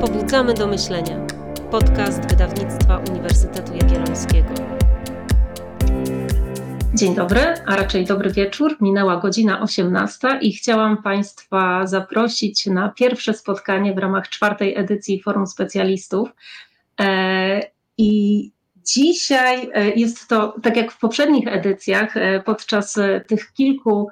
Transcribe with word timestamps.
Pobudzamy 0.00 0.54
do 0.54 0.66
myślenia. 0.66 1.26
Podcast 1.70 2.30
wydawnictwa 2.30 3.02
Uniwersytetu 3.10 3.72
Jagiellońskiego. 3.72 4.54
Dzień 6.94 7.14
dobry, 7.14 7.40
a 7.66 7.76
raczej 7.76 8.04
dobry 8.04 8.30
wieczór. 8.30 8.76
Minęła 8.80 9.16
godzina 9.16 9.60
18 9.60 10.38
i 10.40 10.52
chciałam 10.52 11.02
Państwa 11.02 11.86
zaprosić 11.86 12.66
na 12.66 12.88
pierwsze 12.88 13.34
spotkanie 13.34 13.94
w 13.94 13.98
ramach 13.98 14.28
czwartej 14.28 14.76
edycji 14.76 15.22
Forum 15.22 15.46
Specjalistów. 15.46 16.28
E, 17.00 17.60
I 17.98 18.52
Dzisiaj 18.86 19.70
e, 19.74 19.90
jest 19.90 20.28
to, 20.28 20.54
tak 20.62 20.76
jak 20.76 20.92
w 20.92 20.98
poprzednich 20.98 21.48
edycjach, 21.48 22.16
e, 22.16 22.42
podczas 22.42 22.98
e, 22.98 23.20
tych 23.20 23.52
kilku 23.52 24.08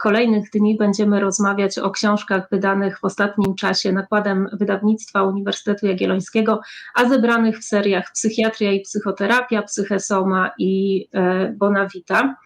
kolejnych 0.00 0.50
dni 0.50 0.76
będziemy 0.76 1.20
rozmawiać 1.20 1.78
o 1.78 1.90
książkach 1.90 2.48
wydanych 2.50 2.98
w 2.98 3.04
ostatnim 3.04 3.54
czasie 3.54 3.92
nakładem 3.92 4.48
wydawnictwa 4.52 5.22
Uniwersytetu 5.22 5.86
Jagiellońskiego, 5.86 6.60
a 6.94 7.08
zebranych 7.08 7.58
w 7.58 7.64
seriach 7.64 8.12
Psychiatria 8.12 8.72
i 8.72 8.80
Psychoterapia, 8.80 9.62
Psychesoma 9.62 10.50
i 10.58 11.08
Bonavita. 11.56 12.36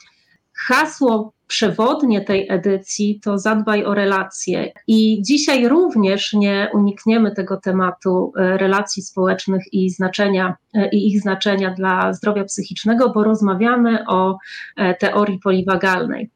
Hasło 0.68 1.32
przewodnie 1.46 2.20
tej 2.20 2.46
edycji 2.50 3.20
to 3.20 3.38
zadbaj 3.38 3.84
o 3.84 3.94
relacje. 3.94 4.72
I 4.86 5.22
dzisiaj 5.22 5.68
również 5.68 6.32
nie 6.32 6.70
unikniemy 6.74 7.34
tego 7.34 7.56
tematu 7.56 8.32
e, 8.36 8.58
relacji 8.58 9.02
społecznych 9.02 9.64
i 9.72 9.90
znaczenia 9.90 10.54
e, 10.74 10.88
i 10.88 11.08
ich 11.08 11.20
znaczenia 11.20 11.74
dla 11.74 12.12
zdrowia 12.12 12.44
psychicznego, 12.44 13.10
bo 13.10 13.24
rozmawiamy 13.24 14.04
o 14.08 14.38
e, 14.76 14.94
teorii 14.94 15.38
poliwagalnej. 15.38 16.30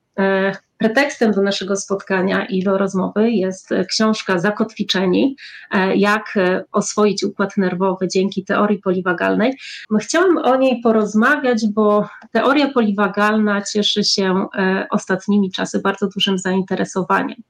Pretekstem 0.79 1.33
do 1.33 1.43
naszego 1.43 1.77
spotkania 1.77 2.47
i 2.47 2.62
do 2.62 2.79
rozmowy 2.79 3.30
jest 3.30 3.69
książka 3.88 4.39
Zakotwiczeni, 4.39 5.37
e, 5.70 5.97
jak 5.97 6.37
e, 6.37 6.65
oswoić 6.73 7.25
układ 7.25 7.56
nerwowy 7.56 8.09
dzięki 8.09 8.44
teorii 8.44 8.78
poliwagalnej. 8.78 9.59
Chciałam 10.00 10.39
o 10.39 10.56
niej 10.56 10.81
porozmawiać, 10.83 11.67
bo 11.67 12.09
teoria 12.33 12.69
poliwagalna 12.69 13.62
cieszy 13.62 14.05
się 14.05 14.47
e, 14.59 14.87
ostatnimi 14.91 15.50
czasy 15.50 15.81
bardzo 15.81 16.09
dużym 16.09 16.39
zainteresowaniem. 16.39 17.42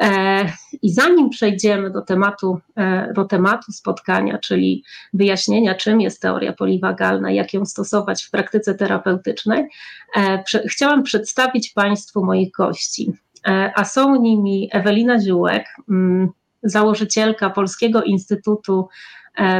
E, 0.00 0.44
I 0.82 0.92
zanim 0.92 1.30
przejdziemy 1.30 1.90
do 1.90 2.02
tematu, 2.02 2.60
e, 2.76 3.12
do 3.12 3.24
tematu 3.24 3.72
spotkania, 3.72 4.38
czyli 4.38 4.84
wyjaśnienia, 5.12 5.74
czym 5.74 6.00
jest 6.00 6.22
teoria 6.22 6.52
poliwagalna, 6.52 7.30
jak 7.30 7.54
ją 7.54 7.66
stosować 7.66 8.24
w 8.24 8.30
praktyce 8.30 8.74
terapeutycznej, 8.74 9.64
e, 10.16 10.44
chciałam 10.68 11.02
przedstawić 11.02 11.72
Państwu 11.72 12.24
moich 12.24 12.50
gości. 12.50 13.12
A 13.74 13.84
są 13.84 14.22
nimi 14.22 14.68
Ewelina 14.72 15.20
Ziółek, 15.20 15.64
mm, 15.90 16.28
założycielka 16.62 17.50
Polskiego 17.50 18.02
Instytutu 18.02 18.88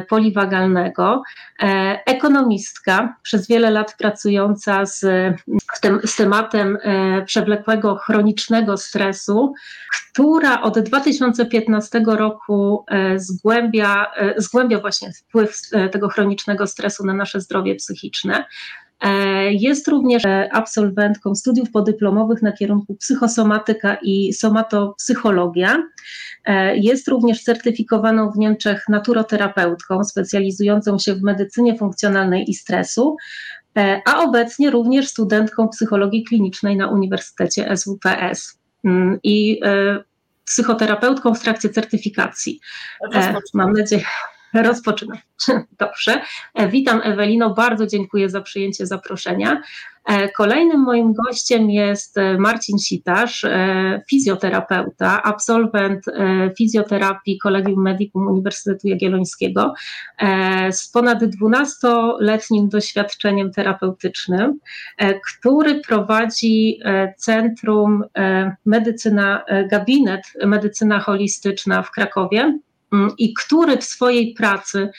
poliwagalnego, 0.08 1.22
e, 1.62 2.00
ekonomistka, 2.06 3.16
przez 3.22 3.48
wiele 3.48 3.70
lat 3.70 3.96
pracująca 3.98 4.86
z, 4.86 5.00
z 6.04 6.16
tematem 6.16 6.78
e, 6.82 7.22
przewlekłego 7.24 7.96
chronicznego 7.96 8.76
stresu, 8.76 9.54
która 10.12 10.62
od 10.62 10.78
2015 10.78 12.02
roku 12.06 12.84
zgłębia, 13.16 14.06
zgłębia 14.36 14.78
właśnie 14.80 15.12
wpływ 15.12 15.60
tego 15.92 16.08
chronicznego 16.08 16.66
stresu 16.66 17.06
na 17.06 17.14
nasze 17.14 17.40
zdrowie 17.40 17.74
psychiczne. 17.74 18.44
Jest 19.50 19.88
również 19.88 20.22
absolwentką 20.50 21.34
studiów 21.34 21.70
podyplomowych 21.70 22.42
na 22.42 22.52
kierunku 22.52 22.94
psychosomatyka 22.94 23.96
i 24.02 24.32
somatopsychologia. 24.32 25.82
E, 26.44 26.76
jest 26.76 27.08
również 27.08 27.42
certyfikowaną 27.42 28.30
w 28.30 28.38
Niemczech 28.38 28.84
naturoterapeutką, 28.88 30.04
specjalizującą 30.04 30.98
się 30.98 31.14
w 31.14 31.22
medycynie 31.22 31.78
funkcjonalnej 31.78 32.50
i 32.50 32.54
stresu, 32.54 33.16
e, 33.76 34.02
a 34.06 34.22
obecnie 34.22 34.70
również 34.70 35.08
studentką 35.08 35.68
psychologii 35.68 36.24
klinicznej 36.24 36.76
na 36.76 36.88
Uniwersytecie 36.88 37.76
SWPS 37.76 38.58
mm, 38.84 39.18
i 39.22 39.60
e, 39.64 40.04
psychoterapeutką 40.44 41.34
w 41.34 41.40
trakcie 41.40 41.68
certyfikacji. 41.68 42.60
Mam 43.54 43.72
nadzieję. 43.72 44.04
Rozpoczynam. 44.54 45.18
Dobrze. 45.80 46.20
Witam 46.68 47.00
Ewelino, 47.04 47.54
bardzo 47.54 47.86
dziękuję 47.86 48.28
za 48.28 48.40
przyjęcie 48.40 48.86
zaproszenia. 48.86 49.62
E, 50.04 50.28
kolejnym 50.28 50.80
moim 50.80 51.12
gościem 51.12 51.70
jest 51.70 52.18
e, 52.18 52.38
Marcin 52.38 52.78
Sitarz, 52.78 53.44
e, 53.44 54.02
fizjoterapeuta, 54.10 55.22
absolwent 55.22 56.04
fizjoterapii 56.58 57.38
Kolegium 57.38 57.82
Medicum 57.82 58.26
Uniwersytetu 58.26 58.88
Jagiellońskiego 58.88 59.74
z 60.70 60.90
ponad 60.90 61.22
12-letnim 61.22 62.68
doświadczeniem 62.68 63.52
terapeutycznym, 63.52 64.58
który 65.28 65.80
prowadzi 65.80 66.80
Centrum 67.16 68.04
Medycyna, 68.66 69.44
gabinet 69.70 70.22
Medycyna 70.46 71.00
Holistyczna 71.00 71.82
w 71.82 71.90
Krakowie 71.90 72.58
i 73.18 73.34
który 73.34 73.76
w 73.76 73.84
swojej 73.84 74.34
pracy 74.34 74.90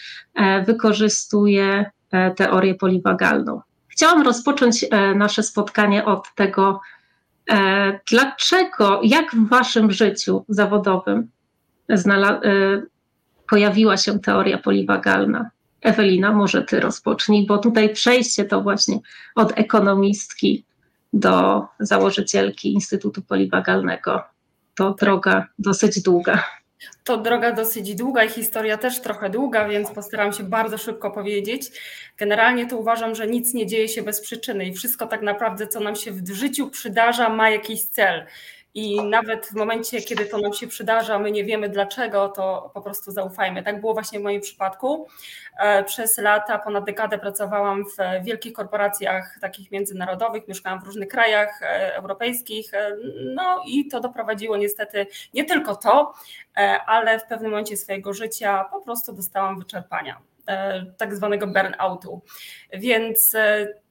wykorzystuje 0.66 1.92
teorię 2.36 2.76
poliwagalną. 2.76 3.62
Chciałam 3.92 4.22
rozpocząć 4.22 4.86
e, 4.92 5.16
nasze 5.16 5.44
spotkanie 5.44 6.06
od 6.06 6.36
tego, 6.36 6.82
e, 7.50 8.00
dlaczego, 8.12 9.00
jak 9.04 9.36
w 9.36 9.50
Waszym 9.50 9.92
życiu 9.92 10.46
zawodowym 10.50 11.30
e, 11.90 12.82
pojawiła 13.50 13.98
się 13.98 14.20
teoria 14.20 14.58
poliwagalna. 14.58 15.50
Ewelina, 15.82 16.32
może 16.32 16.64
Ty 16.64 16.80
rozpocznij, 16.80 17.46
bo 17.48 17.58
tutaj 17.58 17.94
przejście 17.94 18.46
to 18.46 18.62
właśnie 18.62 19.00
od 19.36 19.54
ekonomistki 19.56 20.66
do 21.14 21.66
założycielki 21.80 22.74
Instytutu 22.74 23.22
Poliwagalnego 23.22 24.24
to 24.76 24.94
droga 24.94 25.48
dosyć 25.60 26.02
długa. 26.02 26.44
To 27.04 27.18
droga 27.18 27.52
dosyć 27.52 27.96
długa 27.96 28.24
i 28.24 28.30
historia 28.30 28.78
też 28.78 29.02
trochę 29.02 29.30
długa, 29.30 29.68
więc 29.68 29.92
postaram 29.92 30.34
się 30.34 30.44
bardzo 30.44 30.78
szybko 30.78 31.12
powiedzieć. 31.12 31.72
Generalnie 32.18 32.68
to 32.68 32.78
uważam, 32.78 33.16
że 33.16 33.28
nic 33.28 33.54
nie 33.54 33.68
dzieje 33.68 33.88
się 33.88 34.02
bez 34.02 34.22
przyczyny 34.22 34.66
i 34.66 34.74
wszystko 34.74 35.08
tak 35.08 35.22
naprawdę, 35.22 35.68
co 35.68 35.80
nam 35.80 35.96
się 35.96 36.12
w 36.12 36.32
życiu 36.32 36.70
przydarza, 36.70 37.30
ma 37.30 37.50
jakiś 37.50 37.86
cel. 37.86 38.26
I 38.74 39.04
nawet 39.04 39.48
w 39.48 39.54
momencie, 39.54 40.02
kiedy 40.02 40.26
to 40.26 40.38
nam 40.38 40.54
się 40.54 40.68
przydarza, 40.68 41.20
my 41.20 41.32
nie 41.32 41.44
wiemy 41.44 41.70
dlaczego, 41.70 42.30
to 42.30 42.72
po 42.74 42.82
prostu 42.82 43.12
zaufajmy. 43.12 43.64
Tak 43.64 43.82
było 43.82 43.94
właśnie 43.94 44.20
w 44.20 44.24
moim 44.24 44.42
przypadku. 44.42 45.08
E, 45.60 45.84
przez 45.84 46.18
lata, 46.18 46.60
ponad 46.60 46.86
dekadę 46.86 47.18
pracowałam 47.18 47.84
w 47.86 48.26
wielkich 48.26 48.54
korporacjach 48.54 49.38
takich 49.42 49.72
międzynarodowych, 49.72 50.48
mieszkałam 50.48 50.82
w 50.82 50.84
różnych 50.84 51.08
krajach 51.08 51.62
e, 51.62 51.96
europejskich. 51.96 52.74
E, 52.74 52.98
no 53.36 53.64
i 53.68 53.88
to 53.88 54.00
doprowadziło 54.00 54.58
niestety 54.58 55.08
nie 55.34 55.46
tylko 55.46 55.76
to, 55.76 56.14
ale 56.86 57.20
w 57.20 57.26
pewnym 57.26 57.52
momencie 57.52 57.78
swojego 57.78 58.14
życia 58.14 58.66
po 58.72 58.82
prostu 58.82 59.14
dostałam 59.14 59.60
wyczerpania 59.60 60.22
tak 60.98 61.16
zwanego 61.16 61.48
burnoutu. 61.48 62.22
Więc 62.74 63.36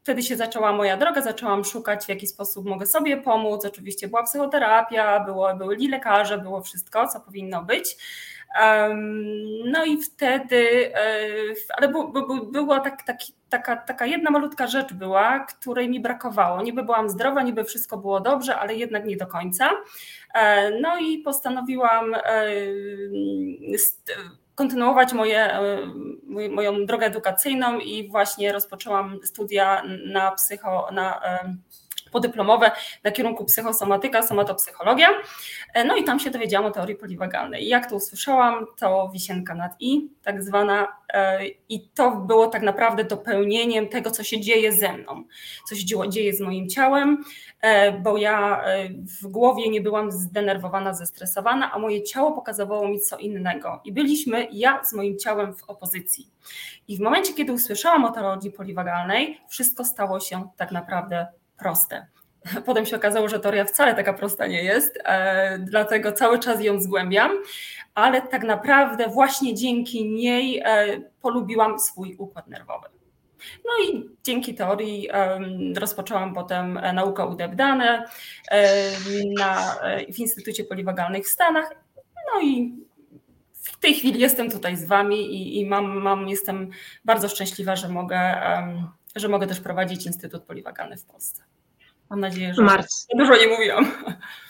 wtedy 0.02 0.22
się 0.22 0.36
zaczęła 0.36 0.72
moja 0.72 0.96
droga, 0.96 1.22
zaczęłam 1.22 1.64
szukać, 1.64 2.04
w 2.04 2.08
jaki 2.08 2.26
sposób 2.26 2.66
mogę 2.66 2.86
sobie 2.86 3.16
pomóc. 3.16 3.64
Oczywiście 3.64 4.08
była 4.08 4.22
psychoterapia, 4.22 5.20
było, 5.20 5.54
byli 5.54 5.88
lekarze, 5.88 6.38
było 6.38 6.62
wszystko, 6.62 7.08
co 7.08 7.20
powinno 7.20 7.62
być. 7.62 7.96
No 9.64 9.84
i 9.84 10.02
wtedy, 10.02 10.92
e, 10.94 11.28
ale 11.76 11.92
była 12.52 12.80
tak, 12.80 13.02
tak, 13.02 13.18
taka, 13.48 13.76
taka 13.76 14.06
jedna 14.06 14.30
malutka 14.30 14.66
rzecz 14.66 14.92
była, 14.92 15.40
której 15.40 15.88
mi 15.88 16.00
brakowało. 16.00 16.62
Niby 16.62 16.82
byłam 16.82 17.08
zdrowa, 17.08 17.42
niby 17.42 17.64
wszystko 17.64 17.96
było 17.96 18.20
dobrze, 18.20 18.56
ale 18.56 18.74
jednak 18.74 19.04
nie 19.04 19.16
do 19.16 19.26
końca. 19.26 19.70
E, 20.34 20.70
no 20.80 20.98
i 20.98 21.18
postanowiłam 21.18 22.14
e, 22.14 22.20
kontynuować 24.54 25.12
moje, 25.12 25.58
moją 26.50 26.86
drogę 26.86 27.06
edukacyjną 27.06 27.78
i 27.78 28.08
właśnie 28.08 28.52
rozpoczęłam 28.52 29.18
studia 29.24 29.82
na 30.06 30.30
psycho, 30.30 30.88
na 30.92 31.20
podyplomowe 32.10 32.70
na 33.04 33.10
kierunku 33.10 33.44
psychosomatyka, 33.44 34.22
somatopsychologia. 34.22 35.08
E, 35.74 35.84
no 35.84 35.96
i 35.96 36.04
tam 36.04 36.20
się 36.20 36.30
dowiedziałam 36.30 36.70
o 36.70 36.74
teorii 36.74 36.96
poliwagalnej. 36.96 37.68
Jak 37.68 37.90
to 37.90 37.96
usłyszałam, 37.96 38.66
to 38.78 39.10
wisienka 39.12 39.54
nad 39.54 39.72
i, 39.80 40.08
tak 40.22 40.42
zwana, 40.42 41.00
i 41.68 41.88
to 41.88 42.10
było 42.10 42.46
tak 42.46 42.62
naprawdę 42.62 43.04
dopełnieniem 43.04 43.88
tego, 43.88 44.10
co 44.10 44.24
się 44.24 44.40
dzieje 44.40 44.72
ze 44.72 44.92
mną, 44.92 45.24
co 45.68 45.76
się 45.76 46.10
dzieje 46.10 46.34
z 46.34 46.40
moim 46.40 46.68
ciałem, 46.68 47.24
E, 47.60 47.92
bo 47.92 48.16
ja 48.16 48.62
e, 48.64 48.88
w 48.88 49.26
głowie 49.26 49.70
nie 49.70 49.80
byłam 49.80 50.12
zdenerwowana, 50.12 50.94
zestresowana, 50.94 51.72
a 51.72 51.78
moje 51.78 52.02
ciało 52.02 52.32
pokazywało 52.32 52.88
mi 52.88 53.00
co 53.00 53.16
innego. 53.16 53.80
I 53.84 53.92
byliśmy 53.92 54.48
ja 54.52 54.84
z 54.84 54.92
moim 54.92 55.18
ciałem 55.18 55.54
w 55.54 55.64
opozycji. 55.64 56.28
I 56.88 56.96
w 56.96 57.00
momencie, 57.00 57.34
kiedy 57.34 57.52
usłyszałam 57.52 58.04
o 58.04 58.12
teorii 58.12 58.50
poliwagalnej, 58.50 59.40
wszystko 59.48 59.84
stało 59.84 60.20
się 60.20 60.48
tak 60.56 60.72
naprawdę 60.72 61.26
proste. 61.60 62.06
Potem 62.66 62.86
się 62.86 62.96
okazało, 62.96 63.28
że 63.28 63.40
teoria 63.40 63.64
wcale 63.64 63.94
taka 63.94 64.12
prosta 64.12 64.46
nie 64.46 64.64
jest, 64.64 64.98
e, 65.04 65.58
dlatego 65.58 66.12
cały 66.12 66.38
czas 66.38 66.62
ją 66.62 66.80
zgłębiam, 66.80 67.30
ale 67.94 68.22
tak 68.22 68.42
naprawdę 68.42 69.08
właśnie 69.08 69.54
dzięki 69.54 70.10
niej 70.10 70.62
polubiłam 71.22 71.78
swój 71.78 72.16
układ 72.18 72.46
nerwowy. 72.46 72.88
No 73.64 73.84
i 73.84 74.10
dzięki 74.24 74.54
teorii 74.54 75.08
rozpoczęłam 75.76 76.34
potem 76.34 76.80
naukę 76.94 77.26
UDEB-dane 77.26 78.04
na, 79.38 79.76
w 80.12 80.18
Instytucie 80.18 80.64
Poliwagalnych 80.64 81.24
w 81.24 81.28
Stanach. 81.28 81.70
No 82.34 82.40
i 82.42 82.74
w 83.62 83.78
tej 83.78 83.94
chwili 83.94 84.20
jestem 84.20 84.50
tutaj 84.50 84.76
z 84.76 84.84
Wami 84.84 85.16
i, 85.16 85.60
i 85.60 85.66
mam, 85.66 85.98
mam, 85.98 86.28
jestem 86.28 86.70
bardzo 87.04 87.28
szczęśliwa, 87.28 87.76
że 87.76 87.88
mogę, 87.88 88.42
że 89.16 89.28
mogę 89.28 89.46
też 89.46 89.60
prowadzić 89.60 90.06
Instytut 90.06 90.42
Poliwagalny 90.42 90.96
w 90.96 91.04
Polsce. 91.04 91.42
Mam 92.10 92.20
nadzieję, 92.20 92.54
że 92.54 92.62
Marcin. 92.62 93.18
dużo 93.18 93.36
nie 93.36 93.46
mówiłam. 93.48 93.92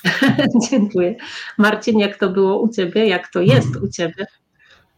Dziękuję. 0.71 1.17
Marcin, 1.59 1.99
jak 1.99 2.17
to 2.17 2.31
było 2.31 2.61
u 2.61 2.69
Ciebie? 2.69 3.07
Jak 3.07 3.29
to 3.29 3.41
jest 3.41 3.77
u 3.77 3.89
Ciebie? 3.89 4.27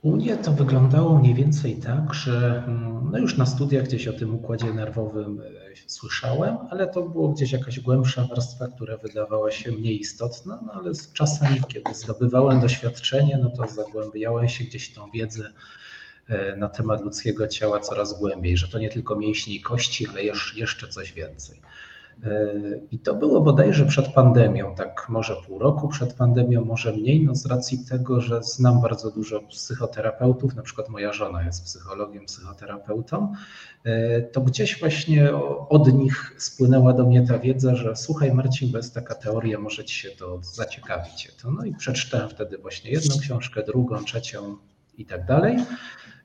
U 0.03 0.17
mnie 0.17 0.37
to 0.37 0.53
wyglądało 0.53 1.19
mniej 1.19 1.35
więcej 1.35 1.77
tak, 1.77 2.15
że 2.15 2.65
mm, 2.67 3.11
no 3.13 3.19
już 3.19 3.37
na 3.37 3.47
studiach 3.47 3.85
gdzieś 3.85 4.09
o 4.09 4.13
tym 4.13 4.35
układzie 4.35 4.75
nerwowym 4.75 5.41
e, 5.41 5.45
słyszałem, 5.87 6.57
ale 6.71 6.87
to 6.87 7.03
było 7.03 7.29
gdzieś 7.29 7.53
jakaś 7.53 7.81
głębsza 7.81 8.27
warstwa, 8.27 8.69
która 8.69 8.97
wydawała 8.97 9.51
się 9.51 9.73
mniej 9.73 10.01
istotna, 10.01 10.61
no 10.67 10.73
ale 10.73 10.95
z 10.95 11.13
czasem, 11.13 11.49
kiedy 11.69 11.95
zdobywałem 11.95 12.61
doświadczenie, 12.61 13.39
no 13.43 13.51
to 13.51 13.73
zagłębiałem 13.73 14.49
się 14.49 14.65
gdzieś 14.65 14.95
tą 14.95 15.11
wiedzę 15.11 15.53
na 16.57 16.69
temat 16.69 17.01
ludzkiego 17.01 17.49
ciała 17.49 17.81
coraz 17.81 18.19
głębiej, 18.19 18.57
że 18.57 18.69
to 18.69 18.79
nie 18.79 18.89
tylko 18.89 19.17
mięśnie 19.17 19.55
i 19.55 19.61
kości, 19.61 20.07
ale 20.09 20.21
jeszcze 20.57 20.89
coś 20.89 21.13
więcej. 21.13 21.61
I 22.91 22.99
to 22.99 23.15
było 23.15 23.41
bodajże 23.41 23.87
przed 23.87 24.09
pandemią, 24.09 24.75
tak 24.75 25.07
może 25.09 25.37
pół 25.47 25.59
roku 25.59 25.89
przed 25.89 26.15
pandemią, 26.15 26.65
może 26.65 26.93
mniej, 26.93 27.25
no 27.25 27.35
z 27.35 27.47
racji 27.47 27.85
tego, 27.91 28.21
że 28.21 28.43
znam 28.43 28.81
bardzo 28.81 29.11
dużo 29.11 29.41
psychoterapeutów, 29.41 30.55
na 30.55 30.63
przykład 30.63 30.89
moja 30.89 31.13
żona 31.13 31.43
jest 31.43 31.65
psychologiem, 31.65 32.27
psychoterapeutą, 32.27 33.33
to 34.33 34.41
gdzieś 34.41 34.81
właśnie 34.81 35.35
od 35.69 35.93
nich 35.93 36.35
spłynęła 36.39 36.93
do 36.93 37.07
mnie 37.07 37.27
ta 37.27 37.39
wiedza, 37.39 37.77
że 37.77 37.97
słuchaj 37.97 38.35
Marcin, 38.35 38.73
bez 38.73 38.93
taka 38.93 39.15
teoria, 39.15 39.59
może 39.59 39.85
ci 39.85 39.95
się 39.95 40.11
to 40.11 40.39
zaciekawić. 40.43 41.33
No 41.59 41.65
i 41.65 41.75
przeczytałem 41.75 42.29
wtedy 42.29 42.59
właśnie 42.59 42.91
jedną 42.91 43.19
książkę, 43.19 43.63
drugą, 43.63 44.05
trzecią 44.05 44.57
i 44.99 45.07
tak 45.07 45.27
dalej. 45.27 45.57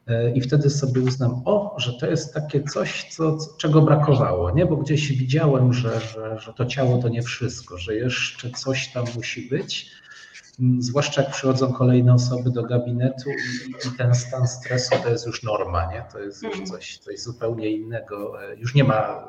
E, 0.07 0.31
i 0.31 0.41
wtedy 0.41 0.69
sobie 0.69 1.01
uznam, 1.01 1.41
o, 1.45 1.75
że 1.77 1.93
to 1.93 2.07
jest 2.07 2.33
takie 2.33 2.63
coś, 2.63 3.03
co, 3.09 3.37
czego 3.57 3.81
brakowało, 3.81 4.51
nie? 4.51 4.65
bo 4.65 4.77
gdzieś 4.77 5.11
widziałem, 5.11 5.73
że, 5.73 5.99
że, 5.99 6.39
że 6.39 6.53
to 6.53 6.65
ciało 6.65 6.97
to 6.97 7.09
nie 7.09 7.21
wszystko, 7.21 7.77
że 7.77 7.95
jeszcze 7.95 8.49
coś 8.49 8.91
tam 8.91 9.05
musi 9.15 9.49
być, 9.49 9.91
mm, 10.59 10.81
zwłaszcza 10.81 11.21
jak 11.21 11.31
przychodzą 11.31 11.73
kolejne 11.73 12.13
osoby 12.13 12.51
do 12.51 12.63
gabinetu 12.63 13.29
i, 13.29 13.87
i 13.87 13.97
ten 13.97 14.15
stan 14.15 14.47
stresu 14.47 14.95
to 15.03 15.09
jest 15.09 15.27
już 15.27 15.43
norma, 15.43 15.93
nie? 15.93 16.05
to 16.11 16.19
jest 16.19 16.43
już 16.43 16.51
mhm. 16.51 16.65
coś, 16.65 16.97
coś 16.97 17.19
zupełnie 17.19 17.71
innego, 17.71 18.43
e, 18.43 18.55
już 18.55 18.75
nie 18.75 18.83
ma 18.83 19.27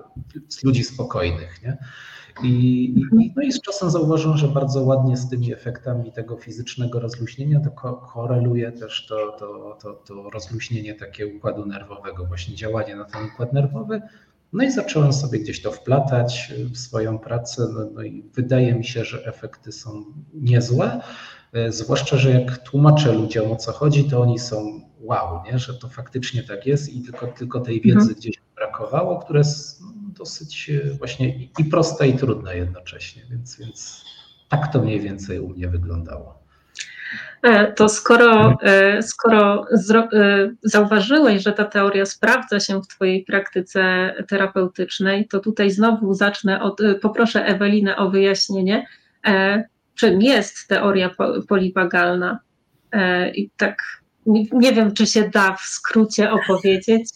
ludzi 0.62 0.84
spokojnych. 0.84 1.62
Nie? 1.62 1.78
I, 2.42 2.84
i, 2.96 3.32
no 3.36 3.42
i 3.42 3.52
z 3.52 3.60
czasem 3.60 3.90
zauważyłem, 3.90 4.38
że 4.38 4.48
bardzo 4.48 4.82
ładnie 4.82 5.16
z 5.16 5.28
tymi 5.28 5.52
efektami 5.52 6.12
tego 6.12 6.36
fizycznego 6.36 7.00
rozluźnienia 7.00 7.60
to 7.60 7.70
ko 7.70 7.94
koreluje 7.94 8.72
też 8.72 9.06
to, 9.06 9.36
to, 9.38 9.78
to, 9.82 9.92
to 9.92 10.30
rozluźnienie 10.30 10.94
takie 10.94 11.26
układu 11.26 11.66
nerwowego, 11.66 12.26
właśnie 12.26 12.54
działanie 12.54 12.96
na 12.96 13.04
ten 13.04 13.24
układ 13.24 13.52
nerwowy. 13.52 14.02
No 14.52 14.64
i 14.64 14.70
zacząłem 14.70 15.12
sobie 15.12 15.38
gdzieś 15.38 15.62
to 15.62 15.72
wplatać 15.72 16.52
w 16.72 16.78
swoją 16.78 17.18
pracę, 17.18 17.68
no, 17.74 17.90
no 17.94 18.02
i 18.02 18.24
wydaje 18.34 18.74
mi 18.74 18.84
się, 18.84 19.04
że 19.04 19.24
efekty 19.26 19.72
są 19.72 20.04
niezłe. 20.34 21.00
E, 21.52 21.72
zwłaszcza, 21.72 22.16
że 22.16 22.30
jak 22.30 22.58
tłumaczę 22.58 23.12
ludziom 23.12 23.52
o 23.52 23.56
co 23.56 23.72
chodzi, 23.72 24.04
to 24.04 24.20
oni 24.20 24.38
są 24.38 24.80
wow, 25.00 25.42
nie? 25.44 25.58
że 25.58 25.74
to 25.74 25.88
faktycznie 25.88 26.42
tak 26.42 26.66
jest 26.66 26.88
i 26.88 27.02
tylko, 27.02 27.26
tylko 27.26 27.60
tej 27.60 27.80
wiedzy 27.80 27.98
mhm. 27.98 28.14
gdzieś 28.14 28.36
brakowało, 28.56 29.18
które 29.18 29.44
dosyć 30.08 30.70
e, 30.70 30.90
właśnie 30.90 31.34
i 31.58 31.64
prosta, 31.70 32.04
i 32.04 32.18
trudna 32.18 32.54
jednocześnie, 32.54 33.22
więc, 33.30 33.58
więc 33.58 34.04
tak 34.48 34.72
to 34.72 34.82
mniej 34.82 35.00
więcej 35.00 35.40
u 35.40 35.48
mnie 35.48 35.68
wyglądało. 35.68 36.42
E, 37.42 37.72
to 37.72 37.88
skoro, 37.88 38.58
e, 38.62 39.02
skoro 39.02 39.64
zauważyłeś, 40.62 41.42
że 41.42 41.52
ta 41.52 41.64
teoria 41.64 42.06
sprawdza 42.06 42.60
się 42.60 42.82
w 42.82 42.86
Twojej 42.86 43.24
praktyce 43.24 44.14
terapeutycznej, 44.28 45.28
to 45.28 45.40
tutaj 45.40 45.70
znowu 45.70 46.14
zacznę 46.14 46.62
od, 46.62 46.80
poproszę 47.02 47.46
Ewelinę 47.46 47.96
o 47.96 48.10
wyjaśnienie, 48.10 48.86
czym 49.94 50.22
jest 50.22 50.68
teoria 50.68 51.10
poliwagalna. 51.48 52.38
I 53.34 53.50
tak 53.56 53.82
nie 54.52 54.72
wiem, 54.72 54.94
czy 54.94 55.06
się 55.06 55.28
da 55.28 55.56
w 55.56 55.60
skrócie 55.60 56.32
opowiedzieć, 56.32 57.10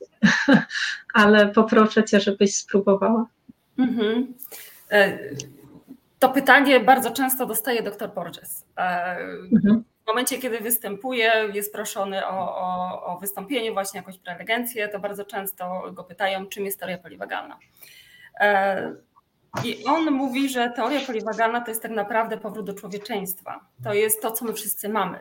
ale 1.15 1.49
poproszę 1.49 2.05
Cię, 2.05 2.21
żebyś 2.21 2.57
spróbowała. 2.57 3.27
Mhm. 3.79 4.35
E, 4.91 5.19
to 6.19 6.29
pytanie 6.29 6.81
bardzo 6.81 7.11
często 7.11 7.47
dostaje 7.47 7.83
dr 7.83 8.15
Borges. 8.15 8.65
E, 8.77 9.17
mhm. 9.53 9.85
W 10.05 10.07
momencie, 10.07 10.39
kiedy 10.39 10.61
występuje, 10.61 11.33
jest 11.53 11.73
proszony 11.73 12.27
o, 12.27 12.57
o, 12.57 13.05
o, 13.05 13.19
wystąpienie, 13.19 13.73
właśnie 13.73 13.99
jakąś 13.99 14.19
prelegencję, 14.19 14.89
to 14.89 14.99
bardzo 14.99 15.25
często 15.25 15.83
go 15.93 16.05
pytają, 16.05 16.47
czym 16.47 16.65
jest 16.65 16.79
teoria 16.79 16.99
poliwagalna. 16.99 17.59
E, 18.41 18.95
I 19.65 19.85
on 19.85 20.11
mówi, 20.11 20.49
że 20.49 20.71
teoria 20.71 21.01
poliwagalna 21.07 21.61
to 21.61 21.71
jest 21.71 21.83
tak 21.83 21.91
naprawdę 21.91 22.39
powrót 22.39 22.67
do 22.67 22.75
człowieczeństwa. 22.75 23.61
To 23.85 23.95
jest 23.95 24.23
to, 24.23 24.31
co 24.31 24.45
my 24.45 24.53
wszyscy 24.53 24.89
mamy. 24.89 25.19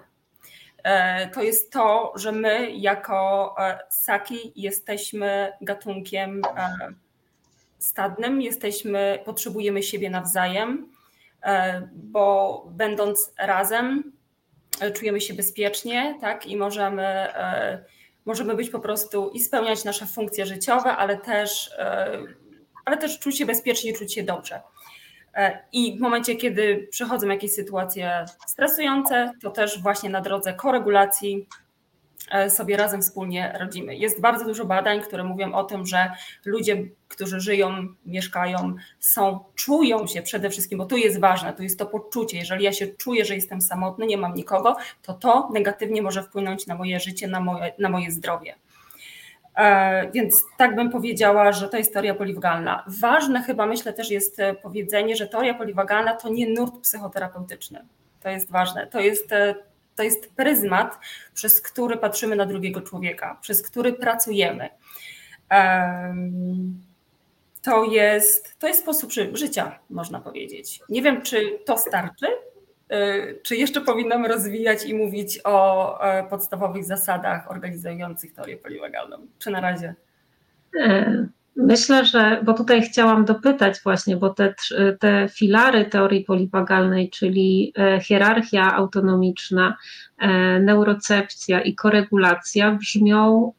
E, 0.83 1.29
to 1.29 1.43
jest 1.43 1.71
to, 1.71 2.13
że 2.15 2.31
my 2.31 2.71
jako 2.71 3.55
e, 3.59 3.79
ssaki 3.89 4.53
jesteśmy 4.55 5.51
gatunkiem 5.61 6.41
e, 6.57 6.93
stadnym, 7.79 8.41
jesteśmy, 8.41 9.19
potrzebujemy 9.25 9.83
siebie 9.83 10.09
nawzajem, 10.09 10.91
bo 11.93 12.65
będąc 12.71 13.33
razem 13.37 14.11
czujemy 14.93 15.21
się 15.21 15.33
bezpiecznie, 15.33 16.17
tak, 16.21 16.47
i 16.47 16.57
możemy, 16.57 17.27
możemy 18.25 18.55
być 18.55 18.69
po 18.69 18.79
prostu 18.79 19.29
i 19.29 19.39
spełniać 19.39 19.83
nasze 19.83 20.05
funkcje 20.05 20.45
życiowe, 20.45 20.95
ale 20.97 21.17
też, 21.17 21.71
ale 22.85 22.97
też 22.97 23.19
czuć 23.19 23.37
się 23.37 23.45
bezpiecznie, 23.45 23.93
czuć 23.93 24.13
się 24.13 24.23
dobrze. 24.23 24.61
E, 25.33 25.59
I 25.71 25.97
w 25.97 26.01
momencie, 26.01 26.35
kiedy 26.35 26.87
przychodzą 26.91 27.27
jakieś 27.27 27.51
sytuacje 27.51 28.25
stresujące, 28.47 29.31
to 29.41 29.51
też 29.51 29.81
właśnie 29.81 30.09
na 30.09 30.21
drodze 30.21 30.53
koregulacji 30.53 31.47
e, 32.31 32.49
sobie 32.49 32.77
razem 32.77 33.01
wspólnie 33.01 33.55
radzimy. 33.59 33.95
Jest 33.95 34.21
bardzo 34.21 34.45
dużo 34.45 34.65
badań, 34.65 35.01
które 35.01 35.23
mówią 35.23 35.53
o 35.53 35.63
tym, 35.63 35.85
że 35.85 36.11
ludzie, 36.45 36.83
którzy 37.07 37.39
żyją, 37.39 37.87
mieszkają, 38.05 38.75
są, 38.99 39.39
czują 39.55 40.07
się 40.07 40.21
przede 40.21 40.49
wszystkim, 40.49 40.77
bo 40.77 40.85
tu 40.85 40.97
jest 40.97 41.19
ważne, 41.19 41.53
tu 41.53 41.63
jest 41.63 41.79
to 41.79 41.85
poczucie. 41.85 42.37
Jeżeli 42.37 42.63
ja 42.63 42.73
się 42.73 42.87
czuję, 42.87 43.25
że 43.25 43.35
jestem 43.35 43.61
samotny, 43.61 44.05
nie 44.05 44.17
mam 44.17 44.33
nikogo, 44.33 44.75
to 45.01 45.13
to 45.13 45.49
negatywnie 45.53 46.01
może 46.01 46.23
wpłynąć 46.23 46.67
na 46.67 46.75
moje 46.75 46.99
życie, 46.99 47.27
na 47.27 47.39
moje, 47.39 47.73
na 47.79 47.89
moje 47.89 48.11
zdrowie. 48.11 48.55
E, 49.55 50.11
więc 50.11 50.45
tak 50.57 50.75
bym 50.75 50.89
powiedziała, 50.89 51.51
że 51.51 51.69
to 51.69 51.77
jest 51.77 51.93
teoria 51.93 52.15
poliwagalna. 52.15 52.83
Ważne 52.87 53.43
chyba 53.43 53.65
myślę 53.65 53.93
też 53.93 54.11
jest 54.11 54.39
e, 54.39 54.53
powiedzenie, 54.53 55.15
że 55.15 55.27
teoria 55.27 55.53
poliwagalna 55.53 56.15
to 56.15 56.29
nie 56.29 56.49
nurt 56.49 56.81
psychoterapeutyczny. 56.81 57.85
To 58.23 58.29
jest 58.29 58.51
ważne. 58.51 58.87
To 58.87 58.99
jest, 58.99 59.31
e, 59.31 59.55
to 59.95 60.03
jest 60.03 60.33
pryzmat, 60.35 60.97
przez 61.33 61.61
który 61.61 61.97
patrzymy 61.97 62.35
na 62.35 62.45
drugiego 62.45 62.81
człowieka, 62.81 63.37
przez 63.41 63.61
który 63.61 63.93
pracujemy. 63.93 64.69
To 67.61 67.85
jest, 67.85 68.59
to 68.59 68.67
jest 68.67 68.79
sposób 68.79 69.11
życia, 69.33 69.79
można 69.89 70.19
powiedzieć. 70.19 70.79
Nie 70.89 71.01
wiem, 71.01 71.21
czy 71.21 71.59
to 71.65 71.77
starczy, 71.77 72.27
czy 73.43 73.55
jeszcze 73.55 73.81
powinnam 73.81 74.25
rozwijać 74.25 74.85
i 74.85 74.93
mówić 74.93 75.39
o 75.43 76.01
e, 76.01 76.23
podstawowych 76.23 76.83
zasadach 76.83 77.51
organizujących 77.51 78.33
teorię 78.33 78.57
poliwagalną? 78.57 79.17
Czy 79.39 79.51
na 79.51 79.61
razie? 79.61 79.95
E, 80.79 81.27
myślę, 81.55 82.05
że, 82.05 82.41
bo 82.45 82.53
tutaj 82.53 82.81
chciałam 82.81 83.25
dopytać 83.25 83.79
właśnie, 83.83 84.17
bo 84.17 84.29
te, 84.29 84.53
te 84.99 85.29
filary 85.33 85.85
teorii 85.85 86.23
poliwagalnej, 86.23 87.09
czyli 87.09 87.73
e, 87.77 87.99
hierarchia 87.99 88.75
autonomiczna, 88.75 89.77
neurocepcja 90.61 91.61
i 91.61 91.75
koregulacja 91.75 92.71
brzmią 92.71 93.53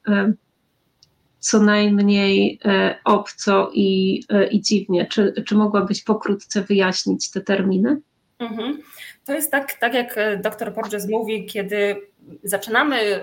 co 1.38 1.62
najmniej 1.62 2.60
obco 3.04 3.70
i, 3.74 4.20
i 4.50 4.60
dziwnie. 4.60 5.06
Czy, 5.06 5.32
czy 5.46 5.54
mogłabyś 5.54 6.04
pokrótce 6.04 6.62
wyjaśnić 6.62 7.30
te 7.30 7.40
terminy? 7.40 8.00
Mhm. 8.38 8.78
To 9.25 9.33
jest 9.33 9.50
tak, 9.50 9.73
tak 9.73 9.95
jak 9.95 10.19
e, 10.19 10.37
dr 10.37 10.75
Porges 10.75 11.09
mówi, 11.09 11.47
kiedy 11.47 11.97
zaczynamy 12.45 13.21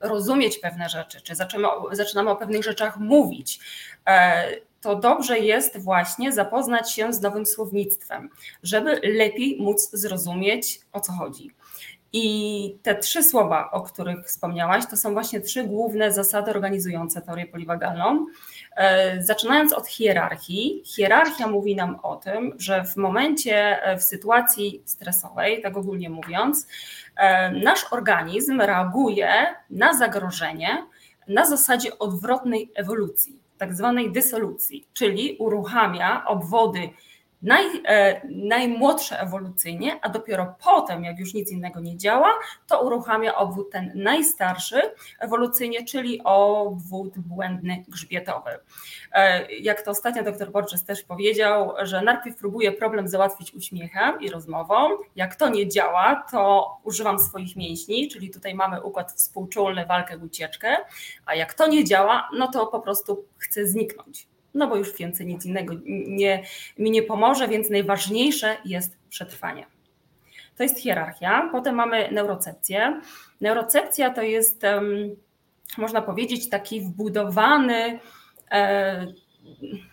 rozumieć 0.00 0.58
pewne 0.58 0.88
rzeczy, 0.88 1.20
czy 1.20 1.34
zaczynamy, 1.34 1.74
zaczynamy 1.92 2.30
o 2.30 2.36
pewnych 2.36 2.62
rzeczach 2.62 2.98
mówić, 2.98 3.60
e, 4.06 4.44
to 4.80 4.96
dobrze 4.96 5.38
jest 5.38 5.78
właśnie 5.78 6.32
zapoznać 6.32 6.92
się 6.92 7.12
z 7.12 7.20
nowym 7.20 7.46
słownictwem, 7.46 8.30
żeby 8.62 9.00
lepiej 9.04 9.56
móc 9.60 9.90
zrozumieć, 9.90 10.80
o 10.92 11.00
co 11.00 11.12
chodzi. 11.12 11.50
I 12.12 12.78
te 12.82 12.94
trzy 12.94 13.22
słowa, 13.22 13.70
o 13.70 13.80
których 13.82 14.26
wspomniałaś, 14.26 14.86
to 14.90 14.96
są 14.96 15.12
właśnie 15.12 15.40
trzy 15.40 15.64
główne 15.64 16.12
zasady 16.12 16.50
organizujące 16.50 17.22
teorię 17.22 17.46
poliwagalną. 17.46 18.26
E, 18.76 19.22
zaczynając 19.22 19.72
od 19.72 19.86
hierarchii, 19.86 20.82
hierarchia 20.86 21.46
mówi 21.46 21.76
nam 21.76 21.98
o 22.02 22.16
tym, 22.16 22.54
że 22.58 22.84
w 22.84 22.96
momencie, 22.96 23.78
w 23.98 24.02
sytuacji 24.02 24.82
stresowej, 24.84 25.62
tak 25.62 25.76
ogólnie 25.76 26.10
mówiąc, 26.10 26.66
nasz 27.62 27.86
organizm 27.90 28.60
reaguje 28.60 29.46
na 29.70 29.94
zagrożenie 29.94 30.86
na 31.28 31.46
zasadzie 31.46 31.98
odwrotnej 31.98 32.70
ewolucji, 32.74 33.38
tak 33.58 33.74
zwanej 33.74 34.12
dysolucji, 34.12 34.86
czyli 34.92 35.36
uruchamia 35.38 36.24
obwody 36.24 36.90
naj, 37.44 37.64
e, 37.86 38.20
najmłodsze 38.28 39.20
ewolucyjnie, 39.20 39.98
a 40.02 40.08
dopiero 40.08 40.54
potem, 40.64 41.04
jak 41.04 41.18
już 41.18 41.34
nic 41.34 41.52
innego 41.52 41.80
nie 41.80 41.96
działa, 41.96 42.30
to 42.66 42.82
uruchamia 42.82 43.34
obwód 43.34 43.70
ten 43.70 43.92
najstarszy 43.94 44.82
ewolucyjnie, 45.18 45.84
czyli 45.84 46.20
obwód 46.24 47.18
błędny 47.18 47.84
grzbietowy. 47.88 48.50
E, 49.12 49.52
jak 49.52 49.82
to 49.82 49.90
ostatnio 49.90 50.22
dr 50.22 50.50
Borges 50.50 50.84
też 50.84 51.02
powiedział, 51.02 51.74
że 51.82 52.02
najpierw 52.02 52.36
próbuję 52.36 52.72
problem 52.72 53.08
załatwić 53.08 53.54
uśmiechem 53.54 54.20
i 54.20 54.30
rozmową. 54.30 54.74
Jak 55.16 55.36
to 55.36 55.48
nie 55.48 55.68
działa, 55.68 56.24
to 56.30 56.70
używam 56.84 57.18
swoich 57.18 57.56
mięśni, 57.56 58.08
czyli 58.08 58.30
tutaj 58.30 58.54
mamy 58.54 58.82
układ 58.82 59.12
współczulny, 59.12 59.86
walkę, 59.86 60.18
ucieczkę, 60.18 60.76
a 61.26 61.34
jak 61.34 61.54
to 61.54 61.66
nie 61.66 61.84
działa, 61.84 62.28
no 62.38 62.48
to 62.48 62.66
po 62.66 62.80
prostu 62.80 63.24
chcę 63.38 63.66
zniknąć 63.66 64.33
no 64.54 64.68
bo 64.68 64.76
już 64.76 64.96
więcej 64.96 65.26
nic 65.26 65.46
innego 65.46 65.74
nie, 66.06 66.42
mi 66.78 66.90
nie 66.90 67.02
pomoże, 67.02 67.48
więc 67.48 67.70
najważniejsze 67.70 68.56
jest 68.64 68.96
przetrwanie. 69.10 69.66
To 70.56 70.62
jest 70.62 70.78
hierarchia. 70.78 71.48
Potem 71.52 71.74
mamy 71.74 72.10
neurocepcję. 72.12 73.00
Neurocepcja 73.40 74.10
to 74.10 74.22
jest, 74.22 74.62
można 75.78 76.02
powiedzieć, 76.02 76.48
taki 76.48 76.80
wbudowany, 76.80 77.98
e, 78.50 79.06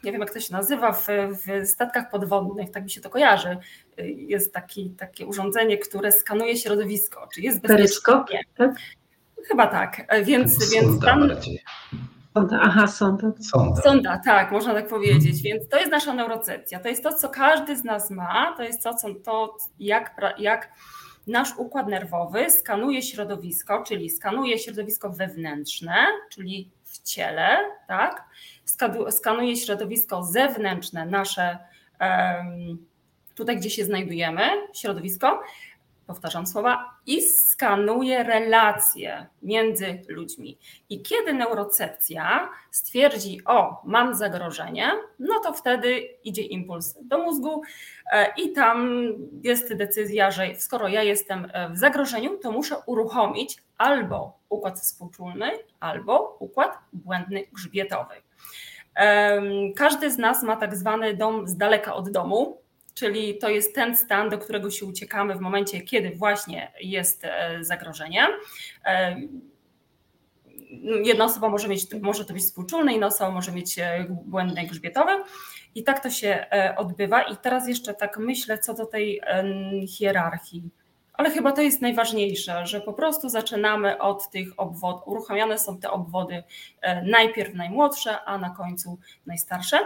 nie 0.03 0.11
wiem 0.11 0.21
jak 0.21 0.33
to 0.33 0.39
się 0.39 0.53
nazywa, 0.53 0.91
w, 0.91 1.07
w 1.31 1.67
statkach 1.67 2.09
podwodnych, 2.09 2.71
tak 2.71 2.83
mi 2.83 2.89
się 2.89 3.01
to 3.01 3.09
kojarzy. 3.09 3.57
Jest 4.05 4.53
taki, 4.53 4.89
takie 4.89 5.25
urządzenie, 5.25 5.77
które 5.77 6.11
skanuje 6.11 6.57
środowisko, 6.57 7.27
czy 7.33 7.41
jest 7.41 7.61
bezpieczne. 7.61 8.23
Tak? 8.57 8.75
Chyba 9.47 9.67
tak, 9.67 10.07
więc, 10.23 10.71
więc 10.71 11.01
tam... 11.05 11.27
Bardziej 11.27 11.63
Sonda, 12.33 12.59
aha, 12.61 12.87
sonda. 12.87 13.31
sonda. 13.39 13.81
Sonda, 13.81 14.21
tak, 14.25 14.51
można 14.51 14.73
tak 14.73 14.87
powiedzieć. 14.87 15.41
Więc 15.41 15.69
to 15.69 15.77
jest 15.77 15.91
nasza 15.91 16.13
neurocepcja. 16.13 16.79
To 16.79 16.89
jest 16.89 17.03
to, 17.03 17.13
co 17.13 17.29
każdy 17.29 17.77
z 17.77 17.83
nas 17.83 18.11
ma. 18.11 18.53
To 18.57 18.63
jest 18.63 18.83
to, 18.83 18.93
co, 18.93 19.07
to 19.23 19.57
jak, 19.79 20.21
jak 20.37 20.71
nasz 21.27 21.57
układ 21.57 21.87
nerwowy 21.87 22.49
skanuje 22.49 23.01
środowisko, 23.01 23.83
czyli 23.87 24.09
skanuje 24.09 24.59
środowisko 24.59 25.09
wewnętrzne, 25.09 25.95
czyli 26.29 26.71
w 26.83 27.01
ciele, 27.03 27.57
tak? 27.87 28.23
Skanuje 29.09 29.55
środowisko 29.55 30.23
zewnętrzne, 30.23 31.05
nasze 31.05 31.57
tutaj, 33.35 33.57
gdzie 33.57 33.69
się 33.69 33.85
znajdujemy, 33.85 34.41
środowisko, 34.73 35.41
powtarzam 36.11 36.47
słowa, 36.47 36.85
i 37.05 37.21
skanuje 37.21 38.23
relacje 38.23 39.27
między 39.41 40.01
ludźmi. 40.07 40.57
I 40.89 41.01
kiedy 41.01 41.33
neurocepcja 41.33 42.49
stwierdzi, 42.71 43.41
o, 43.45 43.81
mam 43.85 44.15
zagrożenie, 44.15 44.91
no 45.19 45.39
to 45.43 45.53
wtedy 45.53 45.99
idzie 46.23 46.41
impuls 46.41 46.97
do 47.01 47.17
mózgu 47.17 47.61
e, 48.11 48.33
i 48.37 48.51
tam 48.51 49.07
jest 49.43 49.73
decyzja, 49.73 50.31
że 50.31 50.55
skoro 50.55 50.87
ja 50.87 51.03
jestem 51.03 51.47
e, 51.53 51.69
w 51.69 51.77
zagrożeniu, 51.77 52.37
to 52.37 52.51
muszę 52.51 52.75
uruchomić 52.85 53.57
albo 53.77 54.39
układ 54.49 54.79
współczulny, 54.79 55.51
albo 55.79 56.37
układ 56.39 56.77
błędny 56.93 57.43
grzbietowy. 57.53 58.15
Każdy 59.75 60.11
z 60.11 60.17
nas 60.17 60.43
ma 60.43 60.55
tak 60.55 60.75
zwany 60.75 61.13
dom 61.13 61.47
z 61.47 61.57
daleka 61.57 61.95
od 61.95 62.09
domu, 62.09 62.60
czyli 62.93 63.37
to 63.37 63.49
jest 63.49 63.75
ten 63.75 63.97
stan, 63.97 64.29
do 64.29 64.37
którego 64.37 64.71
się 64.71 64.85
uciekamy 64.85 65.35
w 65.35 65.39
momencie, 65.39 65.81
kiedy 65.81 66.11
właśnie 66.11 66.71
jest 66.81 67.25
e, 67.25 67.57
zagrożenie. 67.61 68.27
E, 68.85 69.21
jedna 71.03 71.25
osoba 71.25 71.49
może 71.49 71.67
mieć, 71.67 71.87
może 72.01 72.25
to 72.25 72.33
być 72.33 72.43
współczulne, 72.43 72.93
inna 72.93 73.07
osoba 73.07 73.31
może 73.31 73.51
mieć 73.51 73.79
e, 73.79 74.05
błędne 74.09 74.65
grzbietowe. 74.65 75.23
I 75.75 75.83
tak 75.83 76.03
to 76.03 76.09
się 76.09 76.45
odbywa. 76.77 77.21
I 77.21 77.37
teraz 77.37 77.67
jeszcze 77.67 77.93
tak 77.93 78.17
myślę 78.17 78.57
co 78.57 78.73
do 78.73 78.85
tej 78.85 79.21
hierarchii. 79.87 80.69
Ale 81.13 81.29
chyba 81.29 81.51
to 81.51 81.61
jest 81.61 81.81
najważniejsze, 81.81 82.65
że 82.65 82.81
po 82.81 82.93
prostu 82.93 83.29
zaczynamy 83.29 84.01
od 84.01 84.29
tych 84.29 84.59
obwodów. 84.59 85.07
Uruchamiane 85.07 85.59
są 85.59 85.79
te 85.79 85.91
obwody 85.91 86.43
najpierw 87.03 87.53
najmłodsze, 87.53 88.21
a 88.21 88.37
na 88.37 88.49
końcu 88.49 88.99
najstarsze. 89.25 89.79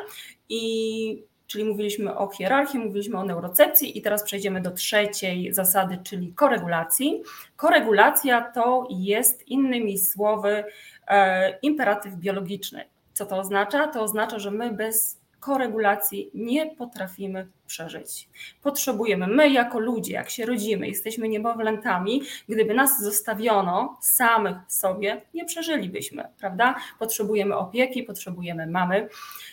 I 0.50 1.24
Czyli 1.48 1.66
mówiliśmy 1.66 2.18
o 2.18 2.30
hierarchii, 2.30 2.80
mówiliśmy 2.80 3.18
o 3.18 3.26
neurocepcji 3.26 3.98
i 3.98 4.02
teraz 4.02 4.24
przejdziemy 4.24 4.62
do 4.62 4.72
trzeciej 4.72 5.54
zasady, 5.54 5.98
czyli 6.04 6.34
koregulacji. 6.34 7.24
Koregulacja 7.56 8.42
to 8.42 8.88
jest 8.90 9.48
innymi 9.48 9.98
słowy 9.98 10.64
e, 11.08 11.60
imperatyw 11.60 12.16
biologiczny. 12.16 12.86
Co 13.14 13.26
to 13.26 13.38
oznacza? 13.38 13.88
To 13.88 14.02
oznacza, 14.02 14.40
że 14.40 14.52
my 14.52 14.72
bez 14.72 15.25
koregulacji 15.46 16.32
nie 16.34 16.76
potrafimy 16.76 17.48
przeżyć. 17.68 18.30
Potrzebujemy, 18.62 19.28
my 19.28 19.50
jako 19.50 19.80
ludzie, 19.80 20.14
jak 20.14 20.30
się 20.30 20.46
rodzimy, 20.46 20.88
jesteśmy 20.88 21.30
niemowlętami, 21.30 22.22
gdyby 22.50 22.74
nas 22.74 23.02
zostawiono 23.04 23.98
samych 24.02 24.58
sobie, 24.68 25.22
nie 25.34 25.46
przeżylibyśmy, 25.46 26.24
prawda? 26.40 26.76
Potrzebujemy 27.00 27.56
opieki, 27.56 28.04
potrzebujemy 28.04 28.68
mamy, 28.68 29.10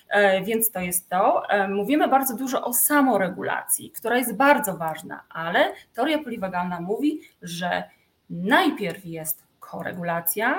e, 0.09 0.43
więc 0.43 0.71
to 0.71 0.81
jest 0.81 1.09
to. 1.09 1.49
E, 1.49 1.69
mówimy 1.69 2.09
bardzo 2.09 2.37
dużo 2.37 2.65
o 2.65 2.73
samoregulacji, 2.73 3.91
która 3.91 4.19
jest 4.19 4.37
bardzo 4.37 4.77
ważna, 4.77 5.25
ale 5.29 5.73
teoria 5.95 6.19
poliwagalna 6.19 6.81
mówi, 6.81 7.21
że 7.43 7.83
najpierw 8.31 9.05
jest 9.07 9.43
koregulacja, 9.61 10.59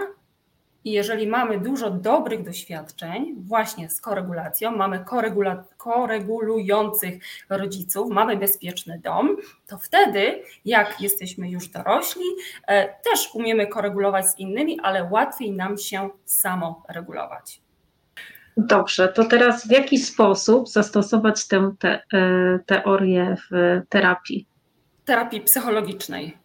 i 0.84 0.92
jeżeli 0.92 1.28
mamy 1.28 1.60
dużo 1.60 1.90
dobrych 1.90 2.44
doświadczeń 2.44 3.36
właśnie 3.38 3.90
z 3.90 4.02
koregulacją, 4.02 4.72
mamy 4.72 5.06
koregula 5.06 5.63
koregulujących 5.78 7.24
rodziców, 7.50 8.12
mamy 8.12 8.38
bezpieczny 8.38 9.00
dom, 9.04 9.38
to 9.68 9.78
wtedy, 9.78 10.44
jak 10.66 11.02
jesteśmy 11.02 11.50
już 11.50 11.68
dorośli, 11.68 12.25
e, 12.68 13.00
też 13.04 13.36
umiemy 13.36 13.68
koregulować 13.68 14.28
z 14.28 14.40
innymi, 14.40 14.80
ale 14.84 15.04
łatwiej 15.12 15.52
nam 15.52 15.78
się 15.78 16.10
samo 16.25 16.84
regulować. 16.90 17.62
Dobrze, 18.58 19.08
to 19.08 19.25
teraz 19.25 19.68
w 19.68 19.72
jaki 19.72 19.98
sposób 19.98 20.70
zastosować 20.70 21.48
tę 21.48 21.72
te, 21.80 22.02
e, 22.13 22.60
teorię 22.66 23.36
w 23.52 23.82
terapii? 23.90 24.48
Terapii 25.06 25.42
psychologicznej. 25.42 26.42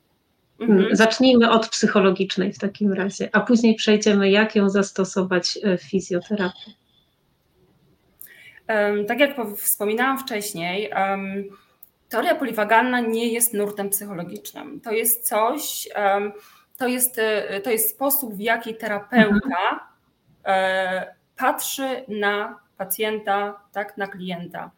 Mhm. 0.61 0.97
Zacznijmy 0.97 1.51
od 1.51 1.69
psychologicznej 1.69 2.53
w 2.53 2.59
takim 2.59 2.93
razie, 2.93 3.29
a 3.33 3.41
później 3.41 3.75
przejdziemy, 3.75 4.31
jak 4.31 4.57
ją 4.57 4.71
zastosować 4.71 5.59
w 5.79 5.83
fizjoterapii. 5.83 6.77
Tak 9.09 9.21
jak 9.21 9.37
wspominałam 9.57 10.19
wcześniej, 10.19 10.91
teoria 12.09 12.35
poliwagalna 12.35 13.01
nie 13.01 13.33
jest 13.33 13.55
nurtem 13.55 13.91
psychologicznym. 13.91 14.81
To 14.81 14.93
jest 14.93 15.29
coś, 15.29 15.89
to 16.77 16.89
jest, 16.89 17.19
e, 17.19 17.61
to 17.61 17.71
jest 17.71 17.91
sposób, 17.91 18.35
w 18.35 18.41
jaki 18.41 18.75
terapeuta 18.75 19.89
mhm. 20.45 21.07
patrzy 21.37 22.05
na 22.09 22.59
pacjenta, 22.77 23.61
tak, 23.73 23.97
na 23.97 24.07
klienta. 24.07 24.71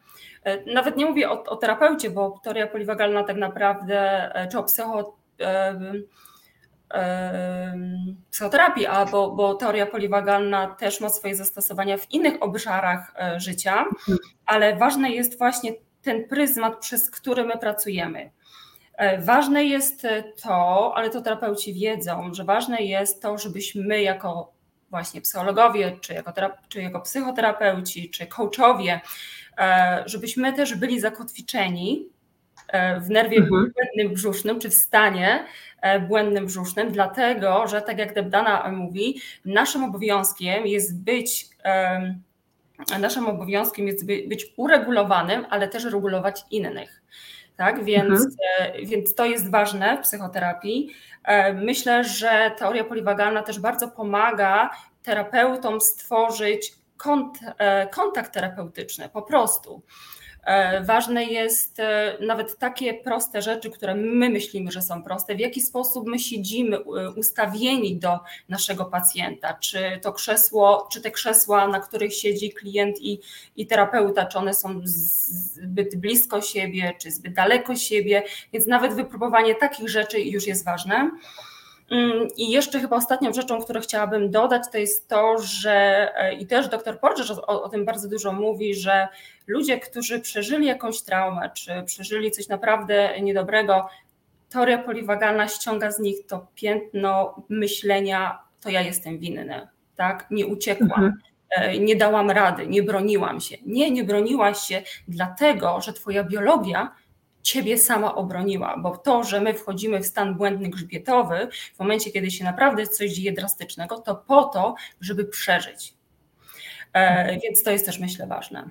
E, 0.43 0.73
nawet 0.73 0.97
nie 0.97 1.05
mówię 1.05 1.29
o, 1.29 1.43
o 1.43 1.55
terapeucie, 1.55 2.09
bo 2.09 2.39
teoria 2.43 2.67
poliwagalna 2.67 3.23
tak 3.23 3.37
naprawdę, 3.37 4.31
czy 4.51 4.57
o 4.57 4.63
psycho, 4.63 5.17
psychoterapii, 8.31 8.85
a 8.85 9.05
bo, 9.05 9.31
bo 9.31 9.55
teoria 9.55 9.85
poliwagalna 9.85 10.67
też 10.67 11.01
ma 11.01 11.09
swoje 11.09 11.35
zastosowania 11.35 11.97
w 11.97 12.11
innych 12.11 12.43
obszarach 12.43 13.13
e, 13.15 13.39
życia, 13.39 13.85
ale 14.45 14.75
ważne 14.75 15.09
jest 15.09 15.37
właśnie 15.37 15.73
ten 16.01 16.27
pryzmat, 16.27 16.79
przez 16.79 17.11
który 17.11 17.43
my 17.43 17.57
pracujemy. 17.57 18.31
E, 18.97 19.21
ważne 19.21 19.65
jest 19.65 20.07
to, 20.43 20.91
ale 20.95 21.09
to 21.09 21.21
terapeuci 21.21 21.73
wiedzą, 21.73 22.33
że 22.33 22.43
ważne 22.43 22.81
jest 22.81 23.21
to, 23.21 23.37
żebyśmy 23.37 23.83
my 23.83 24.01
jako 24.01 24.53
właśnie 24.89 25.21
psychologowie, 25.21 25.97
czy 26.01 26.13
jako, 26.13 26.33
czy 26.69 26.81
jako 26.81 27.01
psychoterapeuci, 27.01 28.09
czy 28.09 28.27
coachowie, 28.27 29.01
e, 29.57 30.03
żebyśmy 30.05 30.53
też 30.53 30.75
byli 30.75 30.99
zakotwiczeni 30.99 32.09
E, 32.09 32.20
w 33.01 33.09
nerwie 33.09 33.37
mhm. 33.37 33.71
błędnym 33.73 34.13
brzusznym, 34.13 34.59
czy 34.59 34.69
w 34.69 34.73
stanie 34.73 35.45
e, 35.81 35.99
błędnym 35.99 36.45
brzusznym, 36.45 36.91
dlatego 36.91 37.67
że, 37.67 37.81
tak 37.81 37.97
jak 37.97 38.13
Debdana 38.13 38.71
mówi, 38.71 39.21
naszym 39.45 39.83
obowiązkiem 39.83 40.67
jest 40.67 41.03
być 41.03 41.49
naszym 42.99 43.27
obowiązkiem 43.27 43.87
jest 43.87 44.05
być 44.05 44.53
uregulowanym, 44.57 45.45
ale 45.49 45.67
też 45.67 45.85
regulować 45.85 46.41
innych. 46.51 47.01
Tak, 47.57 47.83
więc, 47.83 48.09
mhm. 48.09 48.85
więc 48.85 49.15
to 49.15 49.25
jest 49.25 49.51
ważne 49.51 49.97
w 49.97 50.01
psychoterapii. 50.01 50.93
Myślę, 51.55 52.03
że 52.03 52.51
teoria 52.57 52.83
poliwagalna 52.83 53.43
też 53.43 53.59
bardzo 53.59 53.87
pomaga 53.87 54.69
terapeutom 55.03 55.81
stworzyć 55.81 56.73
kont, 56.97 57.39
kontakt 57.91 58.33
terapeutyczny 58.33 59.09
po 59.09 59.21
prostu. 59.21 59.81
E, 60.43 60.83
ważne 60.83 61.25
jest 61.25 61.79
e, 61.79 62.17
nawet 62.19 62.57
takie 62.57 62.93
proste 62.93 63.41
rzeczy, 63.41 63.69
które 63.69 63.95
my 63.95 64.29
myślimy, 64.29 64.71
że 64.71 64.81
są 64.81 65.03
proste, 65.03 65.35
w 65.35 65.39
jaki 65.39 65.61
sposób 65.61 66.07
my 66.07 66.19
siedzimy 66.19 66.79
ustawieni 67.15 67.95
do 67.95 68.19
naszego 68.49 68.85
pacjenta, 68.85 69.53
czy 69.53 69.99
to 70.01 70.13
krzesło, 70.13 70.87
czy 70.91 71.01
te 71.01 71.11
krzesła, 71.11 71.67
na 71.67 71.79
których 71.79 72.15
siedzi 72.15 72.53
klient 72.53 73.01
i, 73.01 73.19
i 73.55 73.67
terapeuta, 73.67 74.25
czy 74.25 74.37
one 74.37 74.53
są 74.53 74.81
zbyt 74.83 75.95
blisko 75.95 76.41
siebie, 76.41 76.93
czy 76.99 77.11
zbyt 77.11 77.33
daleko 77.33 77.75
siebie, 77.75 78.23
więc 78.53 78.67
nawet 78.67 78.93
wypróbowanie 78.93 79.55
takich 79.55 79.89
rzeczy 79.89 80.19
już 80.19 80.47
jest 80.47 80.65
ważne. 80.65 81.11
Mm, 81.91 82.27
I 82.37 82.51
jeszcze 82.51 82.79
chyba 82.79 82.95
ostatnią 82.95 83.33
rzeczą, 83.33 83.61
którą 83.61 83.81
chciałabym 83.81 84.31
dodać, 84.31 84.63
to 84.71 84.77
jest 84.77 85.07
to, 85.07 85.37
że 85.37 85.71
e, 86.15 86.33
i 86.33 86.47
też 86.47 86.67
dr 86.67 86.99
Porges 86.99 87.31
o, 87.31 87.63
o, 87.63 87.69
tym 87.69 87.85
bardzo 87.85 88.09
dużo 88.09 88.33
mówi, 88.33 88.75
że 88.75 89.07
ludzie, 89.47 89.79
którzy 89.79 90.19
przeżyli 90.19 90.67
jakąś 90.67 91.01
traumę, 91.01 91.49
czy 91.53 91.83
przeżyli 91.85 92.31
coś 92.31 92.47
naprawdę 92.47 93.21
niedobrego, 93.21 93.87
teoria 94.49 94.77
poliwagalna 94.77 95.47
ściąga 95.47 95.91
z 95.91 95.99
nich 95.99 96.25
to 96.27 96.47
piętno 96.55 97.35
myślenia, 97.49 98.39
to 98.61 98.69
ja 98.69 98.81
jestem 98.81 99.19
winny, 99.19 99.67
tak? 99.95 100.27
Nie 100.31 100.47
uciekłam. 100.47 100.91
Mhm 100.91 101.13
e, 101.51 101.79
nie 101.79 101.95
dałam 101.95 102.31
rady, 102.31 102.67
nie 102.67 102.83
broniłam 102.83 103.41
się. 103.41 103.57
Nie, 103.65 103.91
nie 103.91 104.03
broniłaś 104.03 104.59
się, 104.59 104.81
dlatego 105.07 105.81
że 105.81 105.93
Twoja 105.93 106.23
biologia 106.23 106.95
ciebie 107.43 107.77
sama 107.77 108.15
obroniła, 108.15 108.77
bo 108.77 108.97
to, 108.97 109.23
że 109.23 109.41
my 109.41 109.53
wchodzimy 109.53 109.99
w 109.99 110.05
stan 110.05 110.35
błędny 110.35 110.69
grzbietowy 110.69 111.47
w 111.75 111.79
momencie, 111.79 112.11
kiedy 112.11 112.31
się 112.31 112.43
naprawdę 112.43 112.87
coś 112.87 113.11
dzieje 113.11 113.33
drastycznego, 113.33 113.97
to 113.99 114.15
po 114.15 114.43
to, 114.43 114.75
żeby 115.01 115.25
przeżyć. 115.25 115.93
E, 116.93 117.39
więc 117.39 117.63
to 117.63 117.71
jest 117.71 117.85
też 117.85 117.99
myślę 117.99 118.27
ważne. 118.27 118.69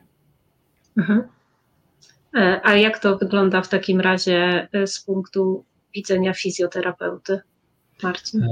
Mhm. 0.96 1.22
E, 2.36 2.60
a 2.64 2.76
jak 2.76 2.98
to 2.98 3.18
wygląda 3.18 3.62
w 3.62 3.68
takim 3.68 4.00
razie 4.00 4.68
e, 4.72 4.86
z 4.86 5.00
punktu 5.00 5.64
widzenia 5.94 6.34
fizjoterapeuty? 6.34 7.40
Marcin? 8.02 8.46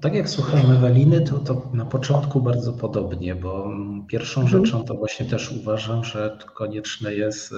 Tak 0.00 0.14
jak 0.14 0.28
słuchałem 0.28 0.70
Eweliny, 0.70 1.20
to, 1.20 1.38
to 1.38 1.70
na 1.74 1.84
początku 1.84 2.40
bardzo 2.40 2.72
podobnie, 2.72 3.34
bo 3.34 3.70
pierwszą 4.06 4.40
mhm. 4.40 4.66
rzeczą 4.66 4.84
to 4.84 4.94
właśnie 4.94 5.26
też 5.26 5.52
uważam, 5.52 6.04
że 6.04 6.38
konieczne 6.54 7.14
jest 7.14 7.54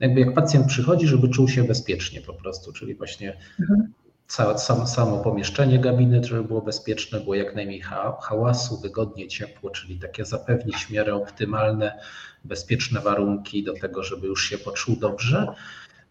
jakby 0.00 0.20
jak 0.20 0.34
pacjent 0.34 0.66
przychodzi, 0.66 1.06
żeby 1.06 1.28
czuł 1.28 1.48
się 1.48 1.64
bezpiecznie 1.64 2.20
po 2.20 2.34
prostu, 2.34 2.72
czyli 2.72 2.94
właśnie 2.94 3.36
mhm. 3.60 3.92
całe, 4.26 4.58
samo, 4.58 4.86
samo 4.86 5.18
pomieszczenie 5.18 5.78
gabinet, 5.78 6.24
żeby 6.24 6.44
było 6.44 6.62
bezpieczne, 6.62 7.20
było 7.20 7.34
jak 7.34 7.54
najmniej 7.54 7.80
ha 7.80 8.16
hałasu, 8.22 8.80
wygodnie, 8.80 9.28
ciepło, 9.28 9.70
czyli 9.70 9.98
takie 9.98 10.24
zapewnić 10.24 10.76
w 10.76 10.90
miarę 10.90 11.14
optymalne, 11.14 11.98
bezpieczne 12.44 13.00
warunki 13.00 13.64
do 13.64 13.74
tego, 13.74 14.02
żeby 14.02 14.26
już 14.26 14.48
się 14.48 14.58
poczuł 14.58 14.96
dobrze. 14.96 15.54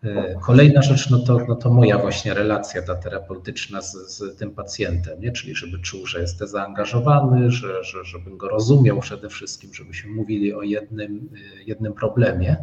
E, 0.03 0.35
kolejna 0.41 0.81
rzecz, 0.81 1.09
no 1.09 1.19
to, 1.19 1.37
no 1.47 1.55
to 1.55 1.69
moja 1.69 1.97
właśnie 1.97 2.33
relacja 2.33 2.81
ta 2.81 2.95
terapeutyczna 2.95 3.81
z, 3.81 3.93
z 3.93 4.37
tym 4.37 4.51
pacjentem, 4.51 5.21
nie? 5.21 5.31
czyli 5.31 5.55
żeby 5.55 5.79
czuł, 5.79 6.05
że 6.05 6.21
jest 6.21 6.39
zaangażowany, 6.39 7.51
że, 7.51 7.83
że, 7.83 8.03
żebym 8.03 8.37
go 8.37 8.49
rozumiał 8.49 8.99
przede 8.99 9.29
wszystkim, 9.29 9.73
żebyśmy 9.73 10.11
mówili 10.11 10.53
o 10.53 10.61
jednym, 10.61 11.29
e, 11.35 11.63
jednym 11.63 11.93
problemie. 11.93 12.57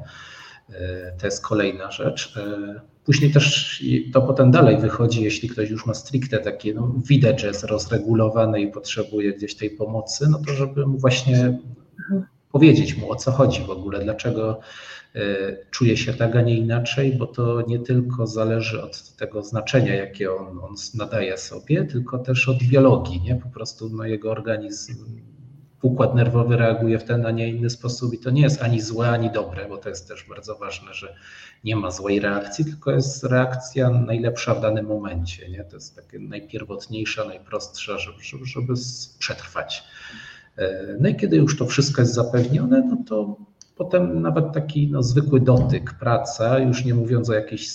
E, 0.72 1.12
to 1.20 1.26
jest 1.26 1.44
kolejna 1.44 1.90
rzecz. 1.90 2.36
E, 2.36 2.80
później 3.04 3.32
też 3.32 3.84
to 4.12 4.22
potem 4.22 4.50
dalej 4.50 4.78
wychodzi, 4.78 5.22
jeśli 5.22 5.48
ktoś 5.48 5.70
już 5.70 5.86
ma 5.86 5.94
stricte 5.94 6.38
takie, 6.38 6.74
no 6.74 6.94
widać, 7.08 7.40
że 7.40 7.46
jest 7.46 7.64
rozregulowany 7.64 8.60
i 8.60 8.72
potrzebuje 8.72 9.32
gdzieś 9.32 9.54
tej 9.54 9.70
pomocy, 9.70 10.28
no 10.30 10.40
to 10.46 10.52
żeby 10.52 10.86
mu 10.86 10.98
właśnie 10.98 11.58
powiedzieć 12.52 12.96
mu 12.96 13.10
o 13.10 13.16
co 13.16 13.32
chodzi 13.32 13.62
w 13.62 13.70
ogóle, 13.70 14.04
dlaczego 14.04 14.60
e, 15.14 15.20
czuje 15.70 15.96
się 15.96 16.14
tak, 16.14 16.36
a 16.36 16.42
nie 16.42 16.56
inaczej, 16.56 17.12
bo 17.12 17.26
to 17.26 17.62
nie 17.62 17.78
tylko 17.78 18.26
zależy 18.26 18.82
od 18.82 19.16
tego 19.16 19.42
znaczenia, 19.42 19.94
jakie 19.94 20.34
on, 20.34 20.58
on 20.58 20.74
nadaje 20.94 21.38
sobie, 21.38 21.84
tylko 21.84 22.18
też 22.18 22.48
od 22.48 22.62
biologii, 22.62 23.20
nie? 23.20 23.36
Po 23.36 23.48
prostu 23.48 23.88
no, 23.88 24.04
jego 24.04 24.30
organizm 24.30 25.04
układ 25.82 26.14
nerwowy 26.14 26.56
reaguje 26.56 26.98
w 26.98 27.04
ten, 27.04 27.26
a 27.26 27.30
nie 27.30 27.48
inny 27.48 27.70
sposób 27.70 28.14
i 28.14 28.18
to 28.18 28.30
nie 28.30 28.42
jest 28.42 28.62
ani 28.62 28.80
złe, 28.80 29.08
ani 29.08 29.30
dobre, 29.30 29.68
bo 29.68 29.76
to 29.76 29.88
jest 29.88 30.08
też 30.08 30.24
bardzo 30.28 30.54
ważne, 30.54 30.94
że 30.94 31.14
nie 31.64 31.76
ma 31.76 31.90
złej 31.90 32.20
reakcji, 32.20 32.64
tylko 32.64 32.90
jest 32.90 33.24
reakcja 33.24 33.90
najlepsza 33.90 34.54
w 34.54 34.60
danym 34.60 34.86
momencie. 34.86 35.48
Nie? 35.48 35.64
To 35.64 35.76
jest 35.76 35.96
takie 35.96 36.18
najpierwotniejsza, 36.18 37.24
najprostsza, 37.24 37.98
żeby, 37.98 38.22
żeby, 38.22 38.46
żeby 38.46 38.72
przetrwać. 39.18 39.84
E, 40.56 40.96
no 41.00 41.08
i 41.08 41.16
kiedy 41.16 41.36
już 41.36 41.58
to 41.58 41.66
wszystko 41.66 42.02
jest 42.02 42.14
zapewnione, 42.14 42.82
no 42.90 42.96
to 43.06 43.36
potem 43.80 44.22
nawet 44.22 44.52
taki 44.52 44.90
no, 44.90 45.02
zwykły 45.02 45.40
dotyk, 45.40 45.94
praca, 45.94 46.58
już 46.58 46.84
nie 46.84 46.94
mówiąc 46.94 47.30
o 47.30 47.34
jakichś 47.34 47.68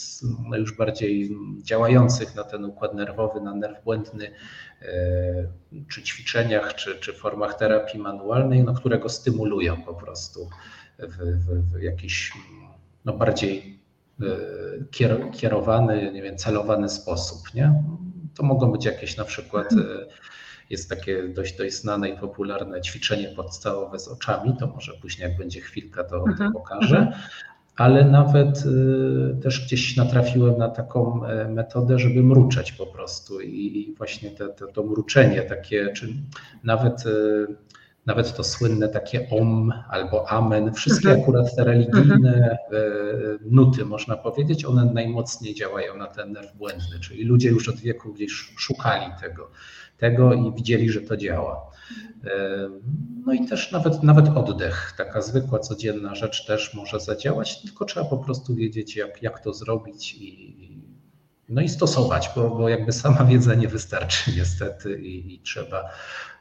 no, 0.49 0.57
już 0.57 0.77
bardziej 0.77 1.37
działających 1.63 2.35
na 2.35 2.43
ten 2.43 2.65
układ 2.65 2.93
nerwowy, 2.93 3.41
na 3.41 3.55
nerw 3.55 3.83
błędny, 3.83 4.31
czy 5.91 6.03
ćwiczeniach, 6.03 6.75
czy, 6.75 6.99
czy 6.99 7.13
formach 7.13 7.53
terapii 7.53 7.99
manualnej, 7.99 8.63
no, 8.63 8.73
które 8.73 8.99
go 8.99 9.09
stymulują 9.09 9.81
po 9.81 9.93
prostu 9.93 10.49
w, 10.99 11.17
w, 11.17 11.73
w 11.73 11.81
jakiś 11.81 12.33
no, 13.05 13.13
bardziej 13.13 13.79
e, 14.21 14.25
kierowany, 15.31 16.11
nie 16.11 16.21
wiem, 16.21 16.37
celowany 16.37 16.89
sposób. 16.89 17.53
Nie? 17.53 17.83
To 18.35 18.43
mogą 18.43 18.71
być 18.71 18.85
jakieś 18.85 19.17
na 19.17 19.25
przykład 19.25 19.73
e, 19.73 19.75
jest 20.69 20.89
takie 20.89 21.27
dość, 21.27 21.57
dość 21.57 21.75
znane 21.75 22.09
i 22.09 22.17
popularne 22.17 22.81
ćwiczenie 22.81 23.27
podstawowe 23.27 23.99
z 23.99 24.07
oczami, 24.07 24.57
to 24.59 24.67
może 24.67 24.93
później 25.01 25.29
jak 25.29 25.37
będzie 25.37 25.61
chwilka 25.61 26.03
to, 26.03 26.09
to 26.09 26.25
mhm. 26.25 26.53
pokażę, 26.53 26.97
mhm. 26.97 27.21
Ale 27.75 28.05
nawet 28.05 28.63
y, 28.65 29.41
też 29.43 29.65
gdzieś 29.65 29.97
natrafiłem 29.97 30.57
na 30.57 30.69
taką 30.69 31.25
e, 31.25 31.47
metodę, 31.47 31.99
żeby 31.99 32.23
mruczeć 32.23 32.71
po 32.71 32.85
prostu 32.85 33.41
i, 33.41 33.95
właśnie 33.97 34.31
te, 34.31 34.49
te, 34.49 34.67
to 34.67 34.83
mruczenie 34.83 35.41
takie, 35.41 35.93
czy 35.93 36.07
nawet 36.63 37.05
y, 37.05 37.47
nawet 38.05 38.35
to 38.35 38.43
słynne 38.43 38.89
takie 38.89 39.29
om 39.29 39.73
albo 39.89 40.29
amen, 40.29 40.73
wszystkie 40.73 41.07
mhm. 41.07 41.23
akurat 41.23 41.55
te 41.55 41.63
religijne 41.63 42.57
mhm. 42.71 43.39
nuty, 43.45 43.85
można 43.85 44.17
powiedzieć, 44.17 44.65
one 44.65 44.85
najmocniej 44.85 45.55
działają 45.55 45.97
na 45.97 46.07
ten 46.07 46.31
nerw 46.31 46.55
błędny, 46.55 46.99
czyli 46.99 47.23
ludzie 47.23 47.49
już 47.49 47.69
od 47.69 47.75
wieku 47.75 48.13
gdzieś 48.13 48.31
szukali 48.57 49.05
tego 49.21 49.49
tego 49.97 50.33
i 50.33 50.53
widzieli, 50.55 50.89
że 50.89 51.01
to 51.01 51.17
działa. 51.17 51.71
No 53.25 53.33
i 53.33 53.47
też 53.47 53.71
nawet, 53.71 54.03
nawet 54.03 54.27
oddech, 54.29 54.93
taka 54.97 55.21
zwykła, 55.21 55.59
codzienna 55.59 56.15
rzecz 56.15 56.45
też 56.45 56.73
może 56.73 56.99
zadziałać, 56.99 57.61
tylko 57.61 57.85
trzeba 57.85 58.05
po 58.05 58.17
prostu 58.17 58.55
wiedzieć, 58.55 58.95
jak, 58.95 59.23
jak 59.23 59.39
to 59.39 59.53
zrobić 59.53 60.13
i, 60.13 60.81
no 61.49 61.61
i 61.61 61.69
stosować, 61.69 62.29
bo, 62.35 62.49
bo 62.49 62.69
jakby 62.69 62.91
sama 62.91 63.25
wiedza 63.31 63.55
nie 63.55 63.67
wystarczy 63.67 64.31
niestety 64.35 65.01
i, 65.01 65.33
i 65.33 65.39
trzeba 65.39 65.89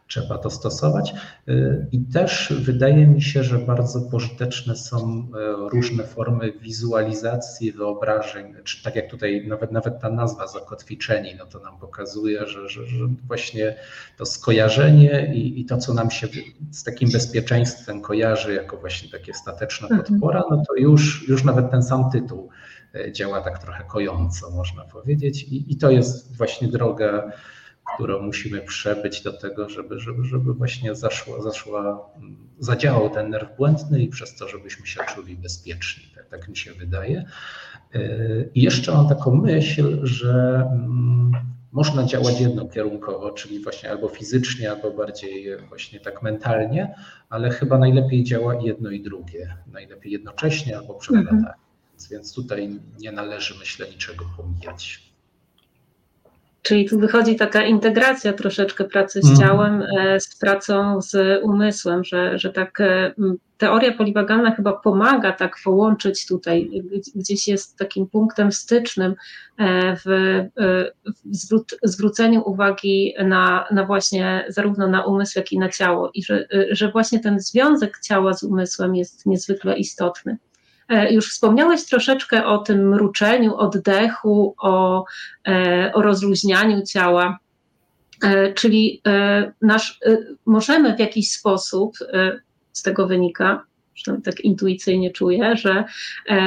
trzeba 0.08 0.38
to 0.38 0.50
stosować. 0.50 1.14
Y, 1.48 1.86
I 1.92 2.00
też 2.00 2.54
wydaje 2.60 3.06
mi 3.06 3.22
się, 3.22 3.44
że 3.44 3.58
bardzo 3.58 4.00
pożyteczne 4.00 4.76
są 4.76 5.28
y, 5.66 5.70
różne 5.70 6.04
formy 6.04 6.52
wizualizacji, 6.52 7.72
wyobrażeń, 7.72 8.54
czy 8.64 8.82
tak 8.82 8.96
jak 8.96 9.10
tutaj 9.10 9.46
nawet, 9.48 9.72
nawet 9.72 10.00
ta 10.00 10.10
nazwa 10.10 10.46
zakotwiczeni, 10.46 11.34
no 11.38 11.46
to 11.46 11.58
nam 11.58 11.78
pokazuje, 11.78 12.46
że, 12.46 12.68
że, 12.68 12.86
że 12.86 13.04
właśnie 13.26 13.76
to 14.16 14.26
skojarzenie 14.26 15.34
i, 15.34 15.60
i 15.60 15.64
to, 15.64 15.78
co 15.78 15.94
nam 15.94 16.10
się 16.10 16.28
z 16.70 16.84
takim 16.84 17.10
bezpieczeństwem 17.10 18.00
kojarzy 18.00 18.54
jako 18.54 18.76
właśnie 18.76 19.10
takie 19.10 19.34
stateczna 19.34 19.88
mhm. 19.88 20.04
podpora, 20.04 20.42
no 20.50 20.62
to 20.68 20.74
już, 20.76 21.28
już 21.28 21.44
nawet 21.44 21.70
ten 21.70 21.82
sam 21.82 22.10
tytuł 22.10 22.48
y, 22.94 23.12
działa 23.12 23.40
tak 23.40 23.58
trochę 23.58 23.84
kojąco, 23.84 24.50
można 24.50 24.84
powiedzieć. 24.84 25.42
I, 25.42 25.72
i 25.72 25.76
to 25.76 25.90
jest 25.90 26.36
właśnie 26.36 26.68
droga 26.68 27.32
którą 27.94 28.22
musimy 28.22 28.60
przebyć 28.60 29.22
do 29.22 29.32
tego, 29.32 29.68
żeby, 29.68 29.98
żeby, 29.98 30.24
żeby 30.24 30.54
właśnie 30.54 30.94
zaszła, 30.94 31.42
zaszła, 31.42 32.10
zadziałał 32.58 33.10
ten 33.10 33.30
nerw 33.30 33.56
błędny 33.56 34.02
i 34.02 34.08
przez 34.08 34.36
to, 34.36 34.48
żebyśmy 34.48 34.86
się 34.86 35.00
czuli 35.14 35.36
bezpieczni. 35.36 36.04
Tak, 36.14 36.28
tak 36.28 36.48
mi 36.48 36.56
się 36.56 36.72
wydaje. 36.72 37.24
I 38.54 38.62
jeszcze 38.62 38.92
mam 38.92 39.08
taką 39.08 39.34
myśl, 39.34 40.06
że 40.06 40.64
mm, 40.72 41.32
można 41.72 42.04
działać 42.04 42.40
jednokierunkowo, 42.40 43.30
czyli 43.30 43.62
właśnie 43.62 43.90
albo 43.90 44.08
fizycznie, 44.08 44.70
albo 44.70 44.90
bardziej 44.90 45.56
właśnie 45.68 46.00
tak 46.00 46.22
mentalnie, 46.22 46.94
ale 47.28 47.50
chyba 47.50 47.78
najlepiej 47.78 48.24
działa 48.24 48.54
jedno 48.54 48.90
i 48.90 49.02
drugie. 49.02 49.56
Najlepiej 49.72 50.12
jednocześnie 50.12 50.78
albo 50.78 50.94
przeplatanie. 50.94 51.38
Mhm. 51.38 51.54
Więc 52.10 52.34
tutaj 52.34 52.80
nie 52.98 53.12
należy, 53.12 53.54
myślę, 53.58 53.86
niczego 53.88 54.24
pomijać. 54.36 55.03
Czyli 56.64 56.88
tu 56.88 56.98
wychodzi 56.98 57.36
taka 57.36 57.62
integracja 57.62 58.32
troszeczkę 58.32 58.84
pracy 58.84 59.20
z 59.22 59.30
Mhm. 59.30 59.48
ciałem 59.48 59.82
e, 59.98 60.20
z 60.20 60.38
pracą 60.38 61.00
z 61.02 61.42
umysłem, 61.42 62.04
że, 62.04 62.38
że 62.38 62.52
tak 62.52 62.80
e, 62.80 63.14
teoria 63.58 63.92
poliwagalna 63.92 64.54
chyba 64.54 64.72
pomaga 64.72 65.32
tak 65.32 65.56
połączyć 65.64 66.26
tutaj, 66.26 66.70
gdzie- 66.84 67.12
gdzieś 67.14 67.48
jest 67.48 67.78
takim 67.78 68.06
punktem 68.06 68.52
stycznym 68.52 69.14
e, 69.58 69.96
w, 69.96 70.04
w 71.24 71.36
zwró- 71.36 71.76
zwróceniu 71.82 72.42
uwagi 72.46 73.14
na, 73.24 73.64
na 73.70 73.84
właśnie 73.84 74.44
zarówno 74.48 74.88
na 74.88 75.04
umysł, 75.06 75.38
jak 75.38 75.52
i 75.52 75.58
na 75.58 75.68
ciało 75.68 76.10
i 76.14 76.22
że, 76.22 76.46
że 76.70 76.90
właśnie 76.92 77.20
ten 77.20 77.40
związek 77.40 77.98
ciała 78.00 78.34
z 78.34 78.42
umysłem 78.42 78.94
jest 78.94 79.26
niezwykle 79.26 79.76
istotny. 79.78 80.36
E, 80.88 81.12
Już 81.12 81.30
wspomniałeś 81.30 81.84
troszeczkę 81.84 82.46
o 82.46 82.58
tym 82.58 82.88
mruczeniu, 82.88 83.56
oddechu, 83.56 84.54
o, 84.58 85.04
e, 85.48 85.90
o 85.94 86.02
rozluźnianiu 86.02 86.82
ciała. 86.82 87.38
E, 88.22 88.52
Czyli 88.52 89.02
nasz, 89.62 90.00
możemy 90.46 90.96
w 90.96 90.98
jakiś 90.98 91.32
sposób, 91.32 91.96
z 92.72 92.82
tego 92.82 93.06
wynika, 93.06 93.64
przynajmniej 93.94 94.24
tak 94.24 94.40
intuicyjnie 94.40 95.10
czuję, 95.10 95.56
że 95.56 95.84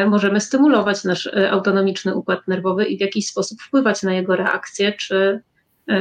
możemy 0.07 0.41
stymulować 0.41 1.03
nasz 1.03 1.29
autonomiczny 1.51 2.15
układ 2.15 2.47
nerwowy 2.47 2.85
i 2.85 2.97
w 2.97 3.01
jakiś 3.01 3.27
sposób 3.27 3.61
wpływać 3.61 4.03
na 4.03 4.13
jego 4.13 4.35
reakcję, 4.35 4.93
czy, 4.93 5.41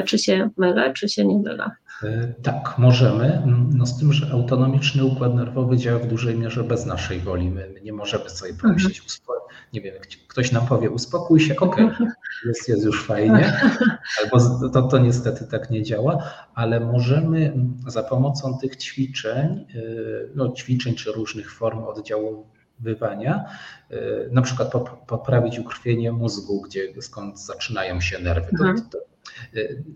czy 0.05 0.18
się 0.18 0.51
mylę, 0.57 0.92
czy 0.92 1.09
się 1.09 1.25
nie 1.25 1.38
mylę. 1.38 1.70
E, 2.03 2.35
Tak, 2.43 2.75
możemy. 2.79 3.43
No 3.75 3.87
z 3.87 3.99
tym, 3.99 4.13
że 4.13 4.33
autonomiczny 4.33 5.05
układ 5.05 5.35
nerwowy 5.35 5.77
działa 5.77 5.99
w 5.99 6.07
dużej 6.07 6.39
mierze 6.39 6.65
bez 6.65 6.87
naszej 6.87 7.21
woli. 7.21 7.51
My, 7.51 7.75
nie 7.85 7.93
możemy 7.93 8.31
sobie 8.31 8.55
pomyśleć, 8.55 9.03
uspo- 9.03 9.33
nie 9.73 9.81
wiem, 9.81 9.95
ktoś 10.29 10.53
nam 10.53 10.67
powie, 10.67 10.91
uspokój 10.91 11.41
się, 11.41 11.57
okej, 11.57 11.89
jest, 12.47 12.69
jest 12.69 12.85
już 12.85 13.05
fajnie, 13.05 13.53
albo 14.23 14.69
to, 14.73 14.83
to 14.83 14.99
niestety 14.99 15.45
tak 15.47 15.71
nie 15.71 15.83
działa, 15.83 16.23
ale 16.55 16.81
możemy 16.81 17.53
za 17.87 18.03
pomocą 18.03 18.59
tych 18.59 18.77
ćwiczeń, 18.77 19.67
y, 19.75 20.31
no 20.35 20.53
ćwiczeń 20.53 20.95
czy 20.95 21.13
różnych 21.13 21.53
form 21.53 21.79
oddziaływania, 21.85 23.45
y, 23.91 23.97
na 24.33 24.43
przykład 24.43 24.73
pop- 24.73 24.97
poprawić 25.07 25.59
ukrwienie 25.59 26.13
mózgu, 26.13 26.61
gdzie 26.61 27.03
skąd 27.03 27.41
zaczynają 27.41 28.01
się 28.01 28.19
nerwy. 28.19 28.47
To, 28.59 28.65
Mhm. 28.65 28.89
to, 28.91 28.99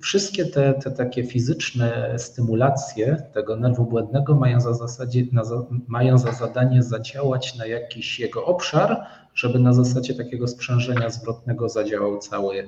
Wszystkie 0.01 0.47
te, 0.47 0.75
te 0.75 0.91
takie 0.91 1.25
fizyczne 1.25 2.15
stymulacje 2.19 3.17
tego 3.35 3.57
nerwu 3.57 3.85
błędnego 3.85 4.35
mają 4.35 4.61
za, 4.61 4.75
zasadzie, 4.75 5.23
na, 5.33 5.43
mają 5.87 6.19
za 6.19 6.33
zadanie 6.33 6.83
zadziałać 6.83 7.57
na 7.57 7.67
jakiś 7.67 8.21
jego 8.21 8.45
obszar, 8.45 9.07
żeby 9.35 9.59
na 9.59 9.73
zasadzie 9.73 10.15
takiego 10.15 10.49
sprzężenia 10.49 11.11
zwrotnego 11.11 11.69
zadziałał 11.69 12.19
cały, 12.19 12.59
y, 12.59 12.67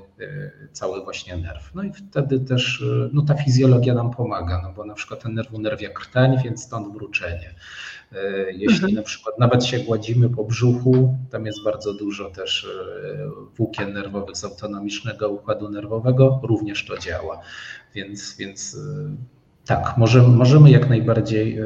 cały 0.72 1.04
właśnie 1.04 1.36
nerw. 1.36 1.74
No 1.74 1.82
i 1.82 1.92
wtedy 1.92 2.40
też 2.40 2.80
y, 2.80 3.10
no 3.12 3.22
ta 3.22 3.34
fizjologia 3.34 3.94
nam 3.94 4.10
pomaga, 4.10 4.60
no 4.62 4.72
bo 4.76 4.84
na 4.84 4.94
przykład 4.94 5.22
ten 5.22 5.34
nerw 5.34 5.52
unerwia 5.52 5.90
krtań, 5.90 6.36
więc 6.44 6.62
stąd 6.62 6.94
mruczenie. 6.94 7.54
Y, 8.12 8.16
Jeśli 8.52 8.74
Mhm. 8.74 8.94
na 8.94 9.02
przykład 9.02 9.38
nawet 9.38 9.64
się 9.64 9.78
gładzimy 9.78 10.30
po 10.30 10.44
brzuchu, 10.44 11.18
tam 11.30 11.46
jest 11.46 11.64
bardzo 11.64 11.94
dużo 11.94 12.30
też 12.30 12.68
włókien 13.56 13.92
nerwowych 13.92 14.36
z 14.36 14.44
autonomicznego 14.44 15.30
układu 15.30 15.68
nerwowego, 15.70 16.40
również 16.42 16.86
to 16.86 16.98
działa. 16.98 17.40
Więc, 17.94 18.36
więc 18.36 18.76
tak, 19.66 19.94
możemy, 19.96 20.28
możemy 20.28 20.70
jak 20.70 20.88
najbardziej 20.88 21.58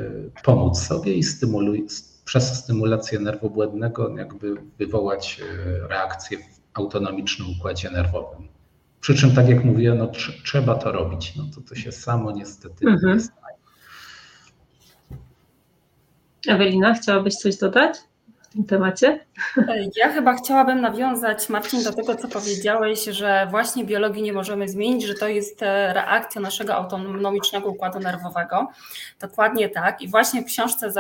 pomóc 0.45 0.79
sobie 0.79 1.15
i 1.15 1.23
stymuluj, 1.23 1.87
przez 2.27 2.55
stymulację 2.59 3.19
nerwu 3.19 3.51
błędnego 3.51 4.17
jakby 4.17 4.55
wywołać 4.79 5.41
y, 5.41 5.89
reakcję 5.89 6.39
w 6.39 6.61
autonomicznym 6.75 7.49
układzie 7.59 7.91
nerwowym. 7.91 8.49
Przy 9.01 9.15
czym, 9.15 9.35
tak 9.35 9.49
jak 9.49 9.65
mówiłem, 9.65 9.99
no, 9.99 10.07
tr- 10.07 10.43
trzeba 10.45 10.75
to 10.75 10.93
robić. 10.93 11.37
No, 11.37 11.45
to, 11.55 11.61
to 11.61 11.75
się 11.75 11.93
samo 11.93 12.33
niestety 12.33 12.87
Mhm. 12.87 13.15
nie 13.17 13.21
stanie. 13.21 13.57
Ewelina, 16.49 16.95
chciałabyś 16.95 17.35
coś 17.35 17.57
dodać 17.57 17.97
tym 18.57 18.65
temacie? 18.65 19.27
Ja 19.97 20.09
chyba 20.13 20.35
chciałabym 20.35 20.81
nawiązać, 20.81 21.49
Marcin, 21.49 21.83
do 21.83 21.93
tego, 21.93 22.15
co 22.15 22.29
powiedziałeś, 22.29 23.05
że 23.05 23.47
właśnie 23.51 23.85
biologii 23.85 24.23
nie 24.23 24.33
możemy 24.33 24.69
zmienić, 24.69 25.05
że 25.05 25.15
to 25.15 25.29
jest 25.29 25.63
e, 25.63 25.93
reakcja 25.95 26.41
naszego 26.41 26.75
autonomicznego 26.75 27.69
układu 27.69 28.01
nerwowego. 28.01 28.69
Dokładnie 29.21 29.69
tak. 29.69 30.03
I 30.03 30.09
właśnie 30.09 30.43
w 30.43 30.45
książce 30.45 30.93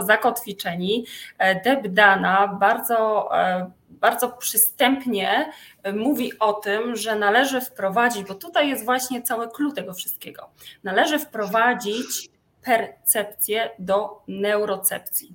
Zakotwiczeni 0.00 1.06
e, 1.38 1.62
Deb 1.62 1.88
Dana 1.88 2.48
bardzo, 2.60 3.28
e, 3.38 3.70
bardzo 3.90 4.28
przystępnie 4.28 5.52
mówi 5.94 6.38
o 6.38 6.52
tym, 6.52 6.96
że 6.96 7.16
należy 7.16 7.60
wprowadzić, 7.60 8.24
bo 8.24 8.34
tutaj 8.34 8.68
jest 8.68 8.84
właśnie 8.84 9.22
cały 9.22 9.48
clue 9.48 9.72
tego 9.72 9.94
wszystkiego, 9.94 10.50
należy 10.84 11.18
wprowadzić 11.18 12.28
percepcję 12.64 13.70
do 13.78 14.22
neurocepcji. 14.28 15.34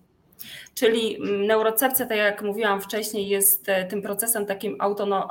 Czyli 0.79 1.15
mm, 1.15 1.45
neurocepcja, 1.45 2.05
tak 2.05 2.17
jak 2.17 2.41
mówiłam 2.41 2.81
wcześniej, 2.81 3.27
jest 3.27 3.69
e, 3.69 3.85
tym 3.85 4.01
procesem 4.01 4.45
takim 4.45 4.77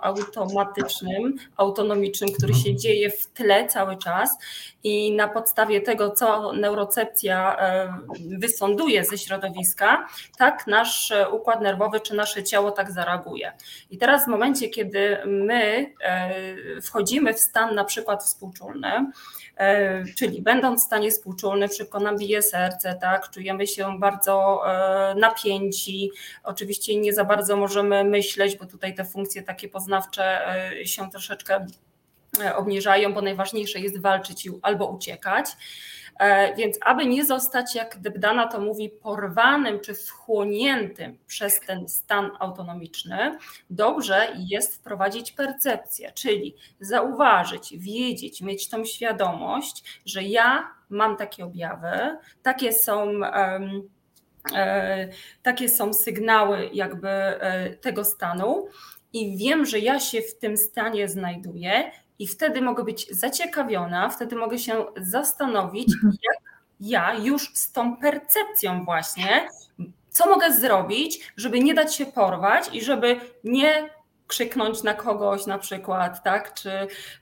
automatycznym, 0.03 1.37
autonomicznym, 1.57 2.31
który 2.33 2.55
się 2.55 2.77
dzieje 2.77 3.11
w 3.11 3.27
tle 3.27 3.67
cały 3.67 3.97
czas. 3.97 4.39
I 4.85 5.13
na 5.13 5.29
podstawie 5.29 5.81
tego, 5.81 6.11
co 6.11 6.53
neurocepcja 6.53 7.59
e, 7.59 7.99
wysąduje 8.39 9.05
ze 9.05 9.19
środowiska, 9.19 10.09
tak 10.39 10.67
nasz 10.67 11.11
e, 11.11 11.29
układ 11.29 11.61
nerwowy 11.61 12.01
czy 12.01 12.15
nasze 12.15 12.45
ciało 12.45 12.71
tak 12.71 12.93
zareaguje. 12.93 13.53
I 13.91 13.99
teraz 13.99 14.25
w 14.25 14.29
momencie, 14.29 14.69
kiedy 14.69 15.19
my 15.27 15.95
wchodzimy 16.83 17.35
w 17.35 17.41
stan 17.41 17.75
na 17.75 17.85
przykład 17.85 18.25
współczulny, 18.25 19.11
czyli 20.17 20.43
będąc 20.43 20.83
w 20.83 20.87
stanie 20.87 21.11
współczulnym, 21.11 21.69
szybko 21.69 22.01
nam 22.01 22.19
bije 22.19 22.43
serce, 22.43 22.95
tak, 23.01 23.31
czujemy 23.31 23.67
się 23.67 23.99
bardzo 23.99 24.63
e, 24.67 25.15
napięci, 25.39 26.11
oczywiście 26.45 26.97
nie 27.01 27.13
za 27.13 27.25
bardzo 27.25 27.57
możemy 27.57 28.05
myśleć, 28.05 28.57
bo 28.57 28.67
tutaj 28.67 28.95
te 28.95 29.05
funkcje 29.05 29.43
takie 29.43 29.69
poznawcze 29.69 30.49
e, 30.81 30.87
się 30.87 31.11
troszeczkę 31.11 31.67
e, 32.41 32.57
obniżają, 32.57 33.15
bo 33.15 33.23
najważniejsze 33.23 33.81
jest 33.81 34.01
walczyć 34.01 34.49
albo 34.63 34.87
uciekać. 34.87 35.47
E, 36.19 36.55
Więc 36.57 36.79
aby 36.81 37.07
nie 37.07 37.25
zostać, 37.25 37.75
jak 37.75 38.01
Debdana 38.01 38.47
to 38.47 38.61
mówi, 38.61 38.91
porwanym 38.91 39.81
czy 39.81 39.95
wchłoniętym 39.95 41.19
przez 41.27 41.61
ten 41.61 41.89
stan 41.89 42.31
autonomiczny, 42.39 43.39
dobrze 43.71 44.29
jest 44.39 44.77
wprowadzić 44.77 45.33
percepcję, 45.33 46.13
czyli 46.13 46.55
zauważyć, 46.81 47.75
wiedzieć, 47.77 48.41
mieć 48.41 48.69
tą 48.69 48.85
świadomość, 48.85 50.01
że 50.07 50.23
ja 50.23 50.69
mam 50.91 51.17
takie 51.17 51.45
objawy, 51.45 52.19
takie 52.43 52.73
są. 52.73 53.11
e, 53.25 53.61
Takie 55.43 55.69
są 55.69 55.95
sygnały 55.95 56.71
jakby 56.73 57.09
e, 57.09 57.71
tego 57.71 58.05
stanu 58.05 58.69
i 59.13 59.37
wiem, 59.37 59.67
że 59.67 59.79
ja 59.79 60.01
się 60.01 60.23
w 60.23 60.39
tym 60.39 60.57
stanie 60.57 61.09
znajduję 61.09 61.91
i 62.19 62.27
wtedy 62.27 62.63
mogę 62.63 62.85
być 62.85 63.07
zaciekawiona, 63.11 64.09
wtedy 64.09 64.37
mogę 64.37 64.59
się 64.59 64.87
zastanowić, 64.97 65.95
jak 66.05 66.59
ja 66.81 67.15
już 67.15 67.51
z 67.55 67.73
tą 67.73 67.97
percepcją 67.97 68.85
właśnie, 68.85 69.49
co 70.11 70.31
mogę 70.31 70.53
zrobić, 70.53 71.33
żeby 71.37 71.61
nie 71.61 71.75
dać 71.75 71.95
się 71.95 72.07
porwać 72.07 72.65
i 72.73 72.85
żeby 72.85 73.21
nie 73.45 73.91
krzyknąć 74.29 74.83
na 74.83 74.95
kogoś 74.95 75.47
na 75.47 75.59
przykład, 75.59 76.23
tak, 76.25 76.55
czy 76.55 76.71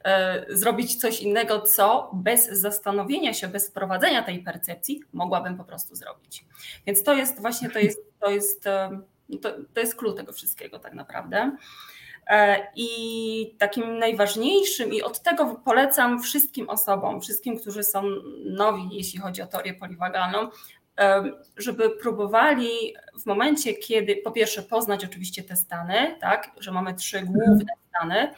e, 0.05 0.47
zrobić 0.49 0.97
coś 0.97 1.21
innego, 1.21 1.61
co 1.61 2.11
bez 2.15 2.49
zastanowienia 2.49 3.35
się, 3.35 3.49
bez 3.49 3.71
wprowadzenia 3.71 4.23
tej 4.23 4.43
percepcji 4.43 5.01
mogłabym 5.13 5.57
po 5.57 5.65
prostu 5.65 5.95
zrobić. 5.95 6.45
Więc 6.87 7.03
to 7.03 7.15
jest 7.15 7.41
właśnie, 7.41 7.71
to 7.71 7.79
jest, 7.79 7.99
to 8.21 8.31
jest, 8.31 8.67
e, 8.67 9.01
to, 9.43 9.51
to 9.75 9.81
jest 9.81 9.97
klucz 9.97 10.17
tego 10.17 10.33
wszystkiego 10.33 10.79
tak 10.79 10.95
naprawdę. 10.95 11.57
E, 12.27 12.67
I 12.77 13.55
takim 13.59 13.99
najważniejszym, 13.99 14.93
i 14.93 15.03
od 15.03 15.23
tego 15.23 15.61
polecam 15.65 16.23
wszystkim 16.23 16.69
osobom, 16.69 17.21
wszystkim, 17.21 17.59
którzy 17.59 17.85
są 17.85 18.03
nowi, 18.45 18.89
jeśli 18.93 19.19
chodzi 19.19 19.43
o 19.43 19.47
teorię 19.47 19.75
poliwagalną, 19.75 20.49
żeby 21.57 21.91
próbowali 21.91 22.95
w 23.23 23.27
momencie, 23.27 23.75
kiedy 23.75 24.17
po 24.17 24.31
pierwsze 24.31 24.63
poznać 24.63 25.05
oczywiście 25.05 25.43
te 25.43 25.57
stany, 25.57 26.17
tak, 26.21 26.51
że 26.61 26.73
mamy 26.73 26.95
trzy 26.95 27.23
główne 27.23 27.73
stany, 27.89 28.33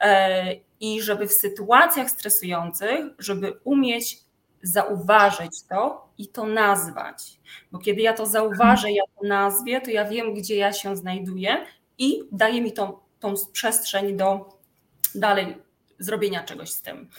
e, 0.00 0.54
i 0.80 1.02
żeby 1.02 1.28
w 1.28 1.32
sytuacjach 1.32 2.10
stresujących, 2.10 3.06
żeby 3.18 3.60
umieć 3.64 4.18
zauważyć 4.62 5.62
to 5.68 6.08
i 6.18 6.28
to 6.28 6.46
nazwać. 6.46 7.40
Bo 7.72 7.78
kiedy 7.78 8.00
ja 8.00 8.12
to 8.12 8.26
zauważę, 8.26 8.92
ja 8.92 9.02
to 9.20 9.26
nazwię, 9.26 9.80
to 9.80 9.90
ja 9.90 10.04
wiem, 10.04 10.34
gdzie 10.34 10.56
ja 10.56 10.72
się 10.72 10.96
znajduję 10.96 11.66
i 11.98 12.22
daje 12.32 12.62
mi 12.62 12.72
tą, 12.72 12.98
tą 13.20 13.34
przestrzeń 13.52 14.16
do 14.16 14.58
dalej 15.14 15.56
zrobienia 15.98 16.44
czegoś 16.44 16.70
z 16.70 16.82
tym. 16.82 17.10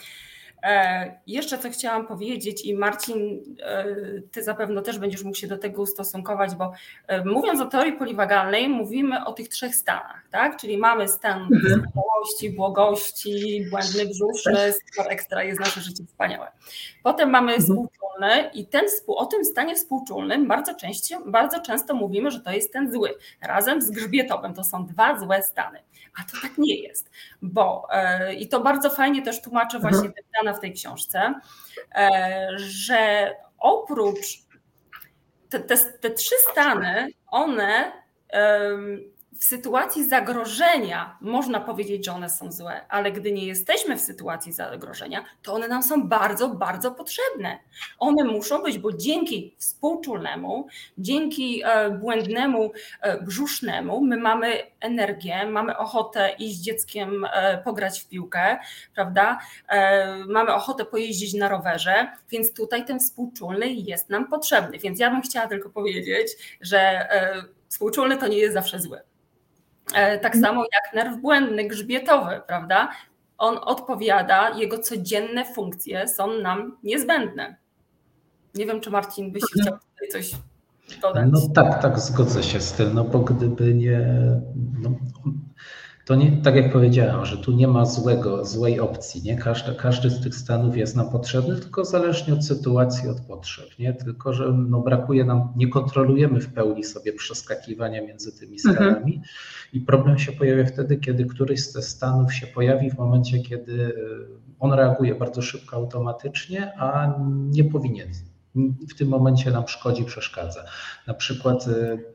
E, 0.64 1.20
jeszcze 1.26 1.58
co 1.58 1.70
chciałam 1.70 2.06
powiedzieć 2.06 2.64
i 2.64 2.74
Marcin, 2.74 3.44
e, 3.62 3.84
ty 4.32 4.42
zapewne 4.42 4.82
też 4.82 4.98
będziesz 4.98 5.24
mógł 5.24 5.36
się 5.36 5.46
do 5.46 5.58
tego 5.58 5.82
ustosunkować, 5.82 6.54
bo 6.54 6.72
e, 7.06 7.24
mówiąc 7.24 7.60
o 7.60 7.66
teorii 7.66 7.92
poliwagalnej, 7.92 8.68
mówimy 8.68 9.24
o 9.24 9.32
tych 9.32 9.48
trzech 9.48 9.74
stanach, 9.74 10.22
tak? 10.30 10.56
Czyli 10.60 10.78
mamy 10.78 11.08
stan 11.08 11.42
Mhm. 11.42 11.60
wspaniałości, 11.62 12.50
błogości, 12.50 13.66
błędny 13.70 14.06
brzuszny, 14.06 14.72
super 14.72 15.12
ekstra, 15.12 15.42
jest 15.44 15.60
nasze 15.60 15.80
życie 15.80 16.04
wspaniałe. 16.04 16.52
Potem 17.02 17.30
mamy 17.30 17.52
Mhm. 17.54 17.62
współczulny 17.62 18.50
i 18.54 18.66
ten, 18.66 18.84
o 19.06 19.26
tym 19.26 19.44
stanie 19.44 19.74
współczulnym 19.74 20.48
bardzo 20.48 20.74
bardzo 21.26 21.60
często 21.60 21.94
mówimy, 21.94 22.30
że 22.30 22.40
to 22.40 22.50
jest 22.52 22.72
ten 22.72 22.92
zły, 22.92 23.14
razem 23.42 23.82
z 23.82 23.90
grzbietowym, 23.90 24.54
to 24.54 24.64
są 24.64 24.86
dwa 24.86 25.18
złe 25.18 25.42
stany. 25.42 25.78
A 26.20 26.32
to 26.32 26.40
tak 26.42 26.58
nie 26.58 26.76
jest, 26.76 27.10
bo 27.42 27.88
e, 27.90 28.34
i 28.34 28.48
to 28.48 28.60
bardzo 28.60 28.90
fajnie 28.90 29.22
też 29.22 29.42
tłumaczy 29.42 29.76
Mhm. 29.76 29.94
właśnie 29.94 30.12
Dana 30.36 30.56
w 30.56 30.60
tej 30.60 30.72
książce, 30.72 31.34
e, 31.94 32.48
że 32.56 33.30
oprócz 33.58 34.38
te, 35.48 35.60
te, 35.60 35.76
te 35.76 36.10
trzy 36.10 36.34
stany, 36.52 37.08
one 37.26 37.92
w 39.40 39.44
sytuacji 39.44 40.08
zagrożenia 40.08 41.18
można 41.20 41.60
powiedzieć, 41.60 42.04
że 42.04 42.12
one 42.12 42.30
są 42.30 42.52
złe, 42.52 42.80
ale 42.88 43.12
gdy 43.12 43.32
nie 43.32 43.46
jesteśmy 43.46 43.96
w 43.96 44.00
sytuacji 44.00 44.52
zagrożenia, 44.52 45.24
to 45.42 45.54
one 45.54 45.68
nam 45.68 45.82
są 45.82 46.08
bardzo, 46.08 46.48
bardzo 46.48 46.90
potrzebne. 46.90 47.58
One 47.98 48.24
muszą 48.24 48.62
być, 48.62 48.78
bo 48.78 48.92
dzięki 48.92 49.54
współczulnemu, 49.58 50.66
dzięki 50.98 51.62
e, 51.64 51.90
błędnemu 51.90 52.72
e, 53.00 53.22
brzusznemu, 53.22 54.00
my 54.00 54.16
mamy 54.16 54.52
energię, 54.80 55.46
mamy 55.46 55.76
ochotę 55.76 56.30
iść 56.38 56.56
z 56.56 56.62
dzieckiem 56.62 57.24
e, 57.32 57.58
pograć 57.58 58.00
w 58.00 58.08
piłkę, 58.08 58.58
prawda? 58.94 59.38
Mamy 60.28 60.54
ochotę 60.54 60.84
pojeździć 60.84 61.34
na 61.34 61.48
rowerze, 61.48 62.08
więc 62.30 62.54
tutaj 62.54 62.84
ten 62.84 63.00
współczulny 63.00 63.66
jest 63.72 64.10
nam 64.10 64.28
potrzebny. 64.28 64.78
Więc 64.78 65.00
ja 65.00 65.10
bym 65.10 65.22
chciała 65.22 65.46
tylko 65.46 65.70
powiedzieć, 65.70 66.28
że 66.60 67.08
współczulny 67.68 68.16
to 68.16 68.28
nie 68.28 68.38
jest 68.38 68.54
zawsze 68.54 68.80
zły. 68.80 69.00
E, 69.94 70.18
Tak 70.18 70.36
samo 70.36 70.62
jak 70.62 70.94
nerw 70.94 71.20
błędny, 71.20 71.68
grzbietowy, 71.68 72.40
prawda? 72.46 72.88
On 73.38 73.58
odpowiada, 73.64 74.50
jego 74.50 74.78
codzienne 74.78 75.44
funkcje 75.54 76.08
są 76.08 76.38
nam 76.38 76.76
niezbędne. 76.82 77.56
Nie 78.54 78.66
wiem, 78.66 78.80
czy 78.80 78.90
Marcin 78.90 79.32
byś 79.32 79.42
chciał 79.42 79.74
tutaj 79.92 80.08
coś 80.12 80.30
dodać. 81.02 81.28
No 81.32 81.40
tak, 81.54 81.82
tak, 81.82 81.98
zgodzę 82.00 82.42
się 82.42 82.60
z 82.60 82.72
tym, 82.72 82.94
no 82.94 83.04
bo 83.04 83.18
gdyby 83.18 83.74
nie, 83.74 84.14
no, 84.82 84.90
to 86.04 86.14
nie, 86.14 86.32
tak 86.32 86.56
jak 86.56 86.72
powiedziałem, 86.72 87.26
że 87.26 87.36
tu 87.36 87.52
nie 87.52 87.68
ma 87.68 87.84
złego, 87.84 88.44
złej 88.44 88.80
opcji, 88.80 89.22
nie? 89.22 89.36
Każdy, 89.36 89.74
każdy 89.74 90.10
z 90.10 90.20
tych 90.20 90.34
stanów 90.34 90.76
jest 90.76 90.96
nam 90.96 91.10
potrzebny, 91.10 91.56
tylko 91.56 91.84
zależnie 91.84 92.34
od 92.34 92.44
sytuacji, 92.44 93.08
od 93.08 93.20
potrzeb, 93.20 93.78
nie? 93.78 93.92
Tylko, 93.92 94.32
że 94.32 94.52
no, 94.52 94.80
brakuje 94.80 95.24
nam, 95.24 95.52
nie 95.56 95.68
kontrolujemy 95.68 96.40
w 96.40 96.52
pełni 96.52 96.84
sobie 96.84 97.12
przeskakiwania 97.12 98.02
między 98.02 98.38
tymi 98.38 98.58
stanami 98.58 99.22
i 99.72 99.80
problem 99.80 100.18
się 100.18 100.32
pojawia 100.32 100.66
wtedy, 100.66 100.96
kiedy 100.96 101.24
któryś 101.24 101.62
z 101.62 101.72
tych 101.72 101.84
stanów 101.84 102.34
się 102.34 102.46
pojawi 102.46 102.90
w 102.90 102.98
momencie, 102.98 103.38
kiedy 103.38 103.72
y, 103.72 103.94
on 104.60 104.72
reaguje 104.72 105.14
bardzo 105.14 105.42
szybko, 105.42 105.76
automatycznie, 105.76 106.72
a 106.78 107.14
nie 107.28 107.64
powinien. 107.64 108.08
W 108.88 108.94
tym 108.98 109.08
momencie 109.08 109.50
nam 109.50 109.68
szkodzi, 109.68 110.04
przeszkadza. 110.04 110.64
Na 111.06 111.14
przykład 111.14 111.66
y, 111.66 112.14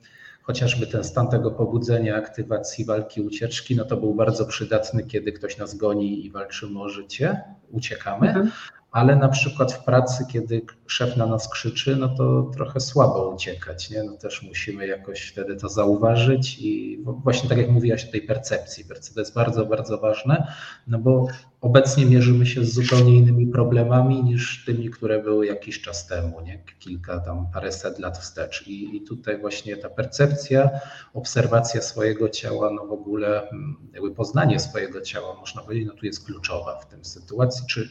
chociażby 0.50 0.88
ten 0.88 1.04
stan 1.04 1.28
tego 1.28 1.52
pobudzenia, 1.52 2.16
aktywacji 2.16 2.86
walki, 2.86 3.22
ucieczki, 3.22 3.76
no 3.76 3.86
to 3.86 3.98
był 3.98 4.16
bardzo 4.16 4.46
przydatny, 4.46 5.04
kiedy 5.04 5.32
ktoś 5.32 5.58
nas 5.58 5.76
goni 5.76 6.26
i 6.26 6.32
walczymy 6.32 6.82
o 6.82 6.90
życie, 6.90 7.42
uciekamy, 7.72 8.28
Mhm. 8.28 8.52
Ale 8.92 9.16
na 9.16 9.30
przykład 9.30 9.74
w 9.74 9.84
pracy, 9.84 10.26
kiedy 10.32 10.62
szef 10.88 11.18
na 11.18 11.26
nas 11.26 11.50
krzyczy, 11.50 11.96
no 11.96 12.10
to 12.10 12.52
trochę 12.56 12.80
słabo 12.80 13.30
uciekać, 13.30 13.90
nie? 13.90 14.04
No 14.04 14.18
też 14.18 14.44
musimy 14.44 14.88
jakoś 14.88 15.22
wtedy 15.22 15.56
to 15.56 15.70
zauważyć 15.70 16.60
i 16.60 17.00
właśnie 17.04 17.50
tak 17.50 17.58
jak 17.58 17.70
mówiłaś 17.70 18.06
o 18.06 18.12
tej 18.12 18.22
percepcji, 18.22 18.86
percepcja 18.86 19.22
jest 19.22 19.34
bardzo, 19.34 19.66
bardzo 19.66 19.98
ważne, 19.98 20.54
no 20.88 21.00
bo 21.00 21.28
obecnie 21.62 22.06
mierzymy 22.06 22.46
się 22.46 22.66
z 22.66 22.74
zupełnie 22.74 23.18
innymi 23.18 23.48
problemami 23.48 24.24
niż 24.24 24.66
tymi, 24.66 24.90
które 24.90 25.24
były 25.24 25.46
jakiś 25.46 25.82
czas 25.82 26.08
temu, 26.08 26.42
nie? 26.42 26.64
kilka 26.80 27.20
tam, 27.20 27.48
paręset 27.54 28.00
lat 28.00 28.18
wstecz 28.18 28.68
i, 28.68 28.96
i 28.96 29.02
tutaj 29.02 29.42
właśnie 29.42 29.78
ta 29.78 29.90
percepcja, 29.90 30.70
obserwacja 31.14 31.82
swojego 31.82 32.30
ciała, 32.30 32.72
no 32.74 32.86
w 32.86 32.92
ogóle 32.92 33.50
mm, 33.50 33.76
jakby 33.94 34.12
poznanie 34.12 34.60
swojego 34.60 35.02
ciała, 35.02 35.36
można 35.36 35.62
powiedzieć, 35.62 35.88
no 35.88 35.94
tu 35.94 36.06
jest 36.06 36.26
kluczowa 36.26 36.80
w 36.80 36.88
tym 36.88 37.06
sytuacji, 37.06 37.66
czy, 37.70 37.90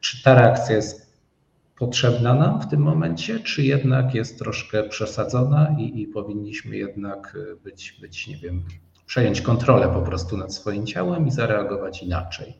czy 0.00 0.22
ta 0.22 0.34
reakcja 0.34 0.76
jest 0.76 1.08
potrzebna 1.78 2.34
nam 2.34 2.60
w 2.60 2.70
tym 2.70 2.80
momencie, 2.80 3.40
czy 3.40 3.62
jednak 3.62 4.14
jest 4.14 4.38
troszkę 4.38 4.84
przesadzona 4.84 5.76
i, 5.78 6.02
i 6.02 6.06
powinniśmy 6.06 6.76
jednak 6.76 7.34
y, 7.34 7.56
być, 7.56 7.92
być, 8.00 8.26
nie 8.26 8.36
wiem, 8.36 8.64
przejąć 9.06 9.40
kontrolę 9.40 9.88
po 9.88 10.02
prostu 10.02 10.36
nad 10.36 10.54
swoim 10.54 10.86
ciałem 10.86 11.26
i 11.26 11.30
zareagować 11.30 12.02
inaczej. 12.02 12.54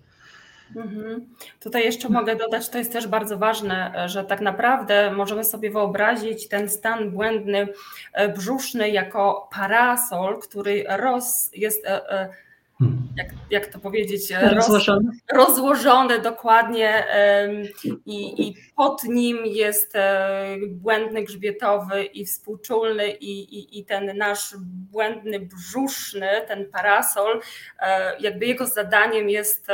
Mhm. 0.77 1.27
Tutaj 1.61 1.85
jeszcze 1.85 2.09
mogę 2.09 2.37
dodać, 2.37 2.69
to 2.69 2.79
jest 2.79 2.93
też 2.93 3.07
bardzo 3.07 3.39
ważne, 3.39 4.05
że 4.07 4.25
tak 4.25 4.41
naprawdę 4.41 5.13
możemy 5.13 5.45
sobie 5.45 5.71
wyobrazić 5.71 6.49
ten 6.49 6.69
stan 6.69 7.11
błędny 7.11 7.69
e, 8.13 8.29
brzuszny 8.29 8.91
jako 8.91 9.49
parasol, 9.53 10.39
który 10.41 10.85
roz, 10.89 11.51
jest, 11.55 11.87
e, 11.87 12.11
e. 12.11 12.29
jak, 13.17 13.29
jak 13.51 13.67
to 13.67 13.79
powiedzieć, 13.79 14.33
e, 14.33 14.41
roz, 14.41 14.55
Rozłożony. 14.55 15.11
rozłożony 15.33 16.19
dokładnie 16.19 17.05
i, 18.07 18.49
i 18.49 18.55
pod 18.77 19.05
nim 19.05 19.39
jest 19.45 19.97
e, 19.97 20.57
błędny 20.69 21.25
grzbietowy 21.25 22.05
i 22.05 22.25
współczulny 22.27 23.11
i, 23.11 23.59
i, 23.59 23.79
i 23.79 23.85
ten 23.85 24.19
nasz 24.19 24.55
błędny 24.61 25.41
brzuszny, 25.41 26.29
ten 26.49 26.71
parasol, 26.71 27.41
e, 27.79 28.21
jakby 28.21 28.47
jego 28.47 28.67
zadaniem 28.67 29.29
jest 29.29 29.67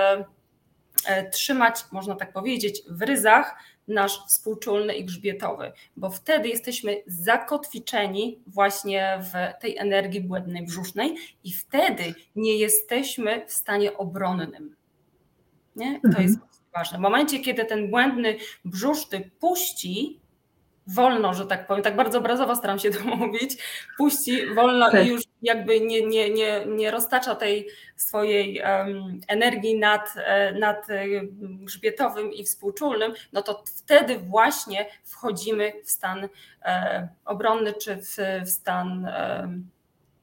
trzymać, 1.33 1.81
można 1.93 2.15
tak 2.15 2.33
powiedzieć, 2.33 2.83
w 2.89 3.03
ryzach 3.03 3.57
nasz 3.89 4.19
współczulny 4.29 4.95
i 4.95 5.05
grzbietowy, 5.05 5.73
bo 5.97 6.11
wtedy 6.11 6.49
jesteśmy 6.49 7.03
zakotwiczeni 7.07 8.39
właśnie 8.47 9.19
w 9.23 9.61
tej 9.63 9.79
energii 9.79 10.21
błędnej 10.21 10.67
brzusznej 10.67 11.17
i 11.45 11.53
wtedy 11.53 12.15
nie 12.37 12.57
jesteśmy 12.57 13.47
w 13.47 13.53
stanie 13.53 13.97
obronnym. 13.97 14.77
Nie? 15.77 16.01
To 16.01 16.09
Mhm. 16.09 16.25
jest 16.25 16.39
ważne. 16.75 16.99
W 16.99 17.01
momencie, 17.01 17.39
kiedy 17.41 17.65
ten 17.65 17.91
błędny 17.91 18.37
brzuszny 18.65 19.31
puści, 19.41 20.21
wolno, 20.87 21.35
że 21.35 21.47
tak 21.47 21.67
powiem, 21.67 21.83
tak 21.83 21.97
bardzo 21.97 22.19
obrazowo 22.19 22.57
staram 22.57 22.79
się 22.79 22.91
to 22.91 23.05
mówić, 23.17 23.63
puści 23.99 24.55
wolno 24.55 24.91
Tak. 24.91 25.07
i 25.07 25.09
już 25.09 25.23
jakby 25.43 25.81
nie, 25.81 26.07
nie, 26.07 26.31
nie, 26.31 26.67
nie 26.67 26.91
roztacza 26.91 27.35
tej 27.35 27.69
swojej 27.97 28.59
em, 28.59 29.21
energii 29.29 29.79
nad, 29.79 30.15
e, 30.17 30.53
nad 30.53 30.91
e, 30.91 31.05
grzbietowym 31.41 32.33
i 32.33 32.45
współczulnym, 32.45 33.13
no 33.33 33.43
to 33.43 33.63
wtedy 33.77 34.19
właśnie 34.19 34.87
wchodzimy 35.05 35.73
w 35.85 35.91
stan 35.91 36.29
e, 36.63 37.09
obronny, 37.25 37.73
czy 37.73 37.97
w, 37.97 38.17
w 38.47 38.49
stan, 38.51 39.07
e, 39.07 39.49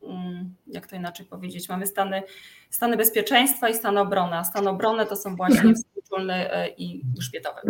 mm, 0.04 0.56
jak 0.68 0.88
to 0.88 0.96
inaczej 0.96 1.26
powiedzieć, 1.26 1.70
mamy 1.70 1.88
stany, 1.88 2.24
stany 2.70 2.98
bezpieczeństwa 2.98 3.70
i 3.70 3.74
stan 3.76 3.98
obrony, 3.98 4.36
a 4.38 4.44
stan 4.44 4.68
obrony 4.68 5.06
to 5.06 5.16
są 5.16 5.36
właśnie 5.36 5.56
Mhm. 5.60 5.76
współczulny 5.76 6.54
e, 6.54 6.68
i 6.70 7.02
grzbietowy. 7.18 7.62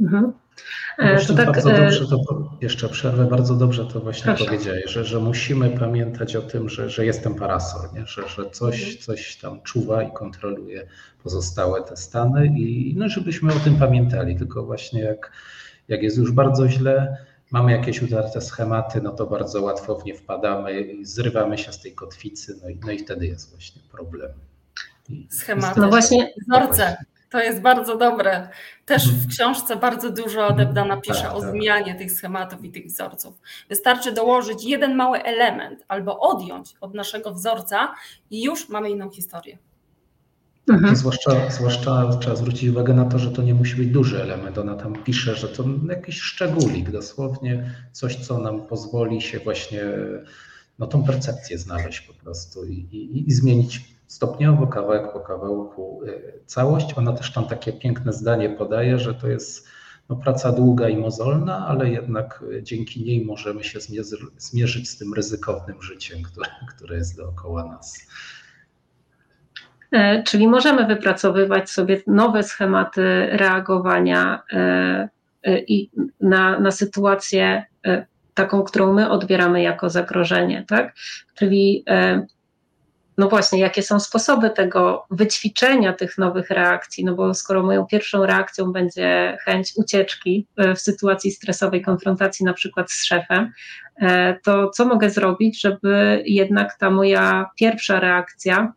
Mhm. 0.00 0.32
E, 0.98 1.10
Właśnie 1.12 1.28
To 1.28 1.34
tak, 1.34 1.46
bardzo 1.46 1.72
e, 1.72 1.80
dobrze 1.80 2.06
to, 2.08 2.50
jeszcze 2.60 2.88
przerwę, 2.88 3.24
bardzo 3.24 3.54
dobrze 3.54 3.84
to 3.86 4.00
właśnie 4.00 4.24
Proszę. 4.24 4.44
powiedziałeś, 4.44 4.84
że, 4.86 5.04
że 5.04 5.20
musimy 5.20 5.70
pamiętać 5.70 6.36
o 6.36 6.42
tym, 6.42 6.68
że, 6.68 6.90
że 6.90 7.06
jest 7.06 7.22
ten 7.22 7.34
parasol, 7.34 7.80
nie? 7.94 8.06
Że, 8.06 8.28
że 8.28 8.50
coś, 8.50 8.80
Mhm. 8.82 8.98
coś 8.98 9.36
tam 9.36 9.62
czuwa 9.62 10.02
i 10.02 10.12
kontroluje 10.12 10.86
pozostałe 11.22 11.82
te 11.82 11.96
stany 11.96 12.46
i 12.46 12.94
no, 12.96 13.08
żebyśmy 13.08 13.52
o 13.54 13.58
tym 13.58 13.76
pamiętali, 13.76 14.36
tylko 14.36 14.64
właśnie 14.64 15.00
jak, 15.00 15.32
jak 15.88 16.02
jest 16.02 16.16
już 16.18 16.32
bardzo 16.32 16.68
źle, 16.68 17.16
mamy 17.50 17.72
jakieś 17.72 18.02
utarte 18.02 18.40
schematy, 18.40 19.00
no 19.02 19.10
to 19.12 19.26
bardzo 19.26 19.62
łatwo 19.62 19.94
w 19.98 20.04
nie 20.04 20.14
wpadamy 20.14 20.80
i 20.80 21.04
zrywamy 21.04 21.58
się 21.58 21.72
z 21.72 21.80
tej 21.80 21.92
kotwicy, 21.94 22.58
no 22.62 22.68
i, 22.68 22.78
no 22.86 22.92
i 22.92 22.98
wtedy 22.98 23.26
jest 23.26 23.50
właśnie 23.50 23.82
problem. 23.92 24.30
I, 25.08 25.28
Schematy. 25.30 25.80
No 25.80 25.88
właśnie, 25.88 26.32
Wzorce. 26.48 26.96
To 27.34 27.40
jest 27.42 27.60
bardzo 27.60 27.96
dobre. 27.98 28.48
Też 28.86 29.04
Mhm. 29.04 29.22
w 29.22 29.26
książce 29.28 29.76
bardzo 29.76 30.10
dużo 30.10 30.46
Adebdana 30.46 30.96
pisze 30.96 31.22
Tak, 31.22 31.34
o 31.34 31.40
tak. 31.40 31.50
zmianie 31.50 31.94
tych 31.94 32.12
schematów 32.12 32.64
i 32.64 32.70
tych 32.70 32.86
wzorców. 32.86 33.34
Wystarczy 33.68 34.12
dołożyć 34.12 34.64
jeden 34.64 34.94
mały 34.96 35.22
element 35.22 35.84
albo 35.88 36.20
odjąć 36.20 36.74
od 36.80 36.94
naszego 36.94 37.32
wzorca 37.34 37.94
i 38.30 38.42
już 38.44 38.68
mamy 38.68 38.90
inną 38.90 39.10
historię. 39.10 39.58
mhm. 40.70 40.96
Zwłaszcza, 40.96 41.50
zwłaszcza 41.50 42.10
trzeba 42.20 42.36
zwrócić 42.36 42.68
uwagę 42.70 42.94
na 42.94 43.04
to, 43.04 43.18
że 43.18 43.30
to 43.30 43.42
nie 43.42 43.54
musi 43.54 43.76
być 43.76 43.88
duży 43.88 44.22
element. 44.22 44.58
Ona 44.58 44.74
tam 44.74 44.94
pisze, 45.04 45.34
że 45.34 45.48
to 45.48 45.64
jakiś 45.88 46.20
szczególik, 46.20 46.90
dosłownie 46.90 47.70
coś, 47.92 48.16
co 48.16 48.38
nam 48.38 48.66
pozwoli 48.66 49.20
się 49.20 49.38
właśnie 49.38 49.82
no, 50.78 50.86
tą 50.86 51.04
percepcję 51.04 51.58
znaleźć 51.58 52.00
po 52.00 52.14
prostu 52.14 52.64
i, 52.64 52.74
i, 52.74 53.28
i 53.28 53.32
zmienić 53.32 53.93
stopniowo, 54.06 54.66
kawałek 54.66 55.12
po 55.12 55.20
kawałku 55.20 56.00
całość. 56.46 56.98
Ona 56.98 57.12
też 57.12 57.32
tam 57.32 57.46
takie 57.46 57.72
piękne 57.72 58.12
zdanie 58.12 58.50
podaje, 58.50 58.98
że 58.98 59.14
to 59.14 59.28
jest 59.28 59.68
no, 60.08 60.16
praca 60.16 60.52
długa 60.52 60.88
i 60.88 60.96
mozolna, 60.96 61.66
ale 61.66 61.90
jednak 61.90 62.44
dzięki 62.62 63.04
niej 63.04 63.24
możemy 63.24 63.64
się 63.64 63.78
zmierzyć 64.38 64.90
z 64.90 64.98
tym 64.98 65.14
ryzykownym 65.14 65.82
życiem, 65.82 66.22
które, 66.22 66.50
które 66.76 66.96
jest 66.96 67.16
dookoła 67.16 67.64
nas. 67.64 68.06
E, 69.94 70.22
czyli 70.22 70.48
możemy 70.48 70.86
wypracowywać 70.86 71.70
sobie 71.70 72.02
nowe 72.06 72.42
schematy 72.42 73.26
reagowania 73.30 74.42
e, 74.52 75.08
e, 75.42 75.58
i 75.58 75.90
na, 76.20 76.60
na 76.60 76.70
sytuację 76.70 77.64
taką, 78.34 78.62
którą 78.62 78.92
my 78.92 79.10
odbieramy 79.10 79.62
jako 79.62 79.90
zagrożenie, 79.90 80.64
tak? 80.68 80.94
Czyli 81.34 81.84
no 83.18 83.28
właśnie, 83.28 83.58
jakie 83.58 83.82
są 83.82 84.00
sposoby 84.00 84.50
tego 84.50 85.06
wyćwiczenia 85.10 85.92
tych 85.92 86.18
nowych 86.18 86.50
reakcji? 86.50 87.04
No 87.04 87.14
bo 87.14 87.34
skoro 87.34 87.62
moją 87.62 87.86
pierwszą 87.86 88.26
reakcją 88.26 88.72
będzie 88.72 89.38
chęć 89.44 89.72
ucieczki 89.76 90.46
w 90.76 90.78
sytuacji 90.78 91.30
stresowej, 91.30 91.82
konfrontacji 91.82 92.46
na 92.46 92.52
przykład 92.52 92.92
z 92.92 93.04
szefem, 93.04 93.52
to 94.44 94.70
co 94.70 94.84
mogę 94.84 95.10
zrobić, 95.10 95.60
żeby 95.60 96.22
jednak 96.26 96.78
ta 96.78 96.90
moja 96.90 97.50
pierwsza 97.56 98.00
reakcja 98.00 98.72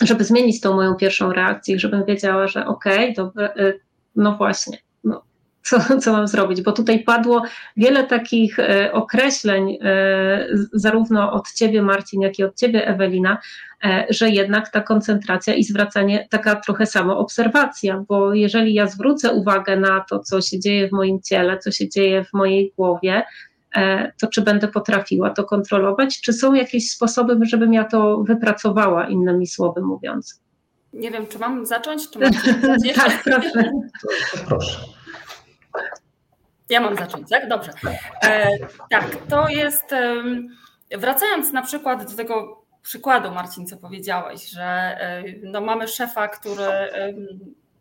żeby 0.00 0.24
zmienić 0.24 0.60
tą 0.60 0.74
moją 0.74 0.94
pierwszą 0.94 1.32
reakcję, 1.32 1.78
żebym 1.78 2.04
wiedziała, 2.04 2.48
że 2.48 2.66
okej, 2.66 3.16
okay, 3.16 3.80
no 4.16 4.36
właśnie, 4.36 4.78
no, 5.04 5.22
co, 5.64 6.00
co 6.00 6.12
mam 6.12 6.28
zrobić? 6.28 6.62
Bo 6.62 6.72
tutaj 6.72 7.04
padło 7.04 7.42
wiele 7.76 8.04
takich 8.04 8.58
e, 8.58 8.92
określeń, 8.92 9.78
e, 9.82 10.46
zarówno 10.72 11.32
od 11.32 11.52
ciebie, 11.52 11.82
Marcin, 11.82 12.20
jak 12.20 12.38
i 12.38 12.44
od 12.44 12.56
ciebie, 12.56 12.86
Ewelina, 12.86 13.38
e, 13.84 14.06
że 14.10 14.30
jednak 14.30 14.70
ta 14.70 14.80
koncentracja 14.80 15.54
i 15.54 15.64
zwracanie, 15.64 16.28
taka 16.30 16.56
trochę 16.56 16.86
samo 16.86 17.18
obserwacja, 17.18 18.04
bo 18.08 18.34
jeżeli 18.34 18.74
ja 18.74 18.86
zwrócę 18.86 19.32
uwagę 19.32 19.76
na 19.76 20.00
to, 20.10 20.18
co 20.18 20.40
się 20.40 20.60
dzieje 20.60 20.88
w 20.88 20.92
moim 20.92 21.22
ciele, 21.22 21.58
co 21.58 21.70
się 21.70 21.88
dzieje 21.88 22.24
w 22.24 22.32
mojej 22.32 22.72
głowie, 22.76 23.22
to 24.20 24.26
czy 24.26 24.42
będę 24.42 24.68
potrafiła 24.68 25.30
to 25.30 25.44
kontrolować? 25.44 26.20
Czy 26.20 26.32
są 26.32 26.54
jakieś 26.54 26.90
sposoby, 26.90 27.38
żebym 27.42 27.72
ja 27.72 27.84
to 27.84 28.18
wypracowała, 28.22 29.08
innymi 29.08 29.46
słowy 29.46 29.82
mówiąc? 29.82 30.40
Nie 30.92 31.10
wiem, 31.10 31.26
czy 31.26 31.38
mam 31.38 31.66
zacząć, 31.66 32.10
czy 32.10 32.18
mam 32.20 32.32
Tak, 32.94 33.22
proszę. 33.24 33.70
Proszę. 34.46 34.78
Ja 36.74 36.80
mam 36.80 36.96
zacząć, 36.96 37.28
tak? 37.28 37.48
Dobrze. 37.48 37.72
E, 38.22 38.48
tak, 38.90 39.16
to 39.28 39.48
jest. 39.48 39.84
Wracając 40.90 41.52
na 41.52 41.62
przykład 41.62 42.10
do 42.10 42.16
tego 42.16 42.64
przykładu, 42.82 43.30
Marcin, 43.30 43.66
co 43.66 43.76
powiedziałeś, 43.76 44.46
że 44.46 44.62
e, 44.62 45.22
no, 45.42 45.60
mamy 45.60 45.88
szefa, 45.88 46.28
który 46.28 46.64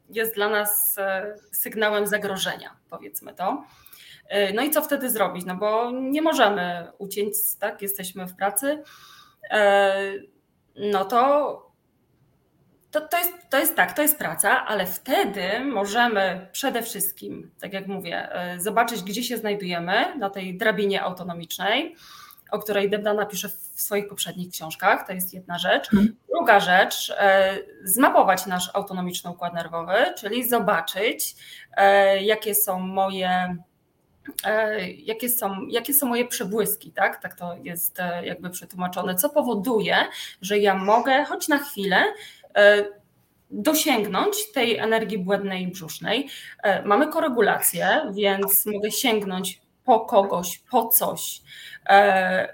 jest 0.10 0.36
dla 0.36 0.50
nas 0.50 0.98
e, 0.98 1.36
sygnałem 1.52 2.08
zagrożenia, 2.08 2.76
powiedzmy 2.90 3.34
to. 3.34 3.64
E, 4.28 4.54
no 4.54 4.62
i 4.62 4.72
co 4.72 4.82
wtedy 4.82 5.10
zrobić? 5.10 5.46
No 5.46 5.56
bo 5.56 5.92
nie 5.92 6.22
możemy 6.22 6.88
uciąć, 6.98 7.34
tak? 7.60 7.82
Jesteśmy 7.82 8.28
w 8.28 8.36
pracy. 8.36 8.84
No 10.76 11.06
to 11.06 11.73
to, 12.94 13.02
to, 13.02 13.18
jest, 13.18 13.34
to 13.50 13.60
jest 13.60 13.76
tak, 13.76 13.94
to 13.94 14.02
jest 14.02 14.18
praca, 14.18 14.66
ale 14.66 14.86
wtedy 14.86 15.60
możemy 15.60 16.48
przede 16.52 16.82
wszystkim, 16.84 17.52
tak 17.62 17.74
jak 17.74 17.88
mówię, 17.88 18.36
e, 18.36 18.60
zobaczyć, 18.60 19.04
gdzie 19.04 19.24
się 19.24 19.38
znajdujemy 19.38 20.18
na 20.18 20.30
tej 20.30 20.58
drabinie 20.58 21.04
autonomicznej, 21.04 21.96
o 22.52 22.60
której 22.60 22.90
Debda 22.90 23.14
napisze 23.14 23.50
w 23.50 23.82
swoich 23.82 24.08
poprzednich 24.08 24.52
książkach. 24.52 25.08
To 25.08 25.14
jest 25.14 25.34
jedna 25.34 25.58
rzecz. 25.58 25.90
Hmm. 25.90 26.16
Druga 26.30 26.60
rzecz, 26.60 27.14
zmapować 27.84 28.46
nasz 28.46 28.72
autonomiczny 28.74 29.32
układ 29.32 29.54
nerwowy, 29.54 29.94
czyli 30.18 30.50
zobaczyć, 30.50 31.36
jakie 32.22 32.56
są 32.56 32.80
moje 32.80 33.58
E, 34.46 34.92
jakie 34.92 35.30
są, 35.30 35.68
jakie 35.68 35.94
są 35.94 36.08
moje 36.08 36.28
przebłyski, 36.28 36.92
tak? 36.92 37.22
Tak 37.22 37.36
to 37.36 37.56
jest 37.64 38.00
e, 38.00 38.26
jakby 38.26 38.50
przetłumaczone, 38.50 39.16
co 39.16 39.30
powoduje, 39.30 39.96
że 40.42 40.58
ja 40.60 40.76
mogę 40.76 41.26
choć 41.26 41.48
na 41.48 41.58
chwilę 41.58 41.98
e, 41.98 42.43
dosięgnąć 43.52 44.52
tej 44.52 44.78
energii 44.78 45.18
błędnej 45.18 45.64
i 45.64 45.68
brzusznej. 45.68 46.30
Mamy 46.86 47.08
koregulację, 47.08 48.02
więc 48.14 48.66
mogę 48.66 48.92
sięgnąć 48.92 49.62
po 49.86 50.00
kogoś, 50.00 50.60
po 50.60 50.88
coś, 50.88 51.42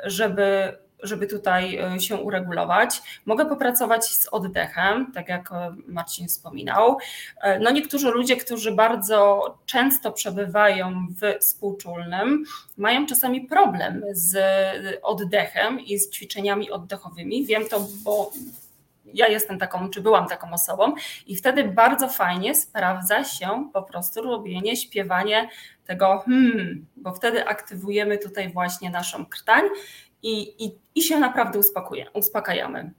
żeby 0.04 0.78
żeby 1.04 1.28
tutaj 1.28 1.78
e, 1.78 2.00
się 2.00 2.18
uregulować. 2.18 3.02
Mogę 3.26 3.46
popracować 3.46 4.06
z 4.06 4.28
oddechem, 4.28 5.12
tak 5.14 5.30
jak 5.30 5.52
e, 5.52 5.76
Marcin 5.88 6.28
wspominał. 6.28 6.98
E, 7.42 7.60
no 7.60 7.72
niektórzy 7.72 8.12
ludzie, 8.12 8.36
którzy 8.36 8.72
bardzo 8.72 9.44
często 9.66 10.12
przebywają 10.12 11.08
w 11.22 11.40
współczulnym, 11.40 12.44
mają 12.78 13.06
czasami 13.06 13.42
problem 13.42 14.04
z 14.12 14.38
oddechem 15.02 15.80
i 15.80 16.00
z 16.00 16.10
ćwiczeniami 16.10 16.72
oddechowymi. 16.72 17.46
Wiem 17.46 17.64
to, 17.70 17.88
bo 18.04 18.32
ja 19.14 19.28
jestem 19.28 19.60
taką, 19.60 19.90
czy 19.90 20.02
byłam 20.02 20.28
taką 20.28 20.54
osobą, 20.54 20.94
i 21.28 21.36
wtedy 21.36 21.64
bardzo 21.64 22.10
fajnie 22.10 22.56
sprawdza 22.56 23.24
się 23.24 23.70
po 23.74 23.84
prostu 23.84 24.22
robienie, 24.22 24.76
śpiewanie 24.76 25.50
tego 25.86 26.24
hmm, 26.26 26.86
bo 26.96 27.14
wtedy 27.14 27.48
aktywujemy 27.48 28.18
tutaj 28.18 28.54
właśnie 28.54 28.90
naszą 28.90 29.26
krtań 29.26 29.64
i, 30.24 30.66
i, 30.66 30.78
i 30.96 31.02
się 31.02 31.20
naprawdę 31.20 31.60
uspokajamy. 32.14 32.92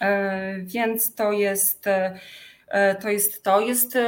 E, 0.00 0.58
więc 0.62 1.14
to 1.14 1.32
jest 1.32 1.86
e, 1.86 2.94
to. 2.94 3.08
Jest 3.08 3.42
to. 3.42 3.60
Jest, 3.60 3.98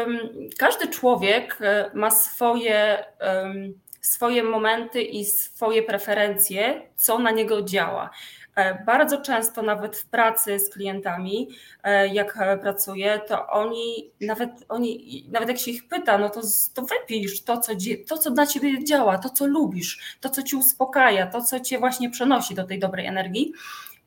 każdy 0.59 0.89
człowiek 0.89 1.59
e, 1.61 1.91
ma 1.95 2.11
swoje, 2.11 3.05
swoje 4.01 4.43
momenty 4.43 5.03
i 5.03 5.25
swoje 5.25 5.83
preferencje, 5.83 6.83
co 6.97 7.19
na 7.19 7.31
niego 7.31 7.63
działa. 7.63 8.11
Bardzo 8.87 9.21
często, 9.21 9.63
nawet 9.63 9.97
w 9.97 10.07
pracy 10.07 10.59
z 10.59 10.71
klientami, 10.71 11.49
jak 12.13 12.39
pracuję, 12.61 13.21
to 13.29 13.47
oni, 13.49 14.11
nawet, 14.21 14.51
oni, 14.69 15.25
nawet 15.33 15.49
jak 15.49 15.59
się 15.59 15.71
ich 15.71 15.89
pyta, 15.89 16.19
no 16.19 16.31
to, 16.31 16.41
to 16.75 16.83
wypisz 16.83 17.43
to 17.43 17.59
co, 17.59 17.73
to, 18.09 18.19
co 18.19 18.31
dla 18.31 18.47
ciebie 18.47 18.85
działa, 18.85 19.19
to, 19.19 19.31
co 19.31 19.47
lubisz, 19.47 20.19
to, 20.21 20.29
co 20.29 20.43
ci 20.43 20.57
uspokaja, 20.57 21.27
to, 21.27 21.43
co 21.43 21.61
cię 21.61 21.79
właśnie 21.79 22.11
przenosi 22.11 22.55
do 22.55 22.65
tej 22.65 22.79
dobrej 22.79 23.07
energii. 23.07 23.53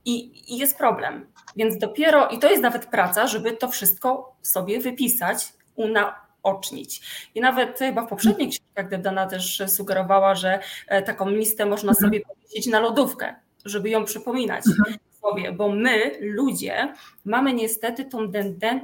I, 0.06 0.54
I 0.54 0.58
jest 0.58 0.78
problem. 0.78 1.28
Więc 1.56 1.78
dopiero, 1.78 2.28
i 2.28 2.40
to 2.40 2.50
jest 2.50 2.62
nawet 2.62 2.86
praca, 2.86 3.28
żeby 3.28 3.52
to 3.52 3.68
wszystko 3.68 4.36
sobie 4.42 4.80
wypisać, 4.80 5.54
unaocznić. 5.76 7.02
I 7.36 7.42
nawet 7.42 7.80
chyba 7.80 8.06
w 8.06 8.10
poprzednich 8.10 8.50
książkach 8.50 9.02
Dana 9.02 9.28
też 9.28 9.64
sugerowała, 9.68 10.36
że 10.36 10.60
e, 10.88 11.02
taką 11.02 11.30
listę 11.30 11.66
można 11.66 11.90
mhm. 11.92 12.06
sobie 12.06 12.22
powiesić 12.22 12.68
na 12.68 12.80
lodówkę 12.80 13.36
żeby 13.70 13.90
ją 13.90 14.06
przypominać 14.06 14.64
mhm. 14.68 14.98
sobie, 15.22 15.52
bo 15.52 15.70
my, 15.70 16.18
ludzie, 16.22 16.94
mamy 17.26 17.54
niestety 17.54 18.06
tą, 18.06 18.32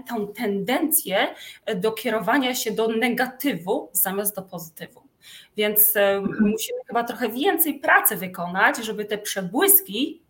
tą 0.10 0.28
tendencję 0.28 1.28
do 1.76 1.92
kierowania 1.92 2.56
się 2.56 2.72
do 2.72 2.88
negatywu 2.88 3.90
zamiast 3.94 4.36
do 4.36 4.42
pozytywu. 4.42 5.04
Więc 5.58 5.96
e, 5.96 6.16
mhm. 6.16 6.50
musimy 6.50 6.80
chyba 6.88 7.04
trochę 7.04 7.30
więcej 7.30 7.80
pracy 7.80 8.16
wykonać, 8.16 8.78
żeby 8.78 9.06
te 9.06 9.18
przebłyski 9.18 10.22
e, 10.22 10.23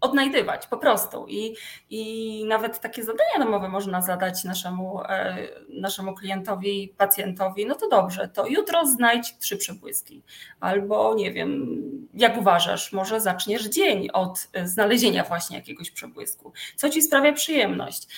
odnajdywać 0.00 0.66
po 0.66 0.76
prostu. 0.76 1.26
I, 1.28 1.54
I 1.90 2.44
nawet 2.48 2.80
takie 2.80 3.04
zadania 3.04 3.38
domowe 3.38 3.68
można 3.68 4.02
zadać 4.02 4.44
naszemu, 4.44 5.00
e, 5.02 5.36
naszemu 5.68 6.14
klientowi, 6.14 6.94
pacjentowi. 6.96 7.66
No 7.66 7.74
to 7.74 7.88
dobrze, 7.88 8.28
to 8.28 8.46
jutro 8.46 8.86
znajdź 8.86 9.38
trzy 9.38 9.56
przebłyski. 9.56 10.22
Albo 10.60 11.14
nie 11.14 11.32
wiem, 11.32 11.82
jak 12.14 12.38
uważasz, 12.38 12.92
może 12.92 13.20
zaczniesz 13.20 13.64
dzień 13.64 14.08
od 14.12 14.48
e, 14.52 14.68
znalezienia 14.68 15.24
właśnie 15.24 15.56
jakiegoś 15.56 15.90
przebłysku. 15.90 16.52
Co 16.76 16.90
ci 16.90 17.02
sprawia 17.02 17.32
przyjemność? 17.32 18.08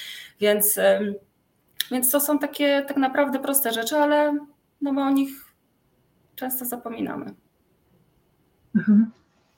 Więc, 0.41 0.79
e, 0.79 1.01
więc 1.91 2.11
to 2.11 2.21
są 2.21 2.39
takie 2.39 2.85
tak 2.89 2.97
naprawdę 2.97 3.39
proste 3.39 3.73
rzeczy, 3.73 3.97
ale 3.97 4.39
no 4.81 4.93
my 4.93 5.03
o 5.03 5.11
nich 5.11 5.31
często 6.37 6.65
zapominamy. 6.65 7.35
Mhm. 8.77 9.11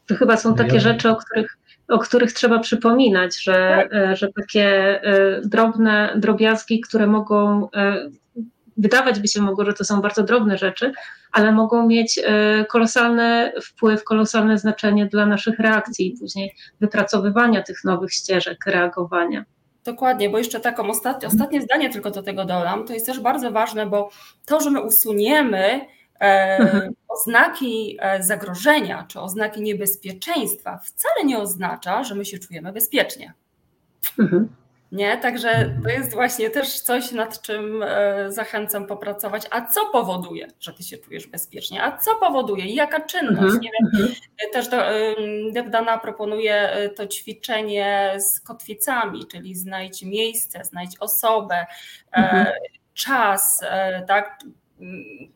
To 0.09 0.15
chyba 0.15 0.37
są 0.37 0.55
takie 0.55 0.75
ja... 0.75 0.81
rzeczy, 0.81 1.11
o 1.11 1.17
których, 1.17 1.59
o 1.89 1.99
których 1.99 2.33
trzeba 2.33 2.59
przypominać, 2.59 3.43
że, 3.43 3.53
tak. 3.53 3.95
E, 3.95 4.17
że 4.17 4.29
takie 4.33 4.65
e, 5.03 5.41
drobne 5.45 6.15
drobiazgi, 6.17 6.81
które 6.81 7.07
mogą, 7.07 7.71
e, 7.71 8.11
wydawać 8.77 9.21
by 9.21 9.29
się 9.29 9.43
mogło, 9.43 9.65
że 9.65 9.73
to 9.73 9.85
są 9.85 10.01
bardzo 10.01 10.23
drobne 10.23 10.59
rzeczy, 10.59 10.93
ale 11.33 11.53
mogą 11.53 11.87
mieć 11.87 12.21
kolosalny 12.69 13.53
wpływ, 13.63 14.05
kolosalne 14.05 14.59
znaczenie 14.59 15.07
dla 15.07 15.27
naszych 15.27 15.59
reakcji 15.59 16.09
i 16.09 16.19
później 16.19 16.55
wypracowywania 16.81 17.63
tych 17.63 17.85
nowych 17.85 18.13
ścieżek 18.13 18.67
reagowania. 18.67 19.45
Dokładnie, 19.85 20.31
bo 20.31 20.39
jeszcze 20.39 20.61
taką 20.61 20.89
ostatnie, 20.91 21.29
ostatnie 21.29 21.63
zdanie 21.63 21.91
tylko 21.91 22.11
do 22.11 22.23
tego 22.23 22.45
dodam, 22.45 22.87
to 22.87 22.93
jest 22.93 23.07
też 23.07 23.21
bardzo 23.21 23.51
ważne, 23.51 23.87
bo 23.87 24.11
to, 24.45 24.61
że 24.61 24.71
my 24.71 24.81
usuniemy. 24.83 25.81
Oznaki 27.09 27.99
e, 28.01 28.23
zagrożenia 28.23 29.05
czy 29.09 29.21
oznaki 29.21 29.63
niebezpieczeństwa 29.63 30.79
wcale 30.79 31.25
nie 31.25 31.39
oznacza, 31.39 32.05
że 32.05 32.15
my 32.15 32.25
się 32.25 32.39
czujemy 32.39 32.73
bezpiecznie. 32.73 33.33
Mhm. 34.19 34.49
Nie, 34.93 35.19
także 35.19 35.75
to 35.83 35.89
jest 35.89 36.13
właśnie 36.13 36.51
też 36.51 36.81
coś, 36.81 37.13
nad 37.13 37.43
czym 37.43 37.83
e, 37.83 38.33
zachęcam 38.33 38.87
popracować. 38.87 39.43
A 39.51 39.67
co 39.67 39.87
powoduje, 39.87 40.49
że 40.61 40.73
ty 40.73 40.83
się 40.83 40.99
czujesz 40.99 41.27
bezpiecznie? 41.27 41.83
A 41.83 41.97
co 41.97 42.17
powoduje? 42.17 42.75
Jaka 42.75 43.01
czynność? 43.01 43.55
Mhm. 43.55 43.61
Nie 43.61 43.71
wiem, 43.71 43.91
mhm. 43.95 44.15
też 44.53 44.71
to, 44.71 44.77
Debdana 45.53 45.99
proponuje 45.99 46.71
e, 46.71 46.89
to 46.89 47.07
ćwiczenie 47.07 48.15
z 48.19 48.41
kotwicami, 48.41 49.27
czyli 49.27 49.55
znajdź 49.55 50.03
miejsce, 50.03 50.65
znajdź 50.65 50.97
osobę, 51.01 51.67
mhm. 52.13 52.47
czas, 52.95 53.61
tak? 54.09 54.39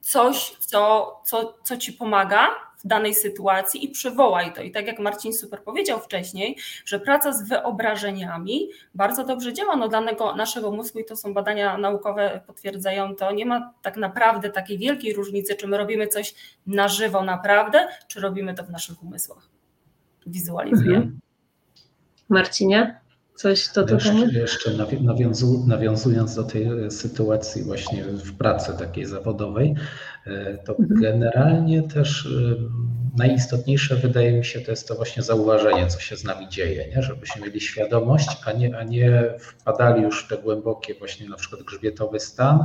Coś, 0.01 0.57
co, 0.59 1.13
co, 1.25 1.59
co 1.65 1.77
ci 1.77 1.93
pomaga 1.93 2.49
w 2.85 2.87
danej 2.87 3.15
sytuacji 3.15 3.85
i 3.85 3.89
przywołaj 3.89 4.53
to. 4.53 4.63
I 4.63 4.71
tak 4.71 4.87
jak 4.87 4.99
Marcin 4.99 5.33
super 5.33 5.63
powiedział 5.63 6.01
wcześniej, 6.01 6.57
że 6.85 7.01
praca 7.01 7.33
z 7.33 7.49
wyobrażeniami 7.49 8.69
bardzo 8.95 9.25
dobrze 9.25 9.53
działa 9.53 9.77
no, 9.77 9.89
danego 9.89 10.37
naszego 10.37 10.71
mózgu 10.71 10.99
i 10.99 11.05
to 11.05 11.17
są 11.17 11.35
badania 11.35 11.79
naukowe 11.79 12.41
potwierdzają 12.47 13.17
to. 13.17 13.33
Nie 13.33 13.47
ma 13.47 13.73
tak 13.83 13.97
naprawdę 13.97 14.51
takiej 14.51 14.79
wielkiej 14.79 15.15
różnicy, 15.15 15.55
czy 15.55 15.69
my 15.69 15.79
robimy 15.79 16.07
coś 16.07 16.35
na 16.67 16.89
żywo 16.89 17.25
naprawdę, 17.25 17.89
czy 18.09 18.21
robimy 18.21 18.55
to 18.55 18.65
w 18.65 18.71
naszych 18.71 19.03
umysłach. 19.03 19.49
Wizualizujemy. 20.27 20.97
Mhm. 20.97 21.21
Marcinie? 22.29 23.02
Coś 23.43 23.69
jeszcze, 23.93 24.27
jeszcze 24.33 24.71
nawiązując 25.67 26.35
do 26.35 26.43
tej 26.43 26.65
e, 26.65 26.91
sytuacji 26.91 27.63
właśnie 27.63 28.05
w 28.05 28.37
pracy 28.37 28.73
takiej 28.79 29.07
zawodowej, 29.07 29.75
e, 30.27 30.59
to 30.59 30.79
mhm. 30.79 31.01
generalnie 31.01 31.83
też 31.83 32.27
e, 32.27 32.29
najistotniejsze 33.19 33.97
wydaje 33.97 34.33
mi 34.33 34.45
się 34.45 34.61
to 34.61 34.71
jest 34.71 34.89
to 34.89 34.95
właśnie 34.95 35.23
zauważenie, 35.23 35.87
co 35.87 36.01
się 36.01 36.17
z 36.17 36.25
nami 36.25 36.49
dzieje, 36.49 36.89
nie? 36.97 37.03
żebyśmy 37.03 37.43
mieli 37.43 37.61
świadomość, 37.61 38.29
a 38.45 38.53
nie, 38.53 38.79
a 38.79 38.85
nie 38.85 39.35
wpadali 39.41 40.03
już 40.03 40.25
w 40.25 40.29
te 40.29 40.39
głębokie 40.39 40.95
właśnie 40.95 41.29
na 41.29 41.37
przykład 41.37 41.63
grzbietowy 41.63 42.21
stan, 42.21 42.59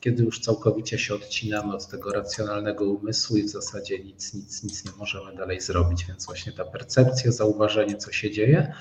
kiedy 0.00 0.22
już 0.22 0.40
całkowicie 0.40 0.98
się 0.98 1.14
odcinamy 1.14 1.74
od 1.74 1.88
tego 1.88 2.12
racjonalnego 2.12 2.84
umysłu 2.84 3.36
i 3.36 3.42
w 3.42 3.48
zasadzie 3.48 3.98
nic, 3.98 4.34
nic, 4.34 4.62
nic 4.62 4.84
nie 4.84 4.90
możemy 4.98 5.36
dalej 5.36 5.60
zrobić, 5.60 6.04
więc 6.04 6.26
właśnie 6.26 6.52
ta 6.52 6.64
percepcja, 6.64 7.32
zauważenie, 7.32 7.96
co 7.96 8.12
się 8.12 8.30
dzieje, 8.30 8.72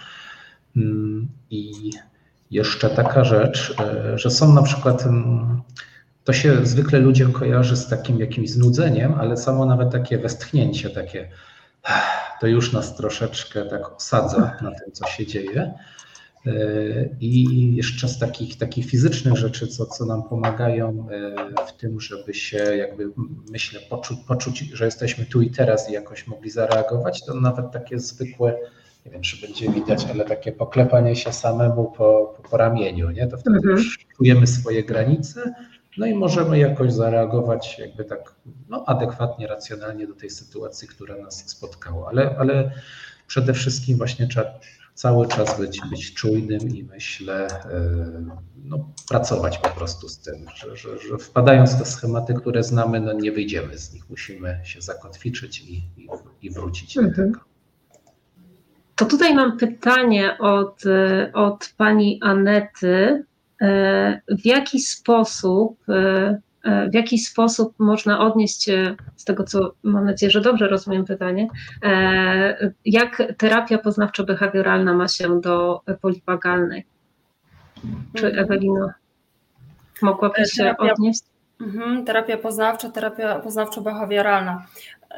I 1.49 1.91
jeszcze 2.51 2.89
taka 2.89 3.23
rzecz, 3.23 3.75
e, 3.79 4.19
że 4.19 4.29
są 4.29 4.53
na 4.53 4.61
przykład, 4.63 5.03
to 6.23 6.33
się 6.33 6.65
zwykle 6.65 6.99
ludziom 6.99 7.31
kojarzy 7.31 7.77
z 7.77 7.87
takim 7.87 8.19
jakimś 8.19 8.49
znudzeniem, 8.49 9.13
ale 9.13 9.37
samo 9.37 9.65
nawet 9.65 9.91
takie 9.91 10.17
westchnięcie, 10.17 10.89
takie 10.89 11.29
to 12.41 12.47
już 12.47 12.73
nas 12.73 12.95
troszeczkę 12.95 13.65
tak 13.65 13.95
osadza 13.95 14.57
na 14.61 14.71
tym, 14.71 14.91
co 14.93 15.07
się 15.07 15.25
dzieje. 15.27 15.73
E, 16.45 16.51
I 17.19 17.75
jeszcze 17.75 18.07
z 18.07 18.19
takich, 18.19 18.57
takich 18.57 18.85
fizycznych 18.85 19.37
rzeczy, 19.37 19.67
co, 19.67 19.85
co 19.85 20.05
nam 20.05 20.23
pomagają 20.23 21.07
e, 21.09 21.65
w 21.67 21.77
tym, 21.77 22.01
żeby 22.01 22.33
się 22.33 22.57
jakby, 22.57 23.11
myślę, 23.51 23.79
poczuć, 23.89 24.19
poczuć, 24.27 24.59
że 24.59 24.85
jesteśmy 24.85 25.25
tu 25.25 25.41
i 25.41 25.51
teraz 25.51 25.89
i 25.89 25.93
jakoś 25.93 26.27
mogli 26.27 26.49
zareagować, 26.49 27.25
to 27.25 27.33
nawet 27.33 27.71
takie 27.71 27.99
zwykłe 27.99 28.57
nie 29.05 29.11
wiem, 29.11 29.21
czy 29.21 29.47
będzie 29.47 29.71
widać, 29.71 30.05
ale 30.13 30.25
takie 30.25 30.51
poklepanie 30.51 31.15
się 31.15 31.33
samemu 31.33 31.91
po, 31.91 32.33
po, 32.37 32.49
po 32.49 32.57
ramieniu, 32.57 33.09
nie? 33.09 33.27
To 33.27 33.37
wtedy 33.37 33.55
mhm. 33.55 33.77
już 33.77 34.07
czujemy 34.17 34.47
swoje 34.47 34.83
granice, 34.83 35.53
no 35.97 36.05
i 36.05 36.13
możemy 36.13 36.59
jakoś 36.59 36.93
zareagować 36.93 37.79
jakby 37.79 38.05
tak 38.05 38.35
no, 38.69 38.83
adekwatnie, 38.87 39.47
racjonalnie 39.47 40.07
do 40.07 40.15
tej 40.15 40.29
sytuacji, 40.29 40.87
która 40.87 41.17
nas 41.17 41.49
spotkała. 41.49 42.09
Ale, 42.09 42.35
ale 42.39 42.71
przede 43.27 43.53
wszystkim 43.53 43.97
właśnie 43.97 44.27
trzeba 44.27 44.59
cały 44.93 45.27
czas 45.27 45.59
być, 45.59 45.81
być 45.89 46.13
czujnym 46.13 46.59
i 46.75 46.83
myślę, 46.83 47.47
e, 47.47 47.81
no, 48.63 48.93
pracować 49.09 49.57
po 49.57 49.69
prostu 49.69 50.09
z 50.09 50.19
tym, 50.19 50.45
że, 50.55 50.77
że, 50.77 50.99
że 50.99 51.17
wpadając 51.17 51.75
w 51.75 51.79
te 51.79 51.85
schematy, 51.85 52.33
które 52.33 52.63
znamy, 52.63 52.99
no 52.99 53.13
nie 53.13 53.31
wyjdziemy 53.31 53.77
z 53.77 53.93
nich. 53.93 54.09
Musimy 54.09 54.59
się 54.63 54.81
zakotwiczyć 54.81 55.61
i, 55.61 55.73
i, 55.75 56.07
i 56.41 56.49
wrócić 56.49 56.97
mhm. 56.97 57.15
do 57.15 57.23
tego. 57.23 57.50
To 58.95 59.05
tutaj 59.05 59.35
mam 59.35 59.57
pytanie 59.57 60.37
od, 60.37 60.83
od 61.33 61.73
pani 61.77 62.19
Anety. 62.21 63.23
E, 63.61 64.21
w 64.27 64.45
jaki 64.45 64.79
sposób, 64.79 65.77
e, 65.89 66.39
e, 66.63 66.89
w 66.89 66.93
jaki 66.93 67.19
sposób 67.19 67.73
można 67.79 68.19
odnieść 68.19 68.63
się 68.63 68.95
z 69.15 69.25
tego, 69.25 69.43
co 69.43 69.73
mam 69.83 70.05
nadzieję, 70.05 70.31
że 70.31 70.41
dobrze 70.41 70.67
rozumiem 70.67 71.05
pytanie, 71.05 71.47
jak 72.85 73.23
terapia 73.37 73.77
poznawczo-behawioralna 73.77 74.95
ma 74.95 75.07
się 75.07 75.41
do 75.41 75.81
poliwagalnej? 76.01 76.85
Czy 78.15 78.27
mhm. 78.27 78.45
Ewelina 78.45 78.93
mogłaby 80.01 80.45
się 80.45 80.63
terapia, 80.63 80.93
odnieść? 80.93 81.23
Mhm, 81.61 82.05
terapia 82.05 82.37
poznawcza, 82.37 82.89
terapia 82.89 83.39
poznawczo-behawioralna. 83.39 84.57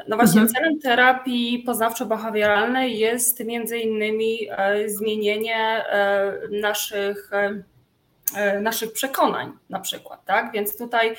No 0.08 0.16
właśnie, 0.16 0.40
mhm. 0.40 0.54
celem 0.54 0.80
terapii 0.80 1.64
poznawczo-behawioralnej 1.66 2.98
jest 2.98 3.44
między 3.44 3.78
innymi 3.78 4.38
e, 4.50 4.88
zmienienie 4.88 5.56
e, 5.56 6.32
naszych 6.50 7.32
e, 7.32 7.62
naszych 8.60 8.92
przekonań 8.92 9.52
na 9.70 9.80
przykład, 9.80 10.24
tak? 10.24 10.52
Więc 10.52 10.78
tutaj 10.78 11.16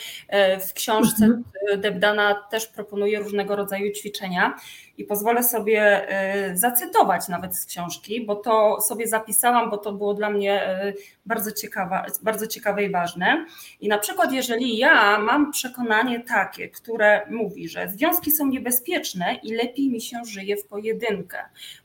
w 0.70 0.74
książce 0.74 1.26
mhm. 1.26 1.44
Debdana 1.82 2.34
też 2.52 2.68
proponuje 2.68 3.20
różnego 3.20 3.56
rodzaju 3.56 3.92
ćwiczenia 3.92 4.56
i 4.98 5.04
pozwolę 5.04 5.44
sobie 5.44 6.08
zacytować 6.54 7.28
nawet 7.28 7.58
z 7.58 7.66
książki, 7.66 8.26
bo 8.26 8.36
to 8.36 8.82
sobie 8.82 9.08
zapisałam, 9.08 9.70
bo 9.70 9.78
to 9.78 9.94
było 9.94 10.14
dla 10.14 10.30
mnie 10.30 10.80
bardzo, 11.26 11.52
ciekawa, 11.52 12.06
bardzo 12.22 12.48
ciekawe 12.48 12.84
i 12.84 12.92
ważne. 12.92 13.46
I 13.80 13.88
na 13.88 13.98
przykład, 13.98 14.34
jeżeli 14.34 14.78
ja 14.78 15.20
mam 15.20 15.52
przekonanie 15.52 16.20
takie, 16.20 16.70
które 16.70 17.28
mówi, 17.30 17.70
że 17.70 17.90
związki 17.90 18.32
są 18.32 18.48
niebezpieczne 18.48 19.36
i 19.44 19.54
lepiej 19.54 19.90
mi 19.90 20.02
się 20.02 20.26
żyje 20.26 20.58
w 20.58 20.68
pojedynkę, 20.68 21.38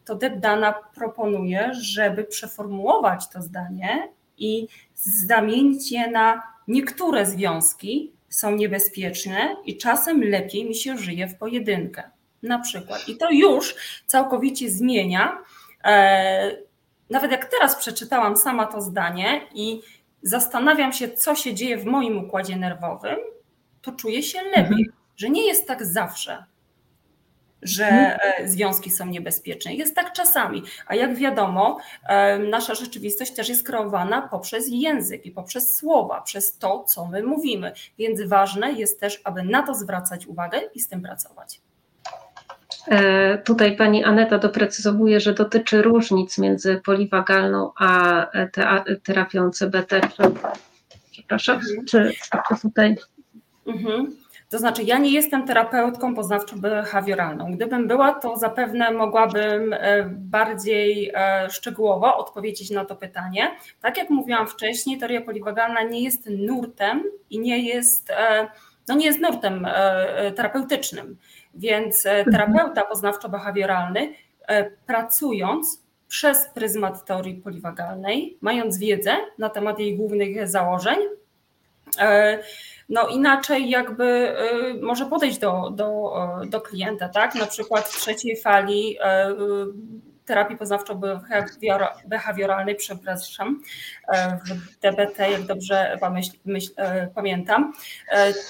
to 0.05 0.15
Debdana 0.15 0.75
proponuje, 0.95 1.71
żeby 1.75 2.25
przeformułować 2.25 3.29
to 3.29 3.43
zdanie 3.43 4.09
i 4.41 4.69
zamienić 4.95 5.93
je 5.93 6.11
na 6.11 6.43
niektóre 6.69 7.27
związki 7.27 8.13
są 8.29 8.57
niebezpieczne 8.57 9.57
i 9.65 9.77
czasem 9.77 10.23
lepiej 10.23 10.65
mi 10.65 10.75
się 10.75 10.99
żyje 10.99 11.29
w 11.29 11.39
pojedynkę. 11.39 12.03
Na 12.43 12.59
przykład. 12.59 13.09
I 13.09 13.17
to 13.17 13.31
już 13.31 13.75
całkowicie 14.07 14.71
zmienia 14.71 15.39
e, 15.85 16.57
nawet 17.11 17.31
jak 17.31 17.45
teraz 17.45 17.77
przeczytałam 17.77 18.37
sama 18.37 18.67
to 18.67 18.81
zdanie 18.81 19.41
i 19.55 19.81
zastanawiam 20.23 20.93
się, 20.93 21.09
co 21.09 21.35
się 21.35 21.55
dzieje 21.55 21.79
w 21.79 21.85
moim 21.85 22.25
układzie 22.25 22.57
nerwowym, 22.57 23.17
to 23.83 23.93
czuję 23.93 24.23
się 24.23 24.43
lepiej, 24.43 24.63
mhm. 24.63 24.93
że 25.17 25.31
nie 25.31 25.47
jest 25.47 25.67
tak 25.67 25.87
zawsze, 25.87 26.45
że 27.63 27.87
mhm. 27.87 28.19
e, 28.45 28.49
związki 28.49 28.91
są 28.91 29.07
niebezpieczne. 29.07 29.75
Jest 29.75 29.95
tak 29.95 30.13
czasami, 30.13 30.63
a 30.87 30.95
jak 30.95 31.15
wiadomo, 31.15 31.79
e, 32.09 32.39
nasza 32.39 32.75
rzeczywistość 32.75 33.35
też 33.35 33.49
jest 33.49 33.67
kreowana 33.67 34.23
poprzez 34.23 34.69
język 34.69 35.27
i 35.27 35.31
poprzez 35.31 35.77
słowa, 35.77 36.21
przez 36.21 36.59
to, 36.59 36.85
co 36.85 37.07
my 37.07 37.23
mówimy. 37.23 37.73
Więc 37.99 38.23
ważne 38.23 38.73
jest 38.73 39.01
też, 39.01 39.21
aby 39.25 39.43
na 39.43 39.63
to 39.63 39.75
zwracać 39.75 40.27
uwagę 40.27 40.61
i 40.75 40.81
z 40.81 40.89
tym 40.89 41.03
pracować. 41.03 41.61
E, 42.89 43.39
tutaj 43.39 43.77
pani 43.77 44.05
Aneta 44.05 44.39
doprecyzowuje, 44.39 45.21
że 45.21 45.35
dotyczy 45.35 45.83
różnic 45.83 46.39
między 46.39 46.81
poliwagalną 46.85 47.73
a 47.79 48.27
terapią 49.03 49.51
CBT. 49.51 50.01
Przepraszam, 51.11 51.57
mhm. 51.57 51.87
czy, 51.87 52.13
czy 52.49 52.61
tutaj. 52.63 52.97
Mhm. 53.67 54.20
To 54.51 54.59
znaczy, 54.59 54.83
ja 54.83 54.99
nie 54.99 55.11
jestem 55.11 55.47
terapeutką 55.47 56.15
poznawczo-behawioralną. 56.15 57.53
Gdybym 57.53 57.89
była, 57.89 58.13
to 58.13 58.37
zapewne 58.37 58.91
mogłabym 58.91 59.73
e, 59.73 60.05
bardziej 60.09 61.11
e, 61.15 61.51
szczegółowo 61.51 62.17
odpowiedzieć 62.17 62.71
na 62.71 62.85
to 62.85 62.97
pytanie. 62.97 63.51
Tak 63.81 63.97
jak 63.97 64.11
mówiłam 64.11 64.47
wcześniej, 64.47 64.99
teoria 64.99 65.21
poliwagalna 65.21 65.83
nie 65.83 66.03
jest 66.03 66.29
nurtem 66.31 67.03
i 67.31 67.39
nie 67.39 67.59
jest, 67.59 68.13
no 68.89 68.95
nie 68.95 69.07
jest 69.07 69.21
nurtem 69.21 69.67
terapeutycznym. 70.37 71.17
Więc 71.55 72.07
e, 72.07 72.11
mhm. 72.11 72.33
terapeuta 72.33 72.83
poznawczo-behawioralny, 72.83 74.13
e, 74.47 74.71
pracując 74.71 75.83
przez 76.09 76.49
pryzmat 76.49 77.05
teorii 77.05 77.35
poliwagalnej, 77.35 78.39
mając 78.41 78.79
wiedzę 78.79 79.17
na 79.39 79.49
temat 79.49 79.79
jej 79.79 79.97
głównych 79.97 80.49
założeń, 80.49 80.99
e, 81.99 82.39
no 82.91 83.09
inaczej 83.09 83.71
jakby 83.71 84.35
może 84.83 85.07
podejść 85.07 85.39
do, 85.39 85.71
do, 85.71 86.13
do 86.47 86.61
klienta, 86.61 87.09
tak? 87.09 87.35
Na 87.35 87.47
przykład 87.47 87.89
w 87.89 88.01
trzeciej 88.01 88.41
fali 88.41 88.97
terapii 90.31 90.57
poznawczo-behawioralnej, 90.57 92.75
przepraszam, 92.75 93.63
w 94.47 94.49
DBT, 94.81 95.31
jak 95.31 95.43
dobrze 95.43 95.99
myśl, 96.11 96.31
myśl, 96.45 96.71
pamiętam, 97.15 97.73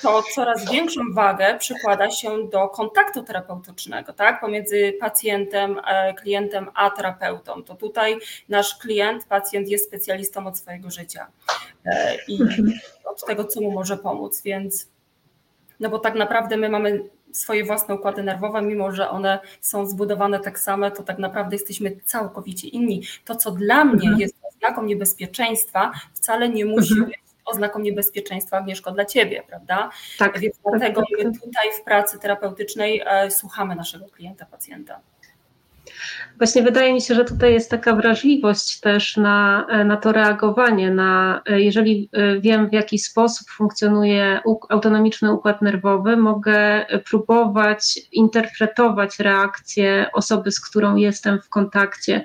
to 0.03 0.23
coraz 0.35 0.73
większą 0.73 1.01
wagę 1.15 1.59
przykłada 1.59 2.11
się 2.11 2.49
do 2.49 2.69
kontaktu 2.69 3.23
terapeutycznego, 3.23 4.13
tak, 4.13 4.41
pomiędzy 4.41 4.93
pacjentem, 5.01 5.81
klientem 6.17 6.71
a 6.75 6.91
terapeutą. 6.91 7.63
To 7.63 7.75
tutaj 7.75 8.19
nasz 8.49 8.79
klient, 8.79 9.25
pacjent 9.25 9.69
jest 9.69 9.87
specjalistą 9.87 10.47
od 10.47 10.59
swojego 10.59 10.91
życia 10.91 11.27
i 12.29 12.43
mhm. 12.43 12.73
od 13.05 13.27
tego, 13.27 13.45
co 13.45 13.61
mu 13.61 13.71
może 13.71 13.97
pomóc, 13.97 14.43
więc 14.43 14.89
no 15.81 15.91
bo 15.91 15.99
tak 15.99 16.15
naprawdę 16.15 16.57
my 16.57 16.69
mamy 16.69 17.03
swoje 17.33 17.65
własne 17.65 17.95
układy 17.95 18.23
nerwowe, 18.23 18.63
mimo 18.63 18.93
że 18.93 19.11
one 19.11 19.39
są 19.61 19.87
zbudowane 19.87 20.41
tak 20.41 20.59
same, 20.59 20.91
to 20.91 21.03
tak 21.03 21.19
naprawdę 21.19 21.57
jesteśmy 21.57 21.97
całkowicie 22.05 22.69
inni. 22.69 23.03
To, 23.25 23.37
co 23.37 23.51
dla 23.51 23.85
mnie 23.85 24.09
mhm. 24.09 24.21
jest 24.21 24.35
oznaką 24.43 24.83
niebezpieczeństwa, 24.83 25.93
wcale 26.15 26.49
nie 26.49 26.65
musi 26.65 26.93
mhm. 26.93 27.07
być 27.07 27.21
oznaką 27.45 27.79
niebezpieczeństwa, 27.79 28.57
Agnieszko, 28.57 28.93
dla 28.93 29.05
ciebie, 29.05 29.43
prawda? 29.47 29.91
Tak. 30.19 30.39
Więc 30.39 30.55
tak, 30.55 30.79
dlatego 30.79 31.01
tak, 31.01 31.25
my 31.25 31.33
tutaj 31.33 31.73
w 31.81 31.85
pracy 31.85 32.19
terapeutycznej 32.19 33.03
e, 33.07 33.31
słuchamy 33.31 33.77
naszego 33.77 34.07
klienta, 34.07 34.47
pacjenta. 34.47 35.01
Właśnie 36.39 36.63
wydaje 36.63 36.95
mi 36.95 37.01
się, 37.01 37.15
że 37.15 37.25
tutaj 37.25 37.53
jest 37.53 37.71
taka 37.71 37.95
wrażliwość 37.95 38.81
też 38.81 39.17
na, 39.17 39.67
na 39.85 39.97
to 39.97 40.13
reagowanie, 40.13 40.91
na 40.91 41.43
jeżeli 41.47 42.09
e, 42.13 42.41
wiem 42.41 42.69
w 42.69 42.73
jaki 42.73 42.99
sposób 42.99 43.51
funkcjonuje 43.51 44.41
autonomiczny 44.69 45.33
układ 45.33 45.63
nerwowy, 45.63 46.17
mogę 46.17 46.87
próbować 47.11 48.01
interpretować 48.13 49.19
reakcję 49.19 50.07
osoby, 50.13 50.51
z 50.51 50.61
którą 50.61 50.97
jestem 50.97 51.41
w 51.43 51.49
kontakcie, 51.49 52.25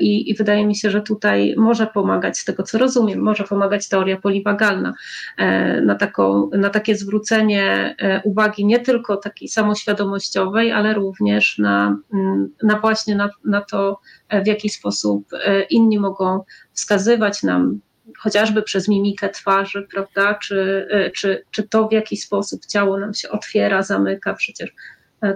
I, 0.00 0.30
I, 0.30 0.34
wydaje 0.34 0.66
mi 0.66 0.76
się, 0.76 0.90
że 0.90 1.02
tutaj 1.02 1.54
może 1.56 1.86
pomagać, 1.86 2.38
z 2.38 2.44
tego 2.44 2.62
co 2.62 2.78
rozumiem, 2.78 3.20
może 3.20 3.44
pomagać 3.44 3.88
teoria 3.88 4.16
poliwagalna 4.16 4.94
e, 5.36 5.80
na, 5.80 5.94
taką, 5.94 6.50
na 6.52 6.70
takie 6.70 6.96
zwrócenie 6.96 7.94
e, 7.98 8.20
uwagi 8.24 8.66
nie 8.66 8.80
tylko 8.80 9.16
takiej 9.16 9.48
samoświadomościowej, 9.48 10.72
ale 10.72 10.94
również 10.94 11.58
na, 11.58 11.98
mm, 12.14 12.48
na 12.62 12.80
właśnie 12.80 13.16
na, 13.16 13.30
na 13.44 13.60
to, 13.60 14.00
w 14.44 14.46
jaki 14.46 14.68
sposób 14.68 15.28
inni 15.70 15.98
mogą 15.98 16.40
wskazywać 16.72 17.42
nam 17.42 17.80
chociażby 18.18 18.62
przez 18.62 18.88
mimikę 18.88 19.28
twarzy, 19.28 19.86
prawda, 19.92 20.34
czy, 20.34 20.88
czy, 21.14 21.44
czy 21.50 21.62
to 21.68 21.88
w 21.88 21.92
jaki 21.92 22.16
sposób 22.16 22.66
ciało 22.66 22.98
nam 22.98 23.14
się 23.14 23.28
otwiera, 23.28 23.82
zamyka, 23.82 24.34
przecież 24.34 24.74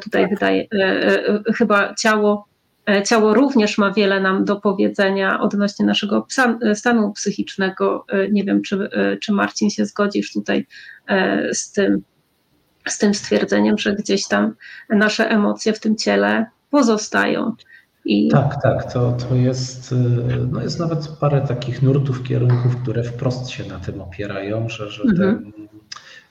tutaj 0.03 0.22
tak. 0.22 0.31
wydaje, 0.31 0.66
chyba 1.55 1.95
ciało 1.95 2.49
E, 2.49 2.49
ciało 3.07 3.34
również 3.34 3.78
ma 3.78 3.93
wiele 3.93 4.20
nam 4.20 4.45
do 4.45 4.57
powiedzenia 4.57 5.41
odnośnie 5.41 5.86
naszego 5.86 6.26
e, 6.62 6.74
stanu 6.74 7.12
psychicznego. 7.12 8.05
E, 8.09 8.30
nie 8.30 8.45
wiem, 8.45 8.62
czy, 8.62 8.91
czy 9.22 9.32
Marcin 9.32 9.70
się 9.70 9.86
zgodzisz 9.86 10.32
tutaj 10.32 10.66
z 11.53 11.72
tym, 11.72 12.03
z 12.88 12.99
tym 12.99 13.14
stwierdzeniem, 13.14 13.78
że 13.78 13.95
gdzieś 13.95 14.28
tam 14.28 14.55
nasze 14.88 15.30
emocje 15.30 15.72
w 15.72 15.80
tym 15.80 15.97
ciele 15.97 16.47
pozostają. 16.70 17.55
I... 18.05 18.28
Tak, 18.28 18.62
tak, 18.62 18.93
to, 18.93 19.12
to 19.12 19.34
jest, 19.34 19.95
no 20.51 20.62
jest 20.62 20.80
nawet 20.80 21.09
parę 21.09 21.41
takich 21.41 21.82
nurtów, 21.82 22.22
kierunków, 22.22 22.76
które 22.76 23.03
wprost 23.03 23.51
się 23.51 23.64
na 23.64 23.78
tym 23.78 24.01
opierają, 24.01 24.68
że, 24.68 24.91
że 24.91 25.03
mhm. 25.03 25.53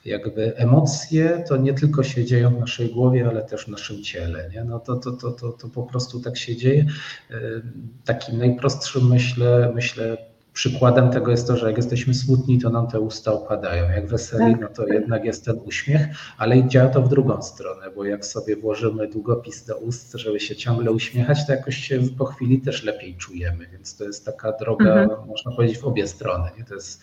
Jakby 0.05 0.57
emocje 0.57 1.43
to 1.47 1.57
nie 1.57 1.73
tylko 1.73 2.03
się 2.03 2.25
dzieją 2.25 2.55
w 2.55 2.59
naszej 2.59 2.89
głowie, 2.89 3.27
ale 3.29 3.41
też 3.41 3.65
w 3.65 3.67
naszym 3.67 4.03
ciele. 4.03 4.49
Nie? 4.53 4.63
No 4.63 4.79
to, 4.79 4.95
to, 4.95 5.11
to, 5.11 5.31
to, 5.31 5.51
to 5.51 5.69
po 5.69 5.83
prostu 5.83 6.19
tak 6.19 6.37
się 6.37 6.55
dzieje. 6.55 6.85
Takim 8.05 8.37
najprostszym 8.37 9.07
myślę, 9.07 9.71
myślę 9.75 10.17
przykładem 10.53 11.09
tego 11.09 11.31
jest 11.31 11.47
to, 11.47 11.57
że 11.57 11.67
jak 11.67 11.77
jesteśmy 11.77 12.13
smutni, 12.13 12.59
to 12.59 12.69
nam 12.69 12.87
te 12.87 12.99
usta 12.99 13.33
opadają. 13.33 13.89
Jak 13.89 14.07
weseli, 14.07 14.55
no 14.61 14.67
to 14.67 14.87
jednak 14.87 15.25
jest 15.25 15.45
ten 15.45 15.59
uśmiech, 15.65 16.07
ale 16.37 16.67
działa 16.67 16.89
to 16.89 17.01
w 17.01 17.09
drugą 17.09 17.41
stronę, 17.41 17.91
bo 17.95 18.05
jak 18.05 18.25
sobie 18.25 18.55
włożymy 18.55 19.07
długopis 19.07 19.65
do 19.65 19.77
ust, 19.77 20.13
żeby 20.13 20.39
się 20.39 20.55
ciągle 20.55 20.91
uśmiechać, 20.91 21.47
to 21.47 21.51
jakoś 21.51 21.77
się 21.77 21.99
po 22.17 22.25
chwili 22.25 22.61
też 22.61 22.83
lepiej 22.83 23.15
czujemy. 23.17 23.67
Więc 23.71 23.97
to 23.97 24.03
jest 24.03 24.25
taka 24.25 24.51
droga, 24.51 25.01
mhm. 25.01 25.27
można 25.27 25.51
powiedzieć, 25.51 25.77
w 25.77 25.85
obie 25.85 26.07
strony. 26.07 26.49
Nie? 26.57 26.63
To 26.63 26.75
jest 26.75 27.01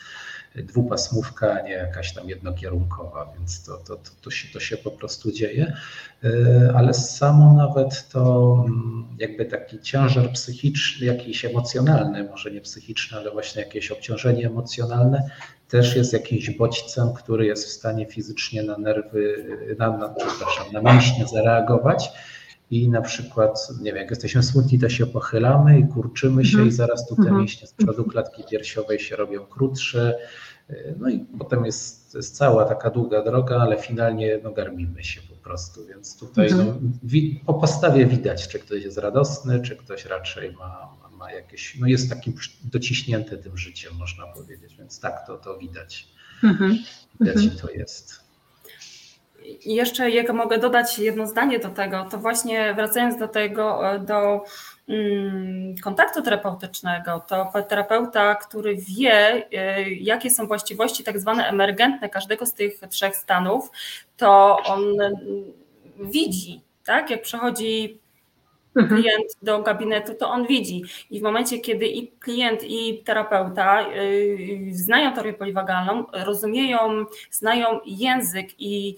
dwupasmówka, 0.62 1.52
a 1.52 1.60
nie 1.60 1.72
jakaś 1.72 2.14
tam 2.14 2.28
jednokierunkowa, 2.28 3.32
więc 3.38 3.64
to, 3.64 3.76
to, 3.76 3.96
to, 3.96 4.10
to, 4.22 4.30
się, 4.30 4.48
to 4.52 4.60
się 4.60 4.76
po 4.76 4.90
prostu 4.90 5.32
dzieje. 5.32 5.76
E, 6.24 6.72
ale 6.74 6.94
samo 6.94 7.52
nawet 7.52 8.08
to 8.08 8.54
mm, 8.66 9.06
jakby 9.18 9.44
taki 9.44 9.80
ciężar 9.80 10.32
psychiczny, 10.32 11.06
jakiś 11.06 11.44
emocjonalny, 11.44 12.24
może 12.24 12.50
nie 12.50 12.60
psychiczny, 12.60 13.18
ale 13.18 13.30
właśnie 13.30 13.62
jakieś 13.62 13.90
obciążenie 13.90 14.46
emocjonalne, 14.46 15.30
też 15.68 15.96
jest 15.96 16.12
jakimś 16.12 16.50
bodźcem, 16.50 17.12
który 17.12 17.46
jest 17.46 17.66
w 17.66 17.70
stanie 17.70 18.06
fizycznie 18.06 18.62
na 18.62 18.78
nerwy, 18.78 19.44
na, 19.78 19.96
na, 19.96 20.08
przepraszam, 20.08 20.72
na 20.72 20.92
mięśnie 20.92 21.26
zareagować. 21.26 22.10
I 22.70 22.88
na 22.88 23.02
przykład, 23.02 23.68
nie 23.80 23.92
wiem, 23.92 23.96
jak 23.96 24.10
jesteśmy 24.10 24.42
smutni, 24.42 24.78
to 24.78 24.88
się 24.88 25.06
pochylamy 25.06 25.78
i 25.78 25.88
kurczymy 25.88 26.44
się, 26.44 26.58
-hmm. 26.58 26.66
i 26.66 26.72
zaraz 26.72 27.08
tu 27.08 27.16
te 27.16 27.22
-hmm. 27.22 27.38
mięśnie 27.38 27.66
z 27.66 27.72
przodu 27.72 28.04
klatki 28.04 28.44
piersiowej 28.50 29.00
się 29.00 29.16
robią 29.16 29.46
krótsze, 29.46 30.18
no 30.96 31.08
i 31.08 31.18
potem 31.38 31.64
jest, 31.64 32.14
jest 32.14 32.36
cała 32.36 32.64
taka 32.64 32.90
długa 32.90 33.22
droga, 33.22 33.56
ale 33.56 33.78
finalnie 33.78 34.40
no, 34.42 34.52
garmimy 34.52 35.04
się 35.04 35.20
po 35.20 35.34
prostu. 35.36 35.86
Więc 35.86 36.18
tutaj 36.18 36.50
no, 36.50 36.62
mhm. 36.62 36.92
wi- 37.02 37.40
po 37.46 37.54
postawie 37.54 38.06
widać, 38.06 38.48
czy 38.48 38.58
ktoś 38.58 38.84
jest 38.84 38.98
radosny, 38.98 39.60
czy 39.60 39.76
ktoś 39.76 40.04
raczej 40.04 40.52
ma, 40.52 40.96
ma 41.18 41.32
jakieś, 41.32 41.78
no 41.80 41.86
jest 41.86 42.10
takim 42.10 42.34
dociśnięty 42.64 43.38
tym 43.38 43.56
życiem, 43.56 43.92
można 43.98 44.26
powiedzieć. 44.26 44.76
Więc 44.76 45.00
tak, 45.00 45.26
to, 45.26 45.36
to 45.36 45.58
widać. 45.58 46.08
Mhm. 46.44 46.78
Widać, 47.20 47.36
mhm. 47.36 47.58
to 47.58 47.70
jest. 47.70 48.25
I 49.46 49.74
jeszcze 49.74 50.10
jak 50.10 50.32
mogę 50.32 50.58
dodać 50.58 50.98
jedno 50.98 51.26
zdanie 51.26 51.58
do 51.58 51.68
tego, 51.68 52.06
to 52.10 52.18
właśnie 52.18 52.74
wracając 52.74 53.18
do 53.18 53.28
tego, 53.28 53.92
e, 53.92 53.98
do 53.98 54.44
Mm, 54.88 55.74
kontaktu 55.82 56.22
terapeutycznego, 56.22 57.20
to 57.28 57.52
terapeuta, 57.68 58.34
który 58.34 58.76
wie, 58.76 59.46
y, 59.78 59.90
jakie 59.90 60.30
są 60.30 60.46
właściwości 60.46 61.04
tak 61.04 61.20
zwane 61.20 61.48
emergentne 61.48 62.08
każdego 62.08 62.46
z 62.46 62.54
tych 62.54 62.80
trzech 62.90 63.16
stanów, 63.16 63.70
to 64.16 64.58
on 64.66 64.82
widzi, 65.98 66.62
tak? 66.84 67.10
Jak 67.10 67.22
przechodzi. 67.22 67.98
Klient 68.88 69.26
do 69.42 69.62
gabinetu, 69.62 70.14
to 70.14 70.30
on 70.30 70.46
widzi. 70.46 70.82
I 71.10 71.20
w 71.20 71.22
momencie, 71.22 71.58
kiedy 71.58 71.86
i 71.86 72.08
klient, 72.08 72.64
i 72.64 73.02
terapeuta 73.04 73.88
y, 73.88 74.68
znają 74.70 75.12
teorię 75.12 75.32
poliwagalną, 75.32 76.04
rozumieją, 76.12 77.04
znają 77.30 77.80
język 77.86 78.48
i 78.58 78.96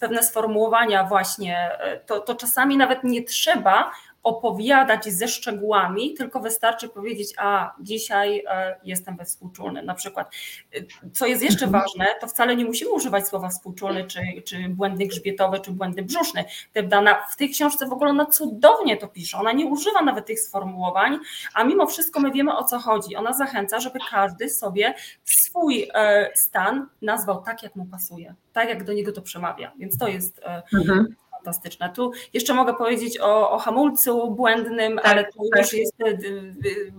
pewne 0.00 0.22
sformułowania 0.22 1.04
właśnie, 1.04 1.70
to, 2.06 2.20
to 2.20 2.34
czasami 2.34 2.76
nawet 2.76 3.04
nie 3.04 3.22
trzeba 3.22 3.92
opowiadać 4.22 5.04
ze 5.04 5.28
szczegółami, 5.28 6.14
tylko 6.14 6.40
wystarczy 6.40 6.88
powiedzieć, 6.88 7.34
a 7.38 7.74
dzisiaj 7.80 8.44
e, 8.48 8.76
jestem 8.84 9.18
współczulny. 9.24 9.82
Na 9.82 9.94
przykład, 9.94 10.34
e, 10.74 11.10
co 11.12 11.26
jest 11.26 11.42
jeszcze 11.42 11.64
mhm. 11.64 11.82
ważne, 11.82 12.06
to 12.20 12.26
wcale 12.26 12.56
nie 12.56 12.64
musimy 12.64 12.90
używać 12.90 13.28
słowa 13.28 13.48
współczulny, 13.48 14.04
czy, 14.04 14.20
czy 14.44 14.68
błędny 14.68 15.06
grzbietowy, 15.06 15.60
czy 15.60 15.70
błędny 15.70 16.02
brzuszny. 16.02 16.44
Debdana 16.74 17.26
w 17.30 17.36
tej 17.36 17.50
książce 17.50 17.86
w 17.86 17.92
ogóle 17.92 18.10
ona 18.10 18.26
cudownie 18.26 18.96
to 18.96 19.08
pisze, 19.08 19.38
ona 19.38 19.52
nie 19.52 19.66
używa 19.66 20.02
nawet 20.02 20.26
tych 20.26 20.40
sformułowań, 20.40 21.18
a 21.54 21.64
mimo 21.64 21.86
wszystko 21.86 22.20
my 22.20 22.30
wiemy 22.30 22.56
o 22.56 22.64
co 22.64 22.78
chodzi. 22.78 23.16
Ona 23.16 23.32
zachęca, 23.32 23.80
żeby 23.80 23.98
każdy 24.10 24.48
sobie 24.48 24.94
swój 25.24 25.88
e, 25.94 26.30
stan 26.34 26.88
nazwał 27.02 27.42
tak, 27.42 27.62
jak 27.62 27.76
mu 27.76 27.84
pasuje, 27.84 28.34
tak 28.52 28.68
jak 28.68 28.84
do 28.84 28.92
niego 28.92 29.12
to 29.12 29.22
przemawia. 29.22 29.72
Więc 29.78 29.98
to 29.98 30.08
jest 30.08 30.40
mhm 30.74 31.14
fantastyczne. 31.42 31.90
Tu 31.90 32.12
jeszcze 32.32 32.54
mogę 32.54 32.74
powiedzieć 32.74 33.20
o, 33.20 33.50
o 33.50 33.58
hamulcu 33.58 34.30
błędnym, 34.30 34.96
tak, 34.96 35.06
ale 35.06 35.24
to 35.24 35.42
tak. 35.52 35.62
już 35.62 35.72
jest 35.72 36.00
y, 36.00 36.92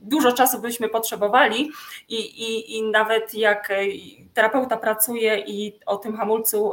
dużo 0.00 0.32
czasu 0.32 0.58
byśmy 0.58 0.88
potrzebowali 0.88 1.70
i, 2.08 2.16
i, 2.16 2.78
i 2.78 2.82
nawet 2.82 3.34
jak 3.34 3.70
y, 3.70 3.74
terapeuta 4.34 4.76
pracuje 4.76 5.38
i 5.38 5.80
o 5.86 5.96
tym 5.96 6.16
hamulcu 6.16 6.72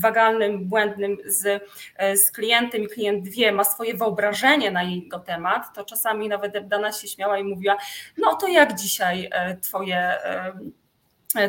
wagalnym, 0.00 0.68
błędnym 0.68 1.16
z, 1.26 1.62
z 2.14 2.30
klientem 2.30 2.82
i 2.82 2.88
klient 2.88 3.28
wie, 3.28 3.52
ma 3.52 3.64
swoje 3.64 3.94
wyobrażenie 3.94 4.70
na 4.70 4.82
jego 4.82 5.18
temat, 5.18 5.74
to 5.74 5.84
czasami 5.84 6.28
nawet 6.28 6.68
Dana 6.68 6.92
się 6.92 7.08
śmiała 7.08 7.38
i 7.38 7.44
mówiła, 7.44 7.76
no 8.18 8.34
to 8.34 8.48
jak 8.48 8.74
dzisiaj 8.74 9.30
twoje 9.62 10.12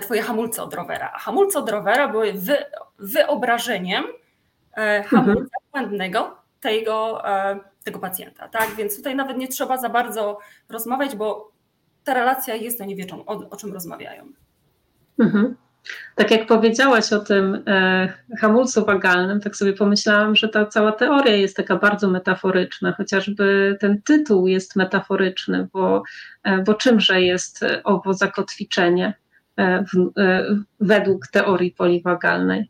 twoje 0.01 0.21
hamulce 0.21 0.63
od 0.63 0.73
rowera. 0.73 1.11
A 1.15 1.19
hamulce 1.19 1.59
od 1.59 1.69
rowera 1.69 2.07
były 2.07 2.33
wy, 2.33 2.57
wyobrażeniem 2.99 4.03
E, 4.03 4.18
hamulca 5.07 5.41
mhm. 5.41 5.47
błędnego 5.71 6.35
tego, 6.59 7.27
e, 7.29 7.59
tego 7.83 7.99
pacjenta. 7.99 8.47
Tak? 8.47 8.75
Więc 8.77 8.97
tutaj 8.97 9.15
nawet 9.15 9.37
nie 9.37 9.47
trzeba 9.47 9.77
za 9.77 9.89
bardzo 9.89 10.39
rozmawiać, 10.69 11.15
bo 11.15 11.51
ta 12.03 12.13
relacja 12.13 12.55
jest, 12.55 12.81
oni 12.81 12.95
wiedzą, 12.95 13.25
o, 13.25 13.49
o 13.49 13.55
czym 13.55 13.73
rozmawiają. 13.73 14.23
Mhm. 15.19 15.55
Tak 16.15 16.31
jak 16.31 16.47
powiedziałaś 16.47 17.13
o 17.13 17.19
tym 17.19 17.63
e, 17.67 18.13
hamulcu 18.39 18.85
wagalnym, 18.85 19.39
tak 19.41 19.55
sobie 19.55 19.73
pomyślałam, 19.73 20.35
że 20.35 20.49
ta 20.49 20.65
cała 20.65 20.91
teoria 20.91 21.35
jest 21.35 21.57
taka 21.57 21.75
bardzo 21.75 22.09
metaforyczna, 22.09 22.91
chociażby 22.91 23.77
ten 23.79 24.01
tytuł 24.01 24.47
jest 24.47 24.75
metaforyczny, 24.75 25.67
bo, 25.73 26.03
e, 26.43 26.63
bo 26.63 26.73
czymże 26.73 27.21
jest 27.21 27.65
owo 27.83 28.13
zakotwiczenie 28.13 29.13
e, 29.57 29.83
w, 29.83 30.19
e, 30.19 30.45
według 30.79 31.27
teorii 31.27 31.71
poliwagalnej? 31.71 32.69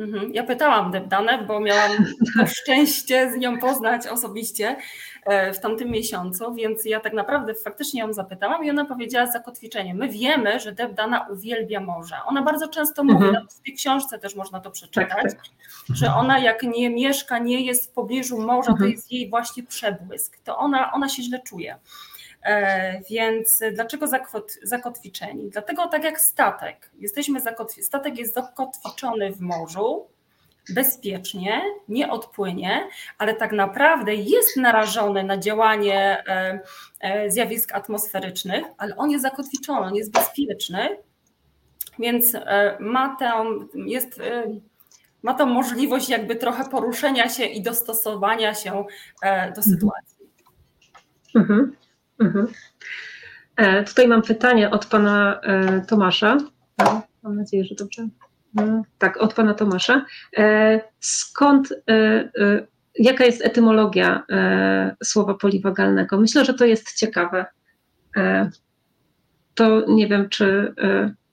Mhm. 0.00 0.34
Ja 0.34 0.42
pytałam 0.44 0.90
Debdanę, 0.90 1.44
bo 1.46 1.60
miałam 1.60 1.90
to 2.38 2.46
szczęście 2.46 3.30
z 3.32 3.36
nią 3.36 3.58
poznać 3.58 4.06
osobiście 4.06 4.76
e, 5.24 5.52
w 5.52 5.60
tamtym 5.60 5.90
miesiącu, 5.90 6.54
więc 6.54 6.84
ja 6.84 7.00
tak 7.00 7.12
naprawdę 7.12 7.54
faktycznie 7.54 8.00
ją 8.00 8.12
zapytałam 8.12 8.64
i 8.64 8.70
ona 8.70 8.84
powiedziała 8.84 9.26
zakotwiczenie. 9.32 9.94
My 9.94 10.08
wiemy, 10.08 10.60
że 10.60 10.72
Debdana 10.72 11.26
uwielbia 11.30 11.80
morze. 11.80 12.16
Ona 12.26 12.42
bardzo 12.42 12.68
często 12.68 13.04
mówi, 13.04 13.26
Mhm. 13.26 13.46
w 13.48 13.60
tej 13.64 13.74
książce 13.74 14.18
też 14.18 14.34
można 14.34 14.60
to 14.60 14.70
przeczytać, 14.70 15.22
Tak, 15.22 15.42
że 15.88 16.14
ona 16.14 16.38
jak 16.38 16.62
nie 16.62 16.90
mieszka, 16.90 17.38
nie 17.38 17.60
jest 17.60 17.90
w 17.90 17.94
pobliżu 17.94 18.40
morza, 18.40 18.66
to 18.66 18.72
Mhm. 18.72 18.90
jest 18.90 19.12
jej 19.12 19.30
właśnie 19.30 19.62
przebłysk. 19.62 20.38
To 20.44 20.58
ona, 20.58 20.92
ona 20.92 21.08
się 21.08 21.22
źle 21.22 21.38
czuje. 21.38 21.76
E, 22.42 23.00
Więc 23.10 23.62
dlaczego 23.72 24.06
zakot, 24.06 24.52
zakotwiczeni? 24.62 25.50
Dlatego 25.50 25.86
tak 25.88 26.04
jak 26.04 26.20
statek. 26.20 26.90
Jesteśmy 26.98 27.40
zakotwi- 27.40 27.82
statek 27.82 28.18
jest 28.18 28.34
zakotwiczony 28.34 29.32
w 29.32 29.40
morzu, 29.40 30.06
bezpiecznie, 30.74 31.62
nie 31.88 32.10
odpłynie, 32.10 32.88
ale 33.18 33.34
tak 33.34 33.52
naprawdę 33.52 34.14
jest 34.14 34.56
narażony 34.56 35.24
na 35.24 35.38
działanie 35.38 36.22
e, 36.28 36.60
e, 37.00 37.30
zjawisk 37.30 37.74
atmosferycznych, 37.74 38.64
ale 38.78 38.96
on 38.96 39.10
jest 39.10 39.22
zakotwiczony, 39.22 39.80
on 39.86 39.94
jest 39.94 40.12
bezpieczny, 40.12 40.88
więc 41.98 42.32
ma 42.80 43.16
tę, 43.18 43.44
jest, 43.74 44.20
ma 45.22 45.34
tą 45.34 45.46
możliwość 45.46 46.08
jakby 46.08 46.36
trochę 46.36 46.64
poruszenia 46.64 47.28
się 47.28 47.44
i 47.44 47.62
dostosowania 47.62 48.54
się 48.54 48.84
do 49.56 49.62
sytuacji. 49.62 50.16
Mhm. 51.34 51.76
Mhm. 52.20 52.46
E, 53.56 53.84
tutaj 53.84 54.08
mam 54.08 54.22
pytanie 54.22 54.70
od 54.70 54.86
pana 54.86 55.40
e, 55.42 55.80
Tomasza. 55.88 56.38
E, 56.82 57.00
Mam 57.22 57.36
nadzieję, 57.36 57.64
że 57.64 57.74
dobrze. 57.74 58.08
Tak, 58.98 59.16
od 59.16 59.34
pana 59.34 59.54
Tomasza. 59.54 60.04
Skąd, 61.00 61.74
jaka 62.98 63.24
jest 63.24 63.44
etymologia 63.44 64.26
słowa 65.04 65.34
poliwagalnego? 65.34 66.20
Myślę, 66.20 66.44
że 66.44 66.54
to 66.54 66.64
jest 66.64 66.96
ciekawe. 66.96 67.46
To 69.54 69.84
nie 69.88 70.08
wiem, 70.08 70.28
czy, 70.28 70.74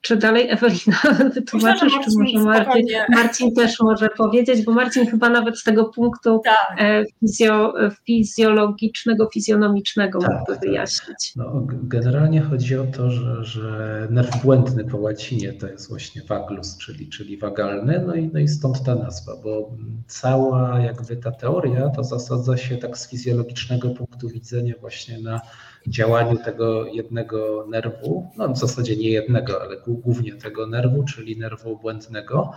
czy 0.00 0.16
dalej 0.16 0.50
Ewelina 0.50 0.98
wytłumaczysz, 1.34 1.92
czy 1.92 2.10
może 2.18 2.44
Marcin. 2.44 2.86
Marcin 3.08 3.54
też 3.54 3.80
może 3.80 4.08
powiedzieć, 4.08 4.64
bo 4.64 4.72
Marcin 4.72 5.06
chyba 5.06 5.28
nawet 5.28 5.58
z 5.58 5.64
tego 5.64 5.84
punktu 5.84 6.40
Tak. 6.44 6.76
e, 6.78 7.04
fizjo, 7.20 7.74
fizjologicznego, 8.06 9.28
fizjonomicznego 9.34 10.18
Tak, 10.18 10.30
mógłby 10.30 10.52
tak. 10.52 10.60
wyjaśnić. 10.60 11.32
No, 11.36 11.66
generalnie 11.66 12.40
chodzi 12.40 12.76
o 12.76 12.84
to, 12.84 13.10
że, 13.10 13.44
że 13.44 14.06
nerw 14.10 14.42
błędny 14.42 14.84
po 14.84 14.96
łacinie 14.96 15.52
to 15.52 15.66
jest 15.66 15.88
właśnie 15.88 16.22
vaglus, 16.22 16.78
czyli, 16.78 17.08
czyli 17.08 17.38
wagalny, 17.38 18.04
no 18.06 18.14
i, 18.14 18.30
no 18.32 18.40
i 18.40 18.48
stąd 18.48 18.84
ta 18.84 18.94
nazwa, 18.94 19.32
bo 19.44 19.70
cała 20.06 20.80
jakby 20.80 21.16
ta 21.16 21.30
teoria 21.30 21.88
to 21.88 22.04
zasadza 22.04 22.56
się 22.56 22.76
tak 22.76 22.98
z 22.98 23.10
fizjologicznego 23.10 23.90
punktu 23.90 24.28
widzenia 24.28 24.74
właśnie 24.80 25.18
na 25.20 25.40
działaniu 25.88 26.38
tego 26.38 26.86
jednego 26.86 27.66
nerwu, 27.68 28.30
no 28.36 28.48
w 28.48 28.58
zasadzie 28.58 28.96
nie 28.96 29.10
jednego, 29.10 29.62
ale 29.62 29.76
głó- 29.76 30.00
głównie 30.00 30.34
tego 30.34 30.66
nerwu, 30.66 31.04
czyli 31.04 31.38
nerwu 31.38 31.76
błędnego 31.78 32.52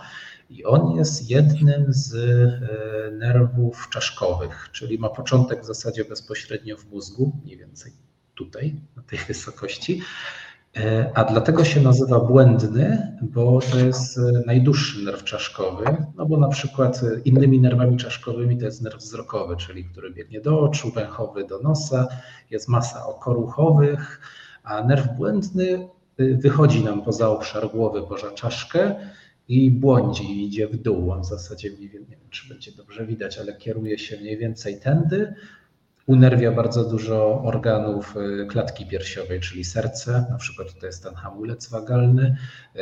i 0.50 0.64
on 0.64 0.96
jest 0.96 1.30
jednym 1.30 1.84
z 1.88 2.14
e, 2.14 3.10
nerwów 3.10 3.88
czaszkowych, 3.92 4.68
czyli 4.72 4.98
ma 4.98 5.08
początek 5.08 5.62
w 5.62 5.66
zasadzie 5.66 6.04
bezpośrednio 6.04 6.76
w 6.76 6.90
mózgu, 6.90 7.32
mniej 7.44 7.56
więcej 7.58 7.92
tutaj, 8.34 8.74
na 8.96 9.02
tej 9.02 9.18
wysokości. 9.18 10.02
E, 10.76 11.10
A 11.14 11.24
dlatego 11.24 11.64
się 11.64 11.80
nazywa 11.80 12.20
błędny, 12.20 13.16
bo 13.22 13.60
to 13.72 13.78
jest 13.78 14.18
e, 14.18 14.22
najdłuższy 14.46 15.04
nerw 15.04 15.24
czaszkowy, 15.24 15.84
no 16.16 16.26
bo 16.26 16.36
na 16.36 16.48
przykład 16.48 17.00
e, 17.02 17.20
innymi 17.20 17.60
nerwami 17.60 17.96
czaszkowymi 17.96 18.58
to 18.58 18.64
jest 18.64 18.82
nerw 18.82 18.96
wzrokowy, 18.96 19.56
czyli 19.56 19.84
który 19.84 20.10
biegnie 20.10 20.40
do 20.40 20.60
oczu, 20.60 20.90
węchowy 20.90 21.46
do 21.46 21.58
nosa, 21.58 22.08
jest 22.50 22.68
masa 22.68 23.06
okoruchowych, 23.06 24.20
a 24.62 24.84
nerw 24.84 25.16
błędny 25.16 25.88
wychodzi 26.18 26.84
nam 26.84 27.02
poza 27.02 27.28
obszar 27.28 27.70
głowy, 27.70 28.02
poza 28.02 28.30
czaszkę 28.30 28.94
i 29.48 29.70
błądzi, 29.70 30.44
idzie 30.44 30.68
w 30.68 30.76
dół. 30.76 31.10
On 31.10 31.20
w 31.22 31.26
zasadzie 31.26 31.70
nie 31.70 31.88
wiem, 31.88 32.02
nie 32.02 32.16
wiem, 32.16 32.30
czy 32.30 32.48
będzie 32.48 32.72
dobrze 32.72 33.06
widać, 33.06 33.38
ale 33.38 33.56
kieruje 33.56 33.98
się 33.98 34.16
mniej 34.20 34.38
więcej 34.38 34.80
tędy. 34.80 35.34
Unerwia 36.06 36.52
bardzo 36.52 36.84
dużo 36.84 37.42
organów 37.42 38.14
y, 38.16 38.46
klatki 38.46 38.86
piersiowej, 38.86 39.40
czyli 39.40 39.64
serce, 39.64 40.26
na 40.30 40.36
przykład 40.36 40.68
tutaj 40.74 40.88
jest 40.88 41.02
ten 41.02 41.14
hamulec 41.14 41.68
wagalny, 41.68 42.36
y, 42.76 42.80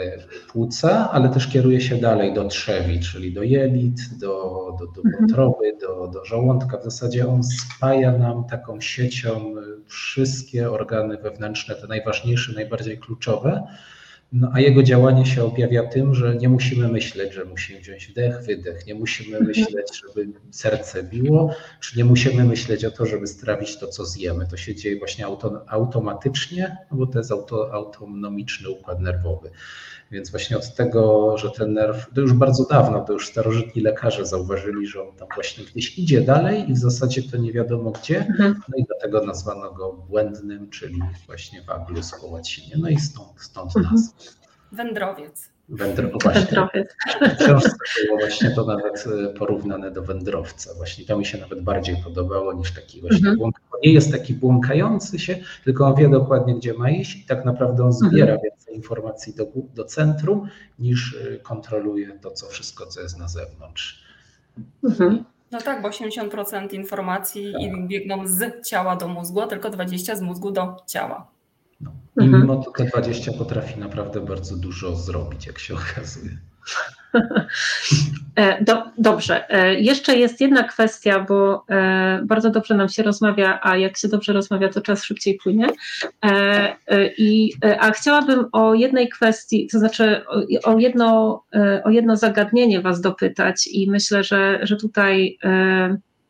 płuca, 0.53 1.11
ale 1.11 1.29
też 1.29 1.47
kieruje 1.49 1.81
się 1.81 1.97
dalej 1.97 2.35
do 2.35 2.45
trzewi, 2.45 3.01
czyli 3.01 3.33
do 3.33 3.43
jelit, 3.43 4.19
do, 4.21 4.27
do, 4.79 4.87
do 4.87 5.01
Mhm. 5.05 5.15
wątroby, 5.21 5.77
do, 5.81 6.09
do 6.09 6.25
żołądka. 6.25 6.79
W 6.79 6.85
zasadzie 6.85 7.29
on 7.29 7.43
spaja 7.45 8.13
nam 8.19 8.45
taką 8.45 8.81
siecią 8.81 9.55
y, 9.57 9.85
wszystkie 9.87 10.71
organy 10.71 11.19
wewnętrzne, 11.19 11.75
te 11.75 11.87
najważniejsze, 11.87 12.53
najbardziej 12.53 12.99
kluczowe. 12.99 13.63
No, 14.33 14.51
a 14.53 14.61
jego 14.61 14.83
działanie 14.83 15.27
się 15.27 15.45
objawia 15.45 15.83
tym, 15.87 16.15
że 16.15 16.37
nie 16.37 16.49
musimy 16.49 16.89
myśleć, 16.89 17.33
że 17.35 17.45
musimy 17.45 17.81
wziąć 17.81 18.07
wdech, 18.07 18.43
wydech, 18.47 18.87
nie 18.87 18.95
musimy 18.95 19.37
Mhm. 19.39 19.47
myśleć, 19.47 20.01
żeby 20.03 20.33
serce 20.51 21.03
biło, 21.03 21.55
czy 21.81 21.99
nie 21.99 22.05
musimy 22.05 22.45
myśleć 22.45 22.85
o 22.85 22.91
to, 22.91 23.07
żeby 23.07 23.27
strawić 23.27 23.79
to, 23.79 23.87
co 23.87 24.05
zjemy. 24.07 24.47
To 24.47 24.57
się 24.57 24.75
dzieje 24.75 24.99
właśnie 24.99 25.27
auto, 25.27 25.65
automatycznie, 25.69 26.77
no 26.91 26.97
bo 26.97 27.07
to 27.07 27.19
jest 27.19 27.33
auto, 27.33 27.73
autonomiczny 27.75 28.71
układ 28.71 29.01
nerwowy. 29.01 29.51
Więc 30.11 30.31
właśnie 30.31 30.57
od 30.57 30.75
tego, 30.75 31.35
że 31.39 31.51
ten 31.51 31.73
nerw, 31.73 32.07
to 32.15 32.21
już 32.21 32.33
bardzo 32.33 32.65
dawno, 32.65 33.01
to 33.01 33.13
już 33.13 33.29
starożytni 33.29 33.83
lekarze 33.83 34.27
zauważyli, 34.27 34.87
że 34.87 35.03
on 35.09 35.17
tam 35.17 35.29
właśnie 35.35 35.65
gdzieś 35.65 35.99
idzie 35.99 36.21
dalej 36.21 36.71
i 36.71 36.75
w 36.75 36.79
zasadzie 36.79 37.23
to 37.23 37.37
nie 37.37 37.53
wiadomo 37.53 37.91
gdzie, 37.91 38.19
Mhm. 38.19 38.61
no 38.69 38.75
i 38.77 38.85
dlatego 38.85 39.27
nazwano 39.27 39.73
go 39.73 39.93
błędnym, 39.93 40.71
czyli 40.71 41.01
właśnie 41.27 41.63
waglus 41.63 42.11
po 42.21 42.27
łacinie. 42.27 42.75
No 42.79 42.89
i 42.89 42.99
stąd, 43.01 43.41
stąd 43.41 43.77
Mhm. 43.77 43.95
nazwa. 43.95 44.17
Wędrowiec. 44.73 45.49
Wędro, 45.71 46.09
właśnie, 46.23 46.41
Wędrowiec. 46.41 46.97
w 47.21 47.37
książce 47.45 47.77
było 48.07 48.19
właśnie 48.19 48.51
to 48.51 48.65
nawet 48.67 49.05
e, 49.07 49.33
porównane 49.39 49.91
do 49.91 50.03
wędrowca. 50.03 50.75
Właśnie 50.75 51.05
to 51.05 51.19
mi 51.19 51.25
się 51.27 51.39
nawet 51.39 51.61
bardziej 51.63 51.97
podobało 52.05 52.53
niż 52.53 52.75
taki 52.75 53.01
właśnie 53.01 53.19
Mhm. 53.19 53.37
błąk, 53.37 53.61
bo 53.71 53.79
nie 53.85 53.93
jest 53.93 54.13
taki 54.13 54.35
błąkający 54.35 55.19
się, 55.19 55.37
tylko 55.65 55.87
on 55.87 55.95
wie 55.95 56.09
dokładnie, 56.09 56.55
gdzie 56.55 56.75
ma 56.75 56.91
iść 56.91 57.17
i 57.17 57.25
tak 57.27 57.45
naprawdę 57.45 57.85
on 57.85 57.93
zbiera 57.93 58.39
więcej 58.45 58.75
informacji 58.75 59.35
do, 59.35 59.47
do 59.75 59.85
centrum, 59.85 60.49
niż 60.79 61.17
e, 61.35 61.37
kontroluje 61.39 62.19
to, 62.19 62.31
co 62.31 62.47
wszystko, 62.47 62.87
co 62.87 63.01
jest 63.01 63.19
na 63.19 63.29
zewnątrz. 63.29 64.05
Mhm. 64.85 65.25
No 65.51 65.61
tak, 65.61 65.83
bo 65.83 65.89
80% 65.89 66.75
informacji 66.75 67.55
i 67.61 67.87
biegną 67.89 68.27
z 68.27 68.67
ciała 68.67 68.97
do 68.97 69.09
mózgu, 69.09 69.41
a 69.41 69.47
tylko 69.47 69.71
20% 69.71 70.17
z 70.17 70.21
mózgu 70.21 70.51
do 70.51 70.77
ciała. 70.87 71.30
I 72.17 72.23
Mhm. 72.25 72.43
mimo 72.43 72.57
to 72.57 72.71
te 72.71 72.85
20 72.85 73.33
potrafi 73.33 73.81
naprawdę 73.81 74.21
bardzo 74.21 74.57
dużo 74.57 74.97
zrobić, 74.97 75.47
jak 75.47 75.59
się 75.59 75.75
okazuje. 75.93 76.39
E, 78.37 78.65
Do, 78.65 78.83
dobrze. 78.99 79.51
E, 79.51 79.75
Jeszcze 79.75 80.17
jest 80.17 80.41
jedna 80.41 80.63
kwestia, 80.65 81.21
bo 81.29 81.65
e, 81.71 82.21
bardzo 82.25 82.51
dobrze 82.51 82.75
nam 82.75 82.89
się 82.89 83.03
rozmawia, 83.03 83.61
a 83.63 83.77
jak 83.77 83.97
się 83.99 84.09
dobrze 84.09 84.33
rozmawia, 84.33 84.69
to 84.69 84.81
czas 84.81 85.05
szybciej 85.05 85.39
płynie. 85.43 85.67
I, 87.19 87.53
a 87.81 87.91
chciałabym 87.91 88.45
o 88.53 88.75
jednej 88.75 89.09
kwestii, 89.09 89.69
to 89.73 89.79
znaczy 89.79 90.21
o, 90.65 90.79
jedno, 90.79 91.43
o 91.85 91.91
jedno 91.91 92.17
zagadnienie 92.17 92.81
Was 92.81 93.01
dopytać 93.01 93.67
i 93.67 93.91
myślę, 93.91 94.25
że, 94.25 94.59
że 94.63 94.77
tutaj 94.77 95.39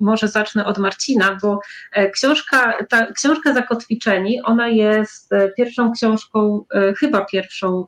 może 0.01 0.29
zacznę 0.29 0.67
od 0.67 0.79
Marcina, 0.79 1.39
bo 1.43 1.61
e, 1.93 2.11
książka, 2.11 2.75
ta 2.89 3.13
książka 3.13 3.55
Zakotwiczeni, 3.55 4.43
ona 4.43 4.69
jest 4.69 5.33
e, 5.33 5.49
pierwszą 5.49 5.93
książką, 5.93 6.65
e, 6.75 6.95
chyba 6.95 7.25
pierwszą, 7.25 7.87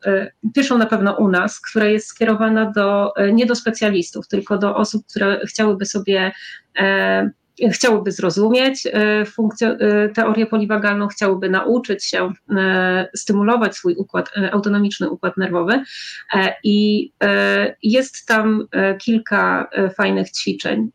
pierwszą 0.55 0.79
na 0.79 0.87
pewno 0.87 1.17
u 1.17 1.29
nas, 1.29 1.61
która 1.61 1.87
jest 1.87 2.07
skierowana 2.07 2.71
do, 2.71 3.13
nie 3.33 3.47
do 3.47 3.55
specjalistów, 3.55 4.29
tylko 4.29 4.59
do 4.59 4.77
osób, 4.77 5.07
które 5.07 5.41
chciałyby 5.47 5.87
sobie 5.87 6.33
chciałyby 7.73 8.13
zrozumieć 8.13 8.89
teorię 10.15 10.47
poliwagalną, 10.47 11.09
chciałyby 11.09 11.51
nauczyć 11.51 12.05
się 12.05 12.33
stymulować 13.17 13.77
swój 13.77 13.95
układ, 13.95 14.31
autonomiczny 14.53 15.11
układ 15.11 15.37
nerwowy. 15.37 15.85
I 16.65 17.11
jest 17.83 18.27
tam 18.27 18.67
kilka 18.99 19.71
fajnych 19.97 20.31
ćwiczeń, 20.31 20.91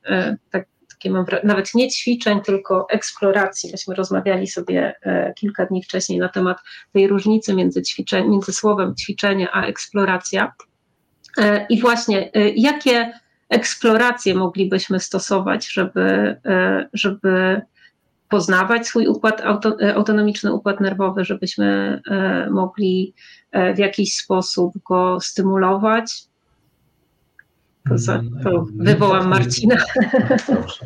tak 0.51 0.65
takie 0.97 1.11
mam, 1.11 1.25
nawet 1.43 1.75
nie 1.75 1.89
ćwiczeń, 1.89 2.41
tylko 2.41 2.87
eksploracji. 2.89 3.71
Myśmy 3.71 3.95
rozmawiali 3.95 4.47
sobie 4.47 4.95
kilka 5.35 5.65
dni 5.65 5.83
wcześniej 5.83 6.19
na 6.19 6.29
temat 6.29 6.57
tej 6.93 7.07
różnicy 7.07 7.55
między, 7.55 7.81
między 8.13 8.53
słowem 8.53 8.95
ćwiczenie 8.95 9.47
a 9.51 9.65
eksploracja. 9.65 10.53
I 11.69 11.81
właśnie, 11.81 12.31
jakie 12.55 13.11
eksploracje 13.49 14.35
moglibyśmy 14.35 14.99
stosować, 14.99 15.73
żeby, 15.73 16.35
żeby 16.93 17.61
poznawać 18.29 18.87
swój 18.87 19.07
układ, 19.07 19.41
autonomiczny 19.95 20.53
układ 20.53 20.79
nerwowy, 20.79 21.25
żebyśmy 21.25 22.01
mogli 22.51 23.13
w 23.75 23.77
jakiś 23.77 24.17
sposób 24.17 24.73
go 24.89 25.19
stymulować, 25.21 26.26
to, 27.89 27.97
za, 27.97 28.15
mm, 28.15 28.43
to 28.43 28.65
wywołam 28.75 29.19
tak 29.19 29.29
Marcina. 29.29 29.75
Dobrze. 30.47 30.85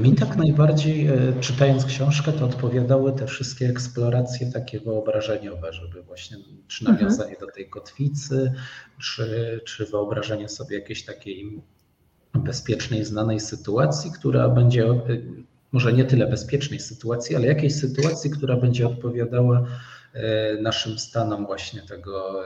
Mi 0.00 0.14
tak 0.14 0.36
najbardziej, 0.36 1.06
e, 1.06 1.12
czytając 1.40 1.84
książkę, 1.84 2.32
to 2.32 2.44
odpowiadały 2.44 3.12
te 3.12 3.26
wszystkie 3.26 3.68
eksploracje 3.68 4.52
takie 4.52 4.80
wyobrażeniowe, 4.80 5.72
żeby 5.72 6.02
właśnie 6.02 6.36
czy 6.68 6.84
mhm. 6.84 6.98
nawiązanie 6.98 7.32
mhm. 7.32 7.48
do 7.48 7.54
tej 7.54 7.68
kotwicy, 7.68 8.52
czy, 8.98 9.60
czy 9.64 9.86
wyobrażenie 9.86 10.48
sobie 10.48 10.78
jakiejś 10.78 11.04
takiej 11.04 11.62
bezpiecznej, 12.34 13.04
znanej 13.04 13.40
sytuacji, 13.40 14.12
która 14.12 14.48
będzie, 14.48 14.84
e, 14.84 14.98
może 15.72 15.92
nie 15.92 16.04
tyle 16.04 16.26
bezpiecznej 16.26 16.80
sytuacji, 16.80 17.36
ale 17.36 17.46
jakiejś 17.46 17.74
sytuacji, 17.74 18.30
która 18.30 18.56
będzie 18.56 18.86
odpowiadała 18.86 19.66
naszym 20.60 20.98
stanom 20.98 21.46
właśnie 21.46 21.82
tego 21.82 22.42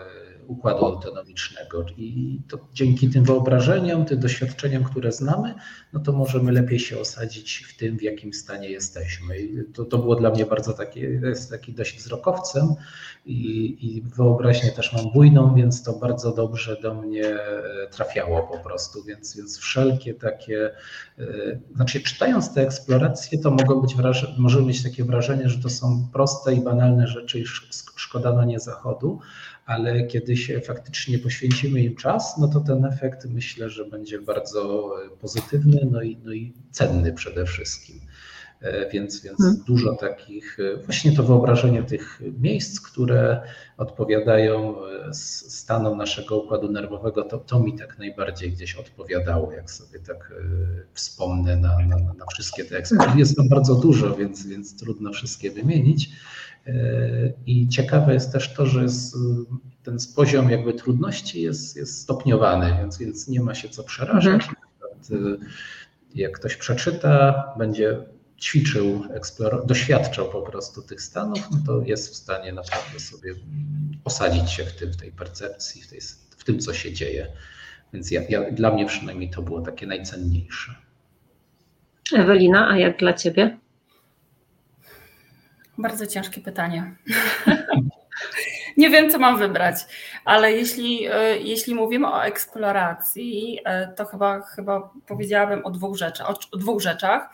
układu 0.46 0.84
autonomicznego. 0.84 1.84
I 1.96 2.40
to 2.48 2.58
dzięki 2.72 3.10
tym 3.10 3.24
wyobrażeniom, 3.24 4.04
tym 4.04 4.20
doświadczeniom, 4.20 4.84
które 4.84 5.12
znamy, 5.12 5.54
no 5.92 6.00
to 6.00 6.12
możemy 6.12 6.52
lepiej 6.52 6.78
się 6.78 6.98
osadzić 7.00 7.64
w 7.68 7.76
tym, 7.76 7.98
w 7.98 8.02
jakim 8.02 8.32
stanie 8.32 8.68
jesteśmy. 8.70 9.38
I 9.38 9.64
to, 9.74 9.84
to 9.84 9.98
było 9.98 10.16
dla 10.16 10.30
mnie 10.30 10.46
bardzo 10.46 10.72
takie, 10.72 11.00
jest 11.00 11.50
taki 11.50 11.72
dość 11.72 11.96
wzrokowcem 11.98 12.74
i, 13.26 13.76
i 13.80 14.02
wyobraźnię 14.02 14.70
też 14.70 14.92
mam 14.92 15.12
bujną, 15.12 15.54
więc 15.54 15.82
to 15.82 15.92
bardzo 15.92 16.32
dobrze 16.32 16.76
do 16.82 16.94
mnie 16.94 17.26
e, 17.26 17.86
trafiało 17.90 18.42
po 18.42 18.58
prostu. 18.58 19.02
Więc, 19.04 19.36
więc 19.36 19.58
wszelkie 19.58 20.14
takie, 20.14 20.70
e, 21.18 21.24
znaczy 21.74 22.00
czytając 22.00 22.54
te 22.54 22.62
eksploracje, 22.62 23.38
to 23.38 23.50
mogą 23.50 23.80
być 23.80 23.94
wraż- 23.96 24.34
możemy 24.38 24.66
mieć 24.66 24.82
takie 24.82 25.04
wrażenie, 25.04 25.48
że 25.48 25.58
to 25.62 25.68
są 25.68 26.08
proste 26.12 26.54
i 26.54 26.60
banalne 26.60 27.06
rzeczy 27.06 27.38
i 27.38 27.46
szkoda 27.96 28.32
na 28.32 28.44
nie 28.44 28.60
zachodu, 28.60 29.20
ale 29.66 30.06
kiedy 30.06 30.36
się 30.36 30.60
faktycznie 30.60 31.18
poświęcimy 31.18 31.80
im 31.80 31.96
czas, 31.96 32.38
no 32.38 32.48
to 32.48 32.60
ten 32.60 32.84
efekt 32.84 33.26
myślę, 33.26 33.70
że 33.70 33.84
będzie 33.84 34.20
bardzo 34.20 34.90
pozytywny, 35.20 35.88
no 35.90 36.02
i, 36.02 36.16
no 36.24 36.32
i 36.32 36.52
cenny 36.70 37.12
przede 37.12 37.46
wszystkim. 37.46 38.00
E, 38.60 38.90
więc, 38.90 39.22
więc 39.22 39.38
hmm. 39.38 39.62
dużo 39.66 39.94
takich, 39.94 40.58
e, 40.60 40.76
właśnie 40.76 41.12
to 41.12 41.22
wyobrażenie 41.22 41.82
tych 41.82 42.22
miejsc, 42.40 42.80
które 42.80 43.42
odpowiadają 43.76 44.84
e, 44.86 45.14
stanom 45.14 45.98
naszego 45.98 46.42
układu 46.42 46.72
nerwowego, 46.72 47.22
to, 47.22 47.38
to 47.38 47.60
mi 47.60 47.78
tak 47.78 47.98
najbardziej 47.98 48.52
gdzieś 48.52 48.74
odpowiadało, 48.74 49.52
jak 49.52 49.70
sobie 49.70 49.98
tak 49.98 50.34
wspomnę 50.92 51.56
na, 51.56 51.78
na, 51.78 51.96
na 51.96 52.26
wszystkie 52.32 52.64
te 52.64 52.76
eksperymenty. 52.76 53.18
Jest 53.18 53.36
tam 53.36 53.48
bardzo 53.48 53.74
dużo, 53.74 54.16
więc, 54.16 54.46
więc 54.46 54.76
trudno 54.76 55.12
wszystkie 55.12 55.50
wymienić. 55.50 56.10
I 57.46 57.68
ciekawe 57.68 58.14
jest 58.14 58.32
też 58.32 58.54
to, 58.54 58.66
że 58.66 58.82
jest, 58.82 59.16
ten 59.82 59.96
poziom 60.16 60.50
jakby 60.50 60.74
trudności 60.74 61.42
jest, 61.42 61.76
jest 61.76 62.02
stopniowany, 62.02 62.76
więc, 62.80 62.98
więc 62.98 63.28
nie 63.28 63.40
ma 63.40 63.54
się 63.54 63.68
co 63.68 63.84
przerażać. 63.84 64.48
Mhm. 65.10 65.38
Jak 66.14 66.32
ktoś 66.32 66.56
przeczyta, 66.56 67.44
będzie 67.58 67.98
ćwiczył, 68.40 69.04
doświadczał 69.66 70.28
po 70.28 70.42
prostu 70.42 70.82
tych 70.82 71.02
stanów, 71.02 71.40
no 71.50 71.58
to 71.66 71.82
jest 71.86 72.12
w 72.12 72.16
stanie 72.16 72.52
naprawdę 72.52 73.00
sobie 73.00 73.34
osadzić 74.04 74.50
się 74.50 74.64
w 74.64 74.76
tym, 74.76 74.92
w 74.92 74.96
tej 74.96 75.12
percepcji, 75.12 75.82
w, 75.82 75.88
tej, 75.88 76.00
w 76.36 76.44
tym, 76.44 76.58
co 76.58 76.74
się 76.74 76.92
dzieje. 76.92 77.26
Więc 77.92 78.10
ja, 78.10 78.22
ja, 78.28 78.50
dla 78.50 78.70
mnie 78.70 78.86
przynajmniej 78.86 79.30
to 79.30 79.42
było 79.42 79.60
takie 79.60 79.86
najcenniejsze. 79.86 80.74
Ewelina, 82.12 82.68
a 82.68 82.78
jak 82.78 82.98
dla 82.98 83.12
ciebie? 83.12 83.58
Bardzo 85.80 86.06
ciężkie 86.06 86.40
pytanie. 86.40 86.94
Nie 88.76 88.90
wiem, 88.90 89.10
co 89.10 89.18
mam 89.18 89.38
wybrać, 89.38 89.76
ale 90.24 90.52
jeśli, 90.52 91.06
e, 91.06 91.38
jeśli 91.38 91.74
mówimy 91.74 92.12
o 92.12 92.24
eksploracji, 92.24 93.58
e, 93.64 93.88
to 93.88 94.04
chyba, 94.04 94.40
chyba 94.42 94.90
powiedziałabym 95.06 95.66
o 95.66 95.70
dwóch 95.70 95.96
rzeczach. 95.96 96.30
O 96.30 96.56
dwóch 96.56 96.80
rzeczach. 96.80 97.30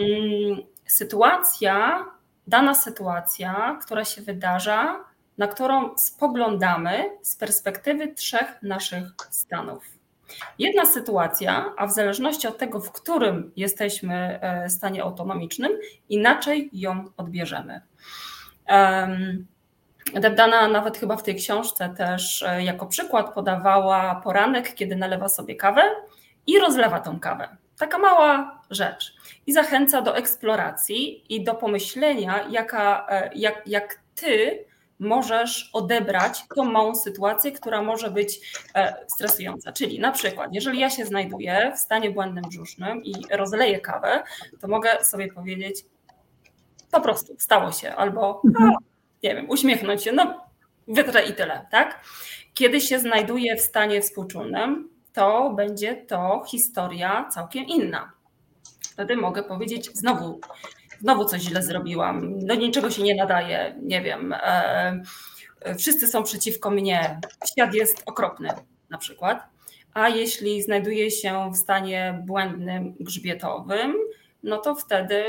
Mm, 0.00 0.60
sytuacja, 0.86 2.04
dana 2.46 2.74
sytuacja, 2.74 3.78
która 3.82 4.04
się 4.04 4.22
wydarza, 4.22 5.04
na 5.38 5.48
którą 5.48 5.96
spoglądamy 5.96 7.04
z 7.22 7.36
perspektywy 7.36 8.14
trzech 8.14 8.62
naszych 8.62 9.12
stanów. 9.30 9.99
Jedna 10.58 10.86
sytuacja, 10.86 11.72
a 11.76 11.86
w 11.86 11.92
zależności 11.92 12.48
od 12.48 12.58
tego, 12.58 12.80
w 12.80 12.92
którym 12.92 13.52
jesteśmy 13.56 14.38
e, 14.42 14.70
stanie 14.70 15.02
autonomicznym, 15.02 15.72
inaczej 16.08 16.70
ją 16.72 17.04
odbierzemy. 17.16 17.80
Debdana 20.14 20.68
nawet 20.68 20.98
chyba 20.98 21.16
w 21.16 21.22
tej 21.22 21.36
książce 21.36 21.94
też 21.96 22.42
e, 22.42 22.64
jako 22.64 22.86
przykład 22.86 23.34
podawała 23.34 24.20
poranek, 24.24 24.74
kiedy 24.74 24.96
nalewa 24.96 25.28
sobie 25.28 25.56
kawę 25.56 25.82
i 26.46 26.58
rozlewa 26.58 27.00
tą 27.00 27.20
kawę. 27.20 27.56
Taka 27.78 27.98
mała 27.98 28.60
rzecz. 28.70 29.14
I 29.46 29.52
zachęca 29.52 30.02
do 30.02 30.16
eksploracji 30.16 31.34
i 31.34 31.44
do 31.44 31.54
pomyślenia, 31.54 32.48
jaka, 32.50 33.06
e, 33.10 33.30
jak, 33.34 33.62
jak 33.66 34.00
ty 34.14 34.64
możesz 35.00 35.70
odebrać 35.72 36.44
tą 36.56 36.64
małą 36.64 36.94
sytuację, 36.94 37.52
która 37.52 37.82
może 37.82 38.10
być 38.10 38.40
e, 38.74 38.96
stresująca. 39.08 39.72
Czyli 39.72 40.00
na 40.00 40.12
przykład, 40.12 40.50
jeżeli 40.52 40.80
ja 40.80 40.90
się 40.90 41.04
znajduję 41.04 41.72
w 41.76 41.78
stanie 41.78 42.10
błędnym 42.10 42.44
brzusznym 42.48 43.04
i 43.04 43.14
rozleję 43.30 43.80
kawę, 43.80 44.22
to 44.60 44.68
mogę 44.68 45.04
sobie 45.04 45.32
powiedzieć, 45.32 45.84
po 46.90 47.00
prostu 47.00 47.36
stało 47.38 47.72
się, 47.72 47.94
albo 47.94 48.42
mhm. 48.46 48.72
nie 49.22 49.34
wiem, 49.34 49.50
uśmiechnąć 49.50 50.04
się, 50.04 50.12
no 50.12 50.40
wytrę 50.88 51.26
i 51.26 51.32
tyle, 51.32 51.66
tak? 51.70 52.00
Kiedy 52.54 52.80
się 52.80 52.98
znajduję 52.98 53.56
w 53.56 53.60
stanie 53.60 54.02
współczulnym, 54.02 54.90
to 55.12 55.52
będzie 55.56 55.96
to 55.96 56.44
historia 56.46 57.28
całkiem 57.30 57.64
inna. 57.64 58.12
Wtedy 58.92 59.16
mogę 59.16 59.42
powiedzieć 59.42 59.98
znowu, 59.98 60.40
znowu 61.00 61.24
coś 61.24 61.42
źle 61.42 61.62
zrobiłam, 61.62 62.46
do 62.46 62.54
niczego 62.54 62.90
się 62.90 63.02
nie 63.02 63.14
nadaje, 63.14 63.78
nie 63.82 64.02
wiem, 64.02 64.32
e, 64.32 65.02
wszyscy 65.78 66.08
są 66.08 66.22
przeciwko 66.22 66.70
mnie, 66.70 67.20
świat 67.52 67.74
jest 67.74 68.02
okropny 68.06 68.48
na 68.90 68.98
przykład. 68.98 69.48
A 69.94 70.08
jeśli 70.08 70.62
znajduję 70.62 71.10
się 71.10 71.50
w 71.52 71.56
stanie 71.56 72.22
błędnym, 72.26 72.94
grzbietowym, 73.00 73.94
no 74.42 74.58
to 74.58 74.74
wtedy 74.74 75.24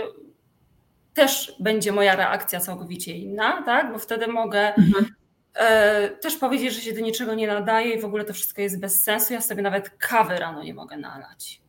też 1.13 1.55
będzie 1.59 1.91
moja 1.91 2.15
reakcja 2.15 2.59
całkowicie 2.59 3.13
inna, 3.13 3.63
tak? 3.63 3.93
Bo 3.93 3.99
wtedy 3.99 4.27
mogę 4.27 4.75
mhm. 4.75 5.05
e, 5.53 6.09
też 6.09 6.37
powiedzieć, 6.37 6.73
że 6.73 6.81
się 6.81 6.93
do 6.93 6.99
niczego 6.99 7.33
nie 7.33 7.47
nadaje 7.47 7.95
i 7.95 8.01
w 8.01 8.05
ogóle 8.05 8.25
to 8.25 8.33
wszystko 8.33 8.61
jest 8.61 8.79
bez 8.79 9.03
sensu. 9.03 9.33
Ja 9.33 9.41
sobie 9.41 9.61
nawet 9.61 9.89
kawy 9.89 10.35
rano 10.35 10.63
nie 10.63 10.73
mogę 10.73 10.97
nalać. 10.97 11.61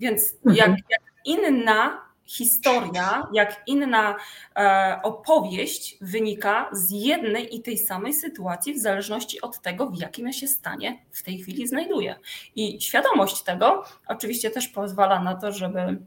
Więc 0.00 0.34
mhm. 0.34 0.56
jak, 0.56 0.70
jak 0.90 1.02
inna 1.24 2.09
historia, 2.30 3.28
jak 3.32 3.62
inna 3.66 4.16
e, 4.56 5.00
opowieść 5.02 5.98
wynika 6.00 6.68
z 6.72 6.90
jednej 6.90 7.56
i 7.56 7.62
tej 7.62 7.78
samej 7.78 8.14
sytuacji, 8.14 8.74
w 8.74 8.78
zależności 8.78 9.40
od 9.40 9.60
tego, 9.60 9.86
w 9.86 9.98
jakim 9.98 10.26
ja 10.26 10.32
się 10.32 10.48
stanie 10.48 10.98
w 11.10 11.22
tej 11.22 11.38
chwili 11.38 11.68
znajduję. 11.68 12.14
I 12.56 12.80
świadomość 12.80 13.42
tego 13.42 13.84
oczywiście 14.06 14.50
też 14.50 14.68
pozwala 14.68 15.22
na 15.22 15.34
to, 15.34 15.52
żeby 15.52 15.98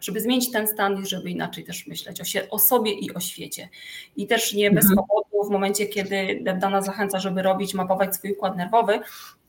żeby 0.00 0.20
zmienić 0.20 0.50
ten 0.50 0.68
stan 0.68 1.02
i 1.02 1.06
żeby 1.06 1.30
inaczej 1.30 1.64
też 1.64 1.86
myśleć 1.86 2.20
o, 2.20 2.24
się, 2.24 2.48
o 2.50 2.58
sobie 2.58 2.92
i 2.92 3.14
o 3.14 3.20
świecie. 3.20 3.68
I 4.16 4.26
też 4.26 4.54
nie 4.54 4.70
bez 4.70 4.84
mhm. 4.84 5.06
powodu 5.06 5.48
w 5.48 5.52
momencie, 5.52 5.86
kiedy 5.86 6.40
Dana 6.58 6.82
zachęca, 6.82 7.18
żeby 7.18 7.42
robić, 7.42 7.74
mapować 7.74 8.14
swój 8.14 8.32
układ 8.32 8.56
nerwowy, 8.56 9.00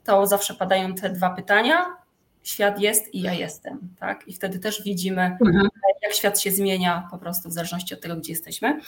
to 0.04 0.28
zawsze 0.28 0.54
padają 0.54 0.96
te 0.96 1.10
dwa 1.10 1.30
pytania, 1.30 2.01
świat 2.44 2.80
jest 2.80 3.14
i 3.14 3.22
ja 3.22 3.34
jestem, 3.34 3.80
tak? 4.00 4.28
I 4.28 4.34
wtedy 4.34 4.60
też 4.60 4.84
widzimy, 4.84 5.22
mhm. 5.22 5.68
jak 6.04 6.14
świat 6.14 6.42
się 6.42 6.52
zmienia 6.52 7.08
po 7.12 7.18
prostu 7.18 7.50
w 7.50 7.54
zależności 7.54 7.94
od 7.94 8.02
tego, 8.02 8.16
gdzie 8.16 8.32
jesteśmy. 8.32 8.80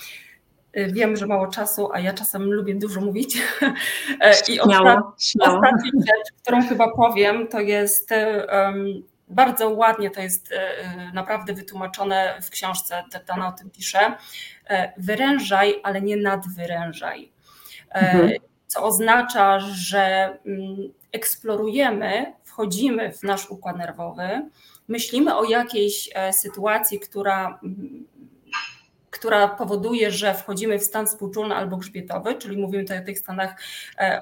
Wiem, 0.90 1.16
że 1.18 1.28
mało 1.28 1.48
czasu, 1.48 1.90
a 1.94 2.00
ja 2.00 2.14
czasem 2.14 2.54
lubię 2.54 2.76
dużo 2.76 3.02
mówić. 3.02 3.38
I 4.50 4.54
śmiało, 4.54 5.14
ostatnia 5.40 5.92
rzecz, 6.00 6.42
którą 6.42 6.68
chyba 6.68 6.96
powiem, 6.96 7.48
to 7.48 7.60
jest 7.60 8.10
um, 8.12 9.04
bardzo 9.34 9.70
ładnie 9.70 10.12
to 10.12 10.22
jest 10.22 10.52
e, 10.52 11.12
naprawdę 11.14 11.54
wytłumaczone 11.54 12.40
w 12.42 12.50
książce, 12.50 13.04
Dana 13.28 13.48
o 13.48 13.52
tym 13.52 13.70
pisze. 13.70 14.18
E, 14.70 14.94
wyrężaj, 14.98 15.80
ale 15.84 16.02
nie 16.02 16.18
nadwyrężaj. 16.18 17.32
E, 17.92 18.00
mhm. 18.00 18.32
Co 18.68 18.84
oznacza, 18.84 19.60
że 19.60 20.38
mm, 20.46 20.78
eksplorujemy, 21.12 22.34
wchodzimy 22.54 23.12
w 23.12 23.24
nasz 23.24 23.50
układ 23.50 23.78
nerwowy, 23.78 24.50
myślimy 24.88 25.38
o 25.38 25.44
jakiejś 25.44 26.10
sytuacji, 26.32 27.00
która 27.00 27.60
która 29.10 29.48
powoduje, 29.48 30.12
że 30.12 30.34
wchodzimy 30.34 30.80
w 30.80 30.84
stan 30.84 31.08
współczulny 31.08 31.56
albo 31.56 31.78
grzbietowy, 31.78 32.36
czyli 32.36 32.58
mówimy 32.58 32.84
tutaj 32.84 33.00
o 33.00 33.06
tych 33.06 33.20
stanach 33.20 33.56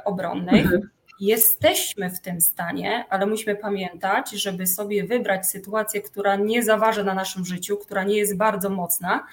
obronnych. 0.05 0.65
Mhm. 0.65 0.89
Jesteśmy 1.19 2.09
w 2.09 2.19
tym 2.19 2.41
stanie, 2.41 3.05
ale 3.09 3.25
musimy 3.25 3.55
pamiętać, 3.55 4.31
żeby 4.31 4.67
sobie 4.67 5.03
wybrać 5.03 5.47
sytuację, 5.47 6.01
która 6.01 6.35
nie 6.35 6.63
zaważy 6.63 7.03
na 7.03 7.13
naszym 7.13 7.45
życiu, 7.45 7.77
która 7.77 8.03
nie 8.03 8.17
jest 8.17 8.37
bardzo 8.37 8.69
mocna, 8.69 9.27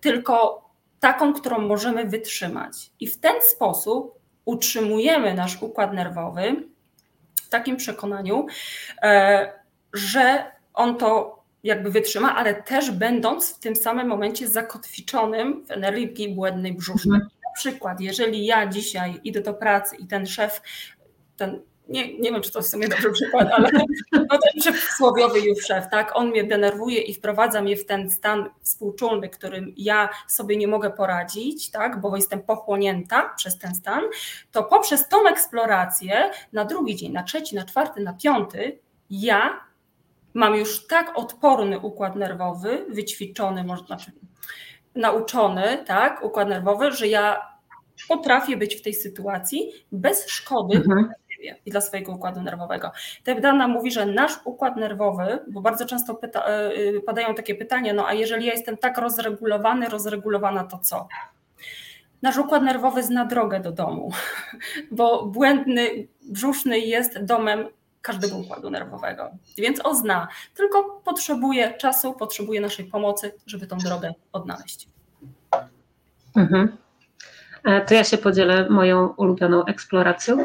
tylko 0.00 0.64
taką, 1.00 1.32
którą 1.32 1.58
możemy 1.58 2.04
wytrzymać. 2.04 2.90
I 3.00 3.06
w 3.06 3.20
ten 3.20 3.34
sposób 3.42 4.18
utrzymujemy 4.44 5.34
nasz 5.34 5.62
układ 5.62 5.92
nerwowy 5.92 6.68
w 7.48 7.50
takim 7.50 7.76
przekonaniu, 7.76 8.46
e, 9.02 9.52
że 9.92 10.44
on 10.74 10.96
to 10.96 11.38
jakby 11.62 11.90
wytrzyma, 11.90 12.36
ale 12.36 12.62
też 12.62 12.90
będąc 12.90 13.56
w 13.56 13.58
tym 13.58 13.76
samym 13.76 14.06
momencie 14.06 14.48
zakotwiczonym 14.48 15.64
w 15.66 15.70
energii 15.70 16.34
błędnej 16.34 16.74
brzusznej. 16.74 17.14
Mhm. 17.14 17.30
Na 17.44 17.52
przykład, 17.54 18.00
jeżeli 18.00 18.46
ja 18.46 18.66
dzisiaj 18.66 19.20
idę 19.24 19.40
do 19.40 19.54
pracy 19.54 19.96
i 19.96 20.06
ten 20.06 20.26
szef, 20.26 20.62
ten 21.36 21.60
nie, 21.88 22.18
nie 22.18 22.32
wiem, 22.32 22.42
czy 22.42 22.52
to 22.52 22.62
w 22.62 22.66
sumie 22.66 22.88
dobry 22.88 23.12
przykład, 23.12 23.48
ale 23.52 23.70
no 24.12 24.38
ten 24.62 24.74
przysłowiowy 24.74 25.40
już 25.40 25.66
szef, 25.66 25.84
tak, 25.90 26.16
on 26.16 26.28
mnie 26.28 26.44
denerwuje 26.44 27.00
i 27.00 27.14
wprowadza 27.14 27.62
mnie 27.62 27.76
w 27.76 27.86
ten 27.86 28.10
stan 28.10 28.50
współczulny, 28.62 29.28
którym 29.28 29.72
ja 29.76 30.08
sobie 30.26 30.56
nie 30.56 30.68
mogę 30.68 30.90
poradzić, 30.90 31.70
tak, 31.70 32.00
bo 32.00 32.16
jestem 32.16 32.42
pochłonięta 32.42 33.34
przez 33.36 33.58
ten 33.58 33.74
stan, 33.74 34.02
to 34.52 34.62
poprzez 34.62 35.08
tą 35.08 35.28
eksplorację 35.28 36.30
na 36.52 36.64
drugi 36.64 36.96
dzień, 36.96 37.12
na 37.12 37.22
trzeci, 37.22 37.56
na 37.56 37.64
czwarty, 37.64 38.00
na 38.00 38.12
piąty, 38.12 38.78
ja 39.10 39.60
mam 40.34 40.56
już 40.56 40.86
tak 40.86 41.18
odporny 41.18 41.78
układ 41.80 42.16
nerwowy, 42.16 42.86
wyćwiczony, 42.88 43.64
może 43.64 43.84
znaczy 43.84 44.12
nauczony, 44.94 45.84
tak, 45.86 46.24
układ 46.24 46.48
nerwowy, 46.48 46.92
że 46.92 47.08
ja 47.08 47.40
potrafię 48.08 48.56
być 48.56 48.76
w 48.76 48.82
tej 48.82 48.94
sytuacji 48.94 49.72
bez 49.92 50.28
szkody 50.28 50.76
mhm 50.76 51.08
siebie 51.38 51.56
i 51.66 51.70
dla 51.70 51.80
swojego 51.80 52.12
układu 52.12 52.42
nerwowego. 52.42 52.92
Tebdana 53.24 53.68
mówi, 53.68 53.90
że 53.90 54.06
nasz 54.06 54.32
układ 54.44 54.76
nerwowy, 54.76 55.38
bo 55.48 55.60
bardzo 55.60 55.86
często 55.86 56.14
pyta, 56.14 56.46
e, 56.46 56.72
e, 56.96 57.00
padają 57.00 57.34
takie 57.34 57.54
pytania, 57.54 57.94
no 57.94 58.06
a 58.06 58.12
jeżeli 58.12 58.46
ja 58.46 58.52
jestem 58.52 58.76
tak 58.76 58.98
rozregulowany, 58.98 59.88
rozregulowana, 59.88 60.64
to 60.64 60.78
co? 60.78 61.08
Nasz 62.22 62.36
układ 62.38 62.62
nerwowy 62.62 63.02
zna 63.02 63.24
drogę 63.24 63.60
do 63.60 63.72
domu, 63.72 64.12
bo 64.90 65.26
błędny 65.26 66.06
brzuszny 66.22 66.78
jest 66.78 67.24
domem 67.24 67.68
każdego 68.02 68.36
układu 68.36 68.70
nerwowego. 68.70 69.30
Więc 69.58 69.86
on 69.86 69.96
zna, 69.96 70.28
tylko 70.54 71.00
potrzebuje 71.04 71.74
czasu, 71.74 72.12
potrzebuje 72.12 72.60
naszej 72.60 72.84
pomocy, 72.84 73.32
żeby 73.46 73.66
tą 73.66 73.78
drogę 73.78 74.14
odnaleźć. 74.32 74.88
Mhm. 76.36 76.76
E, 77.64 77.80
to 77.80 77.94
ja 77.94 78.04
się 78.04 78.18
podzielę 78.18 78.70
moją 78.70 79.08
ulubioną 79.08 79.64
eksploracją. 79.64 80.38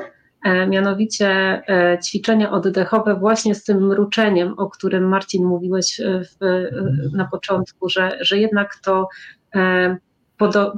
E, 0.44 0.68
mianowicie 0.68 1.28
e, 1.30 2.00
ćwiczenia 2.06 2.52
oddechowe 2.52 3.16
właśnie 3.16 3.56
z 3.56 3.64
tym 3.64 3.88
mruczeniem, 3.88 4.54
o 4.58 4.70
którym 4.70 5.08
Marcin 5.08 5.46
mówiłeś 5.46 6.02
w, 6.02 6.68
na 7.14 7.26
początku, 7.26 7.90
że, 7.90 8.18
że 8.22 8.38
jednak 8.38 8.76
to 8.76 9.08
e, 9.56 9.98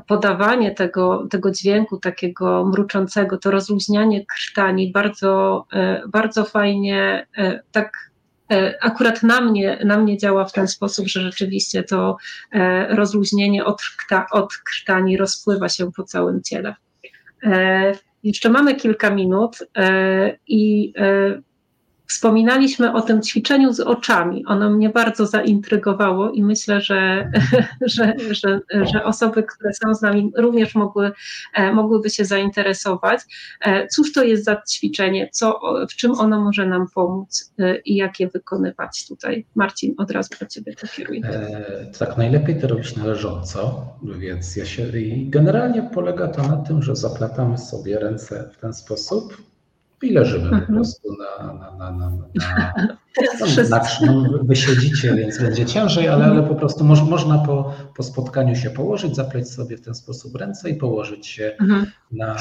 podawanie 0.08 0.72
tego, 0.72 1.28
tego 1.30 1.52
dźwięku 1.52 1.98
takiego 1.98 2.66
mruczącego, 2.66 3.38
to 3.38 3.52
rozluźnianie 3.52 4.26
krtani 4.26 4.92
bardzo, 4.92 5.66
bardzo 6.08 6.46
fajnie 6.46 7.28
tak 7.72 7.92
akurat 8.82 9.24
na 9.24 9.42
mnie, 9.42 9.80
na 9.86 9.98
mnie 9.98 10.18
działa 10.18 10.46
w 10.46 10.52
ten 10.52 10.68
sposób, 10.68 11.08
że 11.08 11.22
rzeczywiście 11.22 11.84
to 11.84 12.18
rozluźnienie 12.90 13.66
od, 13.66 13.82
od 14.32 14.54
krtani 14.54 15.18
rozpływa 15.18 15.70
się 15.70 15.92
po 15.92 16.04
całym 16.04 16.42
ciele. 16.44 16.76
Jeszcze 18.26 18.50
mamy 18.50 18.76
kilka 18.76 19.10
minut 19.10 19.58
e, 19.78 20.38
i 20.48 20.94
e, 20.98 21.42
Wspominaliśmy 22.08 22.94
o 22.94 23.02
tym 23.02 23.22
ćwiczeniu 23.22 23.74
z 23.74 23.80
oczami. 23.80 24.46
Ono 24.46 24.70
mnie 24.70 24.90
bardzo 24.90 25.26
zaintrygowało 25.26 26.32
i 26.32 26.44
myślę, 26.44 26.82
że, 26.82 27.32
że, 27.96 28.14
że, 28.32 28.60
że 28.94 29.04
osoby, 29.04 29.44
które 29.44 29.74
są 29.74 29.96
z 29.96 30.02
nami, 30.02 30.32
również 30.38 30.76
mogły, 30.76 31.12
e, 31.54 31.74
mogłyby 31.74 32.10
się 32.10 32.26
zainteresować. 32.26 33.22
E, 33.62 33.88
cóż 33.88 34.14
to 34.14 34.24
jest 34.24 34.44
za 34.44 34.62
ćwiczenie, 34.70 35.30
co, 35.32 35.60
w 35.90 35.96
czym 35.96 36.12
ono 36.12 36.42
może 36.42 36.66
nam 36.66 36.88
pomóc 36.96 37.54
e, 37.60 37.78
i 37.78 37.96
jak 37.96 38.20
je 38.20 38.28
wykonywać 38.28 39.08
tutaj? 39.08 39.46
Marcin, 39.56 39.94
od 39.98 40.12
razu 40.12 40.30
do 40.40 40.46
Ciebie 40.46 40.76
to 40.76 40.88
kieruję. 40.88 41.22
E, 41.24 41.86
tak, 42.00 42.18
najlepiej 42.18 42.62
to 42.62 42.68
robić 42.68 42.96
na 42.96 43.06
leżąco, 43.06 43.88
więc 44.20 44.56
ja 44.56 44.66
się, 44.66 45.00
i 45.00 45.30
generalnie 45.30 45.90
polega 45.94 46.28
to 46.28 46.48
na 46.48 46.58
tym, 46.58 46.82
że 46.82 46.96
zaplatamy 46.96 47.58
sobie 47.58 48.00
ręce 48.00 48.50
w 48.54 48.62
ten 48.62 48.74
sposób, 48.74 49.38
i 50.06 50.14
leżymy 50.14 50.50
po 50.50 50.56
mhm. 50.56 50.74
prostu 50.74 51.10
na, 51.18 51.54
na, 51.54 51.54
na, 51.54 51.92
na, 51.92 51.92
na, 51.92 52.10
na, 53.70 53.82
no, 54.06 54.44
wy 54.44 54.56
siedzicie, 54.56 55.16
więc 55.16 55.42
będzie 55.42 55.66
ciężej, 55.66 56.08
ale, 56.08 56.26
ale 56.26 56.44
po 56.44 56.56
prostu 56.56 56.84
moż, 56.84 57.04
można 57.04 57.38
po, 57.38 57.74
po 57.96 58.04
spotkaniu 58.04 58.56
się 58.56 58.70
położyć, 58.70 59.16
zapleć 59.16 59.50
sobie 59.50 59.78
w 59.78 59.82
ten 59.82 59.96
sposób 59.96 60.36
ręce 60.36 60.70
i 60.70 60.76
położyć 60.76 61.28
się 61.28 61.56
mhm. 61.60 61.86
na, 62.12 62.36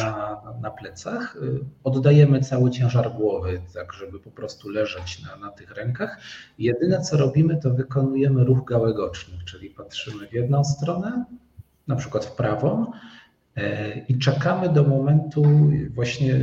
na 0.62 0.70
plecach. 0.70 1.36
Oddajemy 1.84 2.40
cały 2.40 2.70
ciężar 2.70 3.12
głowy, 3.12 3.60
tak 3.74 3.92
żeby 3.92 4.20
po 4.20 4.30
prostu 4.30 4.68
leżeć 4.68 5.22
na, 5.22 5.46
na 5.46 5.52
tych 5.52 5.70
rękach. 5.70 6.20
Jedyne 6.58 7.00
co 7.00 7.16
robimy, 7.16 7.56
to 7.56 7.70
wykonujemy 7.70 8.44
ruch 8.44 8.64
gałek 8.64 8.98
ocznych, 8.98 9.44
czyli 9.44 9.70
patrzymy 9.70 10.28
w 10.28 10.32
jedną 10.32 10.64
stronę, 10.64 11.24
na 11.86 11.96
przykład 11.96 12.24
w 12.24 12.32
prawą, 12.32 12.92
e, 13.56 13.98
i 13.98 14.18
czekamy 14.18 14.68
do 14.68 14.84
momentu 14.84 15.42
właśnie 15.94 16.40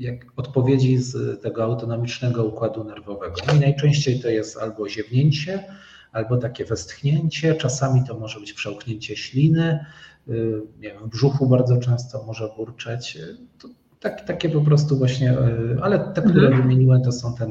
jak 0.00 0.26
odpowiedzi 0.36 0.98
z 0.98 1.42
tego 1.42 1.64
autonomicznego 1.64 2.44
układu 2.44 2.84
nerwowego. 2.84 3.34
No 3.46 3.54
i 3.54 3.60
najczęściej 3.60 4.20
to 4.20 4.28
jest 4.28 4.58
albo 4.58 4.88
ziewnięcie, 4.88 5.64
albo 6.12 6.36
takie 6.36 6.64
westchnięcie, 6.64 7.54
czasami 7.54 8.04
to 8.04 8.18
może 8.18 8.40
być 8.40 8.52
przełknięcie 8.52 9.16
śliny, 9.16 9.84
y, 10.28 10.62
nie 10.80 10.88
wiem, 10.88 11.04
w 11.04 11.08
brzuchu 11.08 11.48
bardzo 11.48 11.76
często 11.76 12.24
może 12.26 12.48
burczeć. 12.56 13.18
To 13.58 13.68
tak, 14.00 14.26
takie 14.26 14.48
po 14.48 14.60
prostu 14.60 14.98
właśnie, 14.98 15.32
y, 15.32 15.78
ale 15.82 15.98
te, 15.98 16.22
które 16.22 16.46
mhm. 16.46 16.62
wymieniłem, 16.62 17.02
to 17.02 17.12
są 17.12 17.34
te 17.34 17.46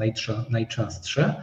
najczęstsze. 0.49 1.35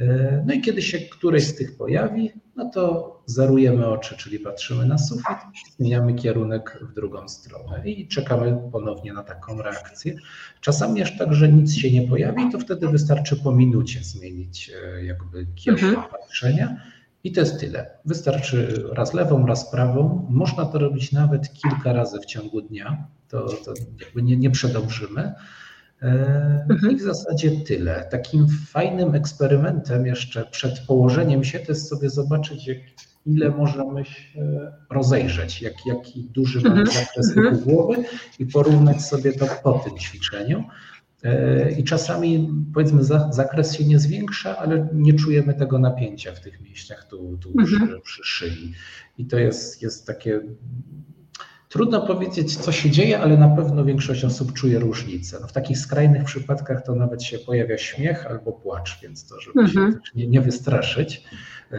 E, 0.00 0.42
no 0.46 0.54
i 0.54 0.60
kiedy 0.60 0.82
się 0.82 0.98
któreś 0.98 1.44
z 1.46 1.54
tych 1.54 1.76
pojawi, 1.76 2.30
no 2.56 2.70
to 2.70 3.22
zerujemy 3.26 3.86
oczy, 3.86 4.16
czyli 4.16 4.38
patrzymy 4.38 4.86
na 4.86 4.98
sufit, 4.98 5.36
zmieniamy 5.76 6.14
kierunek 6.14 6.78
w 6.90 6.94
drugą 6.94 7.28
stronę 7.28 7.90
i 7.90 8.08
czekamy 8.08 8.58
ponownie 8.72 9.12
na 9.12 9.22
taką 9.22 9.62
reakcję. 9.62 10.14
Czasami 10.60 11.02
aż 11.02 11.18
tak, 11.18 11.34
że 11.34 11.48
nic 11.48 11.74
się 11.74 11.90
nie 11.90 12.08
pojawi, 12.08 12.52
to 12.52 12.58
wtedy 12.58 12.88
wystarczy 12.88 13.36
po 13.36 13.52
minucie 13.52 14.00
zmienić 14.02 14.70
e, 14.84 15.04
jakby 15.04 15.46
kierunek 15.54 15.84
mhm. 15.84 16.08
patrzenia. 16.10 16.76
I 17.24 17.32
to 17.32 17.40
jest 17.40 17.60
tyle. 17.60 17.90
Wystarczy 18.04 18.84
raz 18.92 19.14
lewą, 19.14 19.46
raz 19.46 19.70
prawą. 19.70 20.26
Można 20.30 20.66
to 20.66 20.78
robić 20.78 21.12
nawet 21.12 21.52
kilka 21.52 21.92
razy 21.92 22.18
w 22.20 22.26
ciągu 22.26 22.62
dnia. 22.62 23.06
To, 23.28 23.48
to 23.48 23.74
jakby 24.00 24.22
nie, 24.22 24.36
nie 24.36 24.50
przedążymy. 24.50 25.34
E, 26.02 26.66
mhm. 26.70 26.92
I 26.92 26.96
w 26.96 27.00
zasadzie 27.00 27.50
tyle. 27.50 28.08
Takim 28.10 28.48
fajnym 28.48 29.14
eksperymentem 29.14 30.06
jeszcze 30.06 30.44
przed 30.44 30.78
położeniem 30.78 31.44
się 31.44 31.58
to 31.58 31.72
jest 31.72 31.88
sobie 31.88 32.10
zobaczyć, 32.10 32.66
jak, 32.66 32.78
ile 33.26 33.50
możemy 33.50 34.04
się 34.04 34.40
rozejrzeć, 34.90 35.62
jak, 35.62 35.86
jaki 35.86 36.24
duży 36.24 36.60
mamy 36.60 36.80
mhm. 36.80 37.06
zakres 37.06 37.36
mhm. 37.36 37.58
głowy 37.58 38.04
i 38.38 38.46
porównać 38.46 39.02
sobie 39.02 39.32
to 39.32 39.46
po 39.62 39.72
tym 39.72 39.98
ćwiczeniu. 39.98 40.64
E, 41.22 41.72
I 41.72 41.84
czasami 41.84 42.50
powiedzmy 42.74 43.04
zakres 43.30 43.74
się 43.74 43.84
nie 43.84 43.98
zwiększa, 43.98 44.58
ale 44.58 44.88
nie 44.92 45.14
czujemy 45.14 45.54
tego 45.54 45.78
napięcia 45.78 46.32
w 46.32 46.40
tych 46.40 46.60
mięśniach 46.60 47.08
tu, 47.08 47.38
tu 47.40 47.52
przy, 47.64 48.00
przy 48.02 48.22
szyi. 48.24 48.72
I 49.18 49.26
to 49.26 49.38
jest, 49.38 49.82
jest 49.82 50.06
takie 50.06 50.40
Trudno 51.70 52.06
powiedzieć, 52.06 52.56
co 52.56 52.72
się 52.72 52.90
dzieje, 52.90 53.20
ale 53.20 53.36
na 53.36 53.48
pewno 53.48 53.84
większość 53.84 54.24
osób 54.24 54.52
czuje 54.52 54.78
różnicę. 54.78 55.38
No 55.40 55.46
w 55.46 55.52
takich 55.52 55.78
skrajnych 55.78 56.24
przypadkach 56.24 56.84
to 56.84 56.94
nawet 56.94 57.22
się 57.22 57.38
pojawia 57.38 57.78
śmiech 57.78 58.26
albo 58.26 58.52
płacz, 58.52 58.98
więc 59.02 59.28
to, 59.28 59.40
żeby 59.40 59.60
mhm. 59.60 59.92
się 59.92 59.98
nie, 60.14 60.28
nie 60.28 60.40
wystraszyć. 60.40 61.24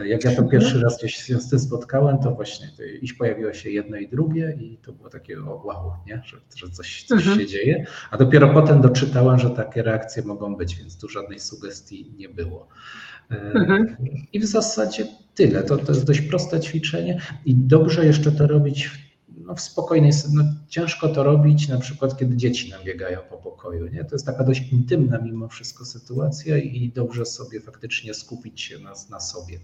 Jak 0.04 0.24
ja 0.24 0.36
to 0.36 0.42
pierwszy 0.42 0.80
raz 0.80 0.98
gdzieś 0.98 1.14
się 1.14 1.40
z 1.40 1.50
tym 1.50 1.58
spotkałem, 1.58 2.18
to 2.18 2.30
właśnie 2.30 2.66
to 2.76 2.82
iż 2.82 3.12
pojawiło 3.14 3.52
się 3.52 3.70
jedno 3.70 3.96
i 3.96 4.08
drugie 4.08 4.56
i 4.60 4.78
to 4.78 4.92
było 4.92 5.08
takie 5.08 5.38
o 5.38 5.62
wow, 5.64 5.92
nie? 6.06 6.22
Że, 6.24 6.36
że 6.56 6.68
coś, 6.68 7.04
coś 7.04 7.22
mhm. 7.22 7.40
się 7.40 7.46
dzieje. 7.46 7.86
A 8.10 8.16
dopiero 8.16 8.48
potem 8.48 8.80
doczytałem, 8.80 9.38
że 9.38 9.50
takie 9.50 9.82
reakcje 9.82 10.22
mogą 10.22 10.56
być, 10.56 10.76
więc 10.76 10.98
tu 10.98 11.08
żadnej 11.08 11.40
sugestii 11.40 12.14
nie 12.16 12.28
było. 12.28 12.68
E, 13.30 13.34
mhm. 13.40 13.96
I 14.32 14.40
w 14.40 14.46
zasadzie 14.46 15.06
tyle. 15.34 15.62
To, 15.62 15.76
to 15.76 15.92
jest 15.92 16.06
dość 16.06 16.20
proste 16.20 16.60
ćwiczenie 16.60 17.20
i 17.46 17.54
dobrze 17.54 18.06
jeszcze 18.06 18.32
to 18.32 18.46
robić 18.46 18.86
w 18.86 19.11
no, 19.46 19.54
w 19.54 19.60
spokojnej, 19.60 20.12
no, 20.32 20.44
ciężko 20.68 21.08
to 21.08 21.22
robić 21.22 21.68
na 21.68 21.78
przykład, 21.78 22.18
kiedy 22.18 22.36
dzieci 22.36 22.70
nam 22.70 22.84
biegają 22.84 23.20
po 23.30 23.36
pokoju. 23.36 23.86
Nie? 23.86 24.04
To 24.04 24.14
jest 24.14 24.26
taka 24.26 24.44
dość 24.44 24.72
intymna 24.72 25.18
mimo 25.18 25.48
wszystko 25.48 25.84
sytuacja 25.84 26.58
i 26.58 26.92
dobrze 26.94 27.26
sobie 27.26 27.60
faktycznie 27.60 28.14
skupić 28.14 28.60
się 28.60 28.78
na, 28.78 28.92
na 29.10 29.20
sobie 29.20 29.58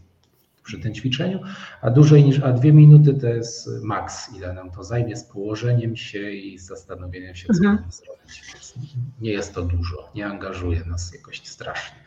przy 0.64 0.78
tym 0.78 0.94
ćwiczeniu, 0.94 1.40
a 1.80 1.90
dłużej 1.90 2.24
niż, 2.24 2.40
a 2.40 2.52
dwie 2.52 2.72
minuty 2.72 3.14
to 3.14 3.26
jest 3.26 3.68
maks, 3.82 4.34
ile 4.36 4.52
nam 4.52 4.70
to 4.70 4.84
zajmie 4.84 5.16
z 5.16 5.24
położeniem 5.24 5.96
się 5.96 6.30
i 6.30 6.58
z 6.58 6.66
zastanowieniem 6.66 7.34
się, 7.34 7.46
co 7.46 7.68
mhm. 7.68 7.92
zrobić. 7.92 8.42
Więc 8.52 8.74
nie 9.20 9.30
jest 9.30 9.54
to 9.54 9.62
dużo, 9.62 10.10
nie 10.14 10.26
angażuje 10.26 10.84
nas 10.84 11.12
jakoś 11.14 11.46
strasznie. 11.46 11.98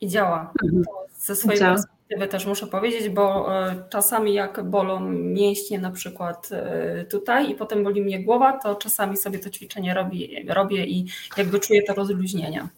I 0.00 0.08
działa. 0.08 0.52
Mhm. 0.64 0.82
Ze 1.18 1.36
swojej 1.36 1.60
działa. 1.60 1.76
Perspektywy 2.08 2.28
też 2.28 2.46
muszę 2.46 2.66
powiedzieć, 2.66 3.08
bo 3.08 3.56
e, 3.66 3.84
czasami 3.90 4.34
jak 4.34 4.70
bolą 4.70 5.10
mięśnie 5.10 5.78
na 5.78 5.90
przykład 5.90 6.48
e, 6.52 7.04
tutaj 7.04 7.50
i 7.50 7.54
potem 7.54 7.84
boli 7.84 8.02
mnie 8.02 8.24
głowa, 8.24 8.58
to 8.62 8.74
czasami 8.74 9.16
sobie 9.16 9.38
to 9.38 9.50
ćwiczenie 9.50 9.94
robię, 9.94 10.26
robię 10.48 10.86
i 10.86 11.06
jakby 11.36 11.60
czuję 11.60 11.82
to 11.82 11.94
rozluźnienie. 11.94 12.68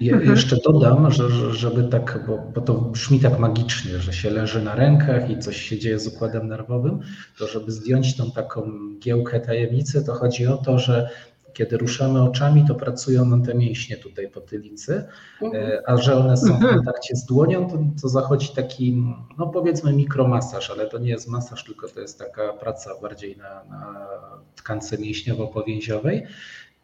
Je, 0.00 0.12
mhm. 0.12 0.30
Jeszcze 0.30 0.56
dodam, 0.56 1.10
że, 1.10 1.54
żeby 1.54 1.84
tak, 1.84 2.24
bo, 2.26 2.38
bo, 2.54 2.60
to 2.60 2.74
brzmi 2.74 3.20
tak 3.20 3.38
magicznie, 3.38 3.98
że 3.98 4.12
się 4.12 4.30
leży 4.30 4.62
na 4.62 4.74
rękach 4.74 5.30
i 5.30 5.38
coś 5.38 5.56
się 5.56 5.78
dzieje 5.78 5.98
z 5.98 6.06
układem 6.06 6.48
nerwowym, 6.48 7.00
to 7.38 7.46
żeby 7.46 7.72
zdjąć 7.72 8.16
tą 8.16 8.30
taką 8.30 8.72
giełkę 8.98 9.40
tajemnicy, 9.40 10.04
to 10.04 10.14
chodzi 10.14 10.46
o 10.46 10.56
to, 10.56 10.78
że 10.78 11.10
kiedy 11.52 11.76
ruszamy 11.76 12.22
oczami, 12.22 12.64
to 12.68 12.74
pracują 12.74 13.24
nam 13.24 13.42
te 13.42 13.54
mięśnie 13.54 13.96
tutaj 13.96 14.28
po 14.28 14.40
tylicy, 14.40 15.04
mhm. 15.42 15.64
E, 15.64 15.82
a 15.86 15.96
że 15.96 16.16
one 16.16 16.36
są 16.36 16.58
w 16.58 16.60
kontakcie 16.60 17.16
z 17.16 17.24
dłonią, 17.24 17.70
to, 17.70 17.78
to 18.02 18.08
zachodzi 18.08 18.48
taki, 18.54 19.04
no 19.38 19.46
powiedzmy 19.46 19.92
mikromasaż, 19.92 20.70
ale 20.70 20.88
to 20.88 20.98
nie 20.98 21.10
jest 21.10 21.28
masaż, 21.28 21.64
tylko 21.64 21.88
to 21.88 22.00
jest 22.00 22.18
taka 22.18 22.52
praca 22.52 22.90
bardziej 23.02 23.36
na, 23.36 23.64
na 23.64 24.08
tkance 24.56 24.98
mięśniowo-powięziowej. 24.98 26.22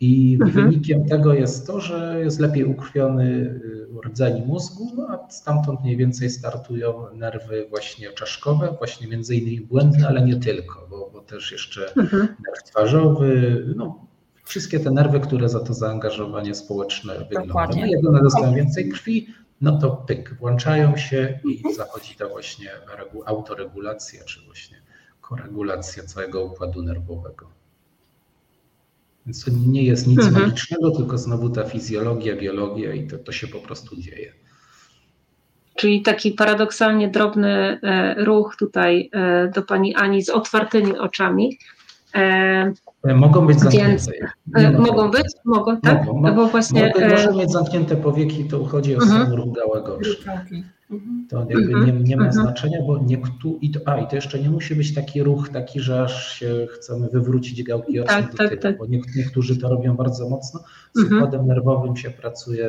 I 0.01 0.39
mhm. 0.43 0.53
wynikiem 0.53 1.05
tego 1.05 1.35
jest 1.35 1.67
to, 1.67 1.81
że 1.81 2.21
jest 2.25 2.41
lepiej 2.41 2.65
ukrwiony 2.65 3.25
y, 3.25 3.87
rdzeń 4.07 4.43
mózgu, 4.47 4.93
no 4.97 5.07
a 5.09 5.31
stamtąd 5.31 5.81
mniej 5.81 5.97
więcej 5.97 6.31
startują 6.31 7.07
nerwy 7.15 7.67
właśnie 7.71 8.13
czaszkowe, 8.13 8.75
właśnie 8.79 9.09
między 9.09 9.37
innymi 9.37 9.61
błędne, 9.61 10.09
ale 10.09 10.23
nie 10.23 10.37
tylko, 10.37 10.87
bo, 10.91 11.11
bo 11.13 11.21
też 11.21 11.53
jeszcze 11.53 11.93
mhm. 11.97 12.23
nerw 12.23 12.63
twarzowy, 12.65 13.65
no 13.77 14.07
wszystkie 14.47 14.81
te 14.81 14.91
nerwy, 14.91 15.21
które 15.21 15.49
za 15.49 15.61
to 15.61 15.75
zaangażowanie 15.75 16.55
społeczne 16.55 17.19
wyglądają. 17.19 17.69
No, 17.81 17.87
jak 17.87 18.07
one 18.09 18.23
dostają 18.23 18.55
więcej 18.55 18.89
krwi, 18.89 19.27
no 19.61 19.79
to 19.79 19.91
pyk, 19.91 20.35
włączają 20.35 20.97
się 20.97 21.41
i 21.45 21.57
mhm. 21.57 21.75
zachodzi 21.75 22.15
ta 22.17 22.29
właśnie 22.29 22.71
autoregulacja, 23.27 24.25
czy 24.25 24.41
właśnie 24.45 24.77
koregulacja 25.21 26.05
całego 26.05 26.45
układu 26.45 26.83
nerwowego. 26.83 27.51
Więc 29.27 29.45
to 29.45 29.51
nie 29.67 29.85
jest 29.85 30.07
nic 30.07 30.19
mhm. 30.19 30.45
magicznego, 30.45 30.91
tylko 30.91 31.19
znowu 31.19 31.51
ta 31.51 31.65
fizjologia, 31.65 32.37
biologia 32.37 32.95
i 32.95 33.07
to, 33.07 33.19
to 33.19 33.33
się 33.33 33.47
po 33.47 33.59
prostu 33.59 33.97
dzieje. 33.97 34.33
Czyli 35.77 36.03
taki 36.03 36.33
paradoksalnie 36.33 37.09
drobny 37.09 37.81
e, 37.83 38.25
ruch 38.25 38.57
tutaj 38.59 39.11
e, 39.13 39.49
do 39.55 39.63
pani 39.63 39.95
Ani 39.95 40.23
z 40.23 40.29
otwartymi 40.29 40.99
oczami. 40.99 41.59
E, 43.07 43.15
mogą 43.15 43.47
być 43.47 43.61
zamknięte. 43.61 44.13
Więc, 44.47 44.79
mogą 44.79 45.11
być? 45.11 45.27
Mogą, 45.45 45.81
tak? 45.81 46.07
Mogą, 46.07 46.21
no 46.21 46.35
bo 46.35 46.47
właśnie, 46.47 46.87
mogą, 46.87 47.09
może 47.09 47.33
mieć 47.33 47.53
zamknięte 47.53 47.97
powieki, 47.97 48.45
to 48.45 48.65
chodzi 48.65 48.97
o 48.97 49.03
mhm. 49.03 49.23
sam 49.23 49.35
ruch 49.35 49.55
gałego 49.55 49.99
Mhm. 50.91 51.27
To 51.29 51.47
jakby 51.51 51.75
nie, 51.75 51.93
nie 51.93 52.17
ma 52.17 52.27
mhm. 52.27 52.33
znaczenia, 52.33 52.79
bo 52.87 52.99
niektórzy, 52.99 53.59
i 53.61 53.71
to, 53.71 53.81
a 53.87 53.99
i 53.99 54.07
to 54.07 54.17
jeszcze 54.17 54.39
nie 54.39 54.51
musi 54.51 54.77
być 54.77 54.95
taki 54.95 55.23
ruch, 55.23 55.49
taki, 55.49 55.81
że 55.81 56.03
aż 56.03 56.39
się 56.39 56.67
chcemy 56.71 57.09
wywrócić 57.09 57.63
gałki 57.63 58.01
oczne 58.01 58.15
tak, 58.15 58.31
do 58.31 58.37
tak, 58.37 58.49
tyłu, 58.49 58.63
tak. 58.63 58.79
bo 58.79 58.87
nie, 58.87 59.01
niektórzy 59.17 59.57
to 59.57 59.69
robią 59.69 59.97
bardzo 59.97 60.29
mocno. 60.29 60.61
Z 60.95 61.01
mhm. 61.01 61.17
układem 61.17 61.47
nerwowym 61.47 61.97
się 61.97 62.11
pracuje 62.11 62.69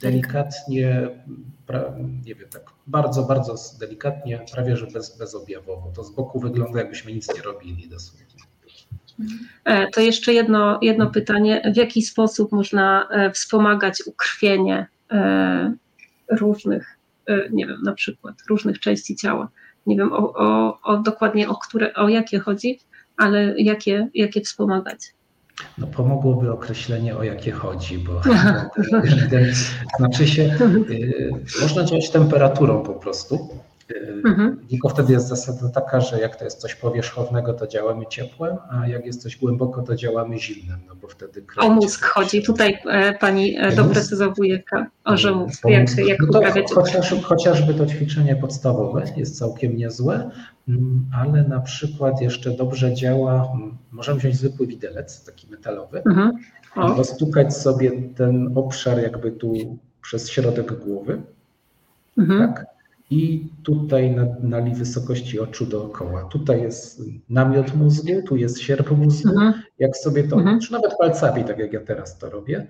delikatnie, 0.00 1.08
pra, 1.66 1.94
nie 2.24 2.34
wiem, 2.34 2.48
tak 2.48 2.62
bardzo, 2.86 3.22
bardzo 3.22 3.54
delikatnie, 3.80 4.44
prawie 4.52 4.76
że 4.76 4.86
bez, 4.86 5.18
bezobjawowo. 5.18 5.92
To 5.94 6.04
z 6.04 6.14
boku 6.14 6.40
wygląda 6.40 6.78
jakbyśmy 6.78 7.12
nic 7.12 7.34
nie 7.36 7.42
robili 7.42 7.88
dosłownie. 7.88 8.27
E, 9.64 9.90
to 9.90 10.00
jeszcze 10.00 10.32
jedno, 10.32 10.78
jedno 10.82 11.10
pytanie. 11.10 11.72
W 11.74 11.76
jaki 11.76 12.02
sposób 12.02 12.52
można 12.52 13.08
e, 13.10 13.30
wspomagać 13.30 14.02
ukrwienie 14.06 14.86
e, 15.10 15.72
różnych 16.30 16.98
nie 17.50 17.66
wiem, 17.66 17.82
na 17.82 17.92
przykład 17.92 18.34
różnych 18.48 18.80
części 18.80 19.16
ciała. 19.16 19.48
Nie 19.86 19.96
wiem 19.96 20.12
o, 20.12 20.34
o, 20.34 20.78
o 20.82 20.96
dokładnie 20.96 21.48
o 21.48 21.54
które, 21.54 21.94
o 21.94 22.08
jakie 22.08 22.38
chodzi, 22.38 22.80
ale 23.16 23.60
jakie, 23.60 24.08
jakie 24.14 24.40
wspomagać. 24.40 24.98
No 25.78 25.86
pomogłoby 25.86 26.52
określenie 26.52 27.16
o 27.16 27.22
jakie 27.22 27.52
chodzi, 27.52 27.98
bo 27.98 28.20
znaczy 29.98 30.26
się, 30.26 30.58
można 31.60 31.84
działać 31.84 32.10
temperaturą 32.10 32.82
po 32.82 32.94
prostu. 32.94 33.48
Mhm. 34.24 34.66
Tylko 34.70 34.88
wtedy 34.88 35.12
jest 35.12 35.28
zasada 35.28 35.68
taka, 35.68 36.00
że 36.00 36.20
jak 36.20 36.36
to 36.36 36.44
jest 36.44 36.60
coś 36.60 36.74
powierzchownego, 36.74 37.54
to 37.54 37.66
działamy 37.66 38.06
ciepłem, 38.06 38.56
a 38.70 38.88
jak 38.88 39.06
jest 39.06 39.22
coś 39.22 39.36
głęboko, 39.36 39.82
to 39.82 39.96
działamy 39.96 40.38
zimnym, 40.38 40.80
no 40.88 40.94
bo 40.94 41.08
wtedy 41.08 41.44
O 41.56 41.68
mózg 41.68 42.04
chodzi. 42.04 42.42
Tutaj 42.42 42.78
e, 42.86 43.12
pani 43.12 43.58
e, 43.58 43.72
doprecyzowuje, 43.72 44.62
o 45.04 45.16
że 45.16 45.32
mózg, 45.32 45.64
jak, 45.64 45.98
jak 45.98 46.20
no 46.20 46.38
uprawiać. 46.38 46.72
Chociaż, 46.74 47.14
chociażby 47.22 47.74
to 47.74 47.86
ćwiczenie 47.86 48.36
podstawowe 48.36 49.04
jest 49.16 49.38
całkiem 49.38 49.76
niezłe, 49.76 50.30
mm, 50.68 51.06
ale 51.22 51.44
na 51.44 51.60
przykład 51.60 52.20
jeszcze 52.20 52.50
dobrze 52.50 52.94
działa, 52.94 53.48
mm, 53.54 53.76
możemy 53.92 54.18
wziąć 54.18 54.36
zwykły 54.36 54.66
widelec, 54.66 55.24
taki 55.24 55.50
metalowy, 55.50 56.02
mhm. 56.06 56.38
roztukać 56.76 57.56
sobie 57.56 57.92
ten 58.16 58.52
obszar 58.54 59.02
jakby 59.02 59.32
tu 59.32 59.78
przez 60.02 60.30
środek 60.30 60.84
głowy, 60.84 61.22
mhm. 62.18 62.54
tak? 62.54 62.77
I 63.10 63.48
tutaj 63.62 64.10
na, 64.10 64.26
na 64.40 64.74
wysokości 64.74 65.40
oczu 65.40 65.66
dookoła. 65.66 66.24
Tutaj 66.24 66.62
jest 66.62 67.02
namiot 67.28 67.74
mózgu, 67.74 68.22
tu 68.26 68.36
jest 68.36 68.60
sierp 68.60 68.90
mózgu. 68.90 69.28
Mhm. 69.28 69.52
Jak 69.78 69.96
sobie 69.96 70.24
to, 70.24 70.36
mhm. 70.36 70.60
czy 70.60 70.72
nawet 70.72 70.94
palcami, 70.98 71.44
tak 71.44 71.58
jak 71.58 71.72
ja 71.72 71.80
teraz 71.80 72.18
to 72.18 72.30
robię, 72.30 72.66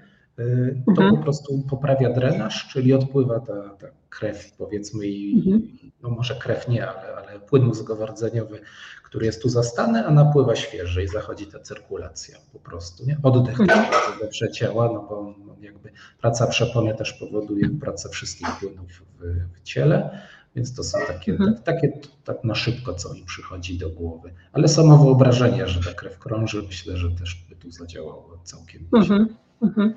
to 0.86 1.02
mhm. 1.02 1.16
po 1.16 1.22
prostu 1.22 1.62
poprawia 1.70 2.10
drenaż, 2.10 2.68
czyli 2.72 2.92
odpływa 2.92 3.40
ta, 3.40 3.68
ta 3.68 3.86
krew, 4.08 4.52
powiedzmy, 4.58 5.06
i 5.06 5.36
mhm. 5.36 5.62
no 6.02 6.10
może 6.10 6.34
krew 6.34 6.68
nie, 6.68 6.88
ale, 6.88 7.16
ale 7.16 7.40
płyn 7.40 7.62
mózgowo-rdzeniowy, 7.62 8.58
który 9.04 9.26
jest 9.26 9.42
tu 9.42 9.48
zastany, 9.48 10.06
a 10.06 10.10
napływa 10.10 10.56
świeży 10.56 11.04
i 11.04 11.08
zachodzi 11.08 11.46
ta 11.46 11.60
cyrkulacja 11.60 12.38
po 12.52 12.58
prostu. 12.58 13.06
Nie? 13.06 13.18
Oddech 13.22 13.60
mhm. 13.60 13.86
dobrze 14.20 14.50
ciała, 14.50 14.90
no 14.92 15.06
bo 15.08 15.34
jakby 15.60 15.90
praca 16.20 16.46
przepony 16.46 16.94
też 16.94 17.12
powoduje 17.12 17.68
pracę 17.80 18.08
wszystkich 18.08 18.48
płynów 18.60 18.90
w, 18.90 19.22
w 19.54 19.62
ciele. 19.62 20.20
Więc 20.56 20.74
to 20.74 20.84
są 20.84 20.98
takie, 21.06 21.32
mhm. 21.32 21.54
tak, 21.54 21.64
takie 21.64 21.92
tak 22.24 22.44
na 22.44 22.54
szybko, 22.54 22.94
co 22.94 23.14
mi 23.14 23.24
przychodzi 23.24 23.78
do 23.78 23.90
głowy. 23.90 24.32
Ale 24.52 24.68
samo 24.68 24.98
wyobrażenie, 25.04 25.68
że 25.68 25.80
ta 25.80 25.94
krew 25.94 26.18
krąży, 26.18 26.62
myślę, 26.62 26.96
że 26.96 27.10
też 27.10 27.46
by 27.48 27.56
tu 27.56 27.70
zadziałało 27.70 28.40
całkiem 28.44 28.88
mhm. 28.94 29.28
Mhm. 29.62 29.94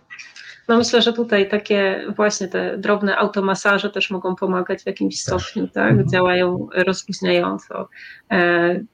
No 0.68 0.78
myślę, 0.78 1.02
że 1.02 1.14
tutaj 1.14 1.50
takie 1.50 2.06
właśnie 2.16 2.48
te 2.48 2.78
drobne 2.78 3.18
automasaże 3.18 3.90
też 3.90 4.12
mogą 4.12 4.36
pomagać 4.36 4.84
w 4.84 4.86
jakimś 4.86 5.22
stopniu, 5.22 5.68
tak? 5.68 5.92
Mhm. 5.92 6.10
Działają 6.10 6.68
rozluźniająco. 6.74 7.90
E, 8.32 8.36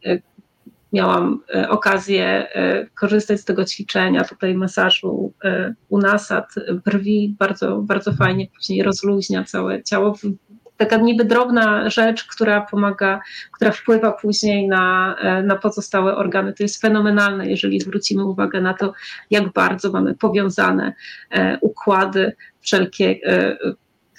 e, 0.05 0.19
miałam 0.93 1.43
e, 1.55 1.69
okazję 1.69 2.47
korzystać 2.95 3.39
z 3.41 3.45
tego 3.45 3.65
ćwiczenia, 3.65 4.23
tutaj 4.23 4.55
masażu 4.55 5.33
u 5.89 5.97
nasad 5.97 6.55
brwi, 6.85 7.35
bardzo, 7.39 7.77
bardzo 7.77 8.13
fajnie 8.13 8.47
później 8.55 8.83
rozluźnia 8.83 9.43
całe 9.43 9.83
ciało, 9.83 10.15
taka 10.77 10.97
niby 10.97 11.25
drobna 11.25 11.89
rzecz, 11.89 12.23
która 12.23 12.61
pomaga, 12.61 13.21
która 13.51 13.71
wpływa 13.71 14.11
później 14.11 14.67
na, 14.67 15.15
e, 15.19 15.43
na 15.43 15.55
pozostałe 15.55 16.15
organy. 16.15 16.53
To 16.53 16.63
jest 16.63 16.81
fenomenalne, 16.81 17.49
jeżeli 17.49 17.79
zwrócimy 17.79 18.25
uwagę 18.25 18.61
na 18.61 18.73
to, 18.73 18.93
jak 19.29 19.53
bardzo 19.53 19.91
mamy 19.91 20.15
powiązane 20.15 20.93
e, 21.31 21.57
układy, 21.61 22.35
wszelkie 22.61 23.15
e, 23.25 23.57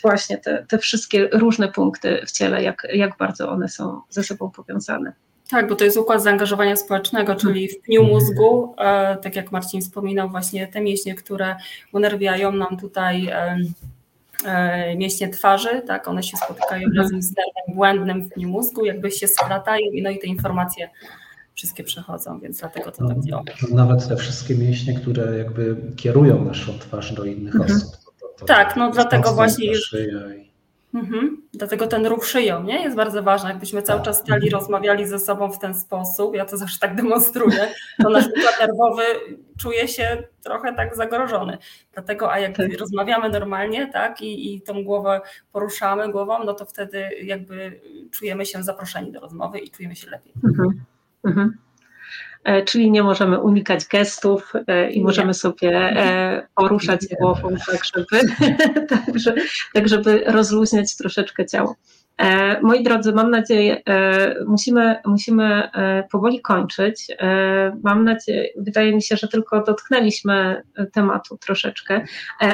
właśnie 0.03 0.39
te, 0.39 0.67
te 0.69 0.79
wszystkie 0.79 1.29
różne 1.33 1.69
punkty 1.69 2.23
w 2.27 2.33
ciele, 2.33 2.63
jak, 2.63 2.87
jak 2.93 3.17
bardzo 3.17 3.51
one 3.51 3.69
są 3.69 4.01
ze 4.09 4.23
sobą 4.23 4.51
powiązane. 4.51 5.13
Tak, 5.51 5.69
bo 5.69 5.77
to 5.77 5.85
jest 5.85 5.97
układ 5.97 6.23
zaangażowania 6.23 6.77
społecznego, 6.77 7.35
czyli 7.35 7.69
w 7.69 7.81
pniu 7.81 8.05
mózgu, 8.05 8.75
tak 9.23 9.37
jak 9.37 9.53
Marcin 9.53 9.81
wspominał, 9.81 10.29
właśnie 10.29 10.67
te 10.67 10.81
mięśnie, 10.81 11.15
które 11.15 11.57
unerwiają 11.93 12.53
nam 12.53 12.77
tutaj 12.77 13.31
mięśnie 14.97 15.29
twarzy, 15.29 15.83
tak, 15.87 16.09
one 16.09 16.23
się 16.23 16.37
spotykają 16.37 16.87
mhm. 16.87 16.97
razem 16.97 17.23
z 17.23 17.35
nerwem 17.37 17.77
błędnym 17.77 18.29
w 18.37 18.47
mózgu, 18.47 18.85
jakby 18.85 19.11
się 19.11 19.29
splatają 19.29 19.91
i 19.93 20.03
no 20.03 20.11
i 20.11 20.19
te 20.19 20.27
informacje 20.27 20.91
wszystkie 21.55 21.85
przechodzą, 21.85 22.41
więc 22.41 22.59
dlatego 22.61 22.93
to 22.93 23.03
no, 23.03 23.09
tak 23.09 23.21
działa. 23.21 23.43
Nawet 23.71 24.09
te 24.09 24.17
wszystkie 24.17 24.55
mięśnie, 24.55 24.95
które 24.95 25.39
jakby 25.39 25.77
kierują 25.97 26.45
naszą 26.45 26.79
twarz 26.79 27.13
do 27.13 27.25
innych 27.25 27.55
mhm. 27.55 27.77
osób. 27.77 27.91
To, 28.21 28.27
to, 28.39 28.47
tak, 28.47 28.77
no 28.77 28.91
dlatego 28.91 29.35
właśnie 29.35 29.71
już... 29.71 29.95
Mhm. 30.95 31.43
Dlatego 31.53 31.87
ten 31.87 32.07
ruch 32.07 32.27
szyją 32.27 32.63
nie? 32.63 32.83
jest 32.83 32.97
bardzo 32.97 33.23
ważny. 33.23 33.49
Jakbyśmy 33.51 33.83
cały 33.83 34.03
czas 34.03 34.17
stali, 34.19 34.47
Mhm. 34.47 34.61
rozmawiali 34.61 35.07
ze 35.07 35.19
sobą 35.19 35.53
w 35.53 35.59
ten 35.59 35.75
sposób, 35.75 36.35
ja 36.35 36.45
to 36.45 36.57
zawsze 36.57 36.79
tak 36.79 36.95
demonstruję, 36.97 37.69
to 38.03 38.11
nasz 38.11 38.27
układ 38.27 38.57
nerwowy 38.61 39.03
czuje 39.59 39.89
się 39.89 40.23
trochę 40.43 40.75
tak 40.75 40.97
zagrożony. 40.97 41.59
Dlatego, 41.93 42.33
a 42.33 42.39
jak 42.39 42.57
Tak. 42.57 42.79
rozmawiamy 42.81 43.29
normalnie, 43.29 43.87
tak, 43.93 44.21
i, 44.21 44.55
i 44.55 44.61
tą 44.61 44.85
głowę 44.85 45.21
poruszamy 45.53 46.13
głową, 46.13 46.45
no 46.45 46.55
to 46.55 46.65
wtedy 46.67 47.09
jakby 47.23 47.81
czujemy 48.13 48.47
się 48.47 48.63
zaproszeni 48.63 49.13
do 49.13 49.21
rozmowy 49.21 49.59
i 49.59 49.71
czujemy 49.71 49.97
się 49.97 50.11
lepiej. 50.11 50.33
Mhm. 50.45 50.85
Mhm. 51.25 51.59
E, 52.49 52.63
Czyli 52.63 52.91
nie 52.91 53.03
możemy 53.03 53.41
unikać 53.41 53.87
gestów 53.87 54.53
e, 54.67 54.91
i 54.91 55.03
możemy 55.03 55.35
sobie 55.35 55.71
e, 55.71 56.47
poruszać 56.55 57.07
głową, 57.21 57.49
tak 57.67 57.85
żeby, 57.85 58.35
tak, 58.95 59.19
że- 59.19 59.35
tak 59.75 59.89
żeby 59.89 60.25
rozluźniać 60.27 60.97
troszeczkę 60.97 61.47
ciało. 61.47 61.77
Moi 62.63 62.83
drodzy, 62.83 63.13
mam 63.13 63.31
nadzieję, 63.31 63.83
musimy, 64.47 64.97
musimy 65.07 65.71
powoli 66.11 66.41
kończyć. 66.41 67.07
Mam 67.83 68.05
nadzieję, 68.05 68.49
wydaje 68.57 68.95
mi 68.95 69.03
się, 69.03 69.17
że 69.17 69.29
tylko 69.29 69.63
dotknęliśmy 69.63 70.63
tematu 70.93 71.39
troszeczkę, 71.39 72.05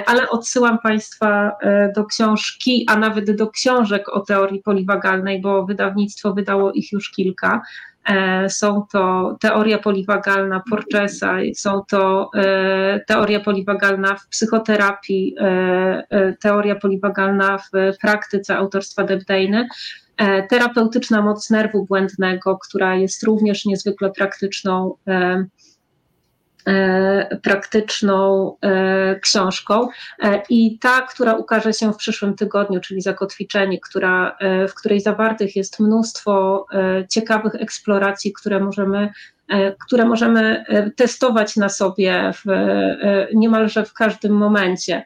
ale 0.07 0.28
odsyłam 0.30 0.78
Państwa 0.78 1.53
do 1.95 2.05
książki, 2.05 2.86
a 2.88 2.97
nawet 2.97 3.36
do 3.36 3.51
książek 3.51 4.09
o 4.09 4.20
teorii 4.20 4.62
poliwagalnej, 4.62 5.40
bo 5.40 5.66
wydawnictwo 5.66 6.32
wydało 6.32 6.72
ich 6.72 6.92
już 6.92 7.11
kilka. 7.11 7.62
E, 8.05 8.50
Są 8.50 8.86
to 8.92 9.36
teoria 9.40 9.78
poliwagalna 9.78 10.62
Porgesa, 10.70 11.36
są 11.55 11.82
to 11.88 12.30
e, 12.36 13.00
teoria 13.07 13.40
poliwagalna 13.40 14.16
w 14.16 14.28
psychoterapii, 14.28 15.34
e, 15.40 16.36
teoria 16.40 16.74
poliwagalna 16.74 17.59
w 17.59 17.96
praktyce 18.00 18.57
autorstwa 18.57 19.05
Debdejny, 19.05 19.68
terapeutyczna 20.50 21.22
moc 21.22 21.50
nerwu 21.50 21.84
błędnego, 21.84 22.59
która 22.68 22.94
jest 22.94 23.22
również 23.22 23.64
niezwykle 23.64 24.11
praktyczną 24.11 24.94
praktyczną 27.42 28.56
e, 28.62 29.20
książką 29.20 29.88
E, 30.22 30.42
i 30.48 30.78
ta, 30.78 31.02
która 31.02 31.34
ukaże 31.34 31.72
się 31.72 31.92
w 31.92 31.96
przyszłym 31.96 32.34
tygodniu, 32.34 32.80
czyli 32.80 33.00
Zakotwiczenie, 33.00 33.78
która, 33.80 34.36
e, 34.40 34.68
w 34.68 34.74
której 34.74 35.00
zawartych 35.00 35.56
jest 35.56 35.80
mnóstwo 35.80 36.66
e, 36.72 37.08
ciekawych 37.08 37.54
eksploracji, 37.54 38.32
które 38.32 38.60
możemy, 38.60 39.12
e, 39.48 39.72
które 39.86 40.04
możemy 40.04 40.64
e, 40.68 40.90
testować 40.90 41.56
na 41.56 41.68
sobie 41.68 42.32
w, 42.34 42.50
e, 42.50 43.28
niemalże 43.34 43.84
w 43.84 43.92
każdym 43.92 44.32
momencie. 44.32 45.04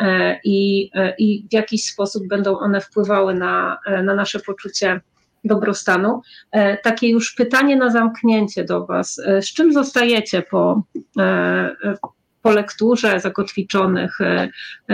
E, 0.00 0.40
I, 0.44 0.90
e, 0.94 1.14
I 1.18 1.46
w 1.50 1.52
jakiś 1.52 1.84
sposób 1.84 2.28
będą 2.28 2.58
one 2.58 2.80
wpływały 2.80 3.34
na, 3.34 3.78
e, 3.86 4.02
na 4.02 4.14
nasze 4.14 4.40
poczucie 4.40 5.00
dobrostanu. 5.44 6.22
E, 6.52 6.76
Takie 6.76 7.10
już 7.10 7.34
pytanie 7.34 7.76
na 7.76 7.90
zamknięcie 7.90 8.64
do 8.64 8.86
Was. 8.86 9.18
E, 9.18 9.42
Z 9.42 9.54
czym 9.54 9.72
zostajecie 9.72 10.42
po, 10.42 10.82
e, 11.18 11.96
po 12.42 12.50
lekturze 12.50 13.20
zakotwiczonych, 13.20 14.18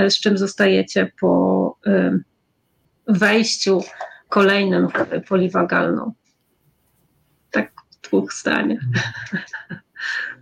z 0.08 0.20
czym 0.20 0.38
zostajecie 0.38 1.12
po 1.20 1.78
wejściu 3.08 3.80
kolejnym 4.28 4.88
w 4.88 5.28
poliwagalną? 5.28 6.12
Tak 7.50 7.72
w 7.90 8.08
dwóch 8.08 8.32
zdaniach. 8.32 8.80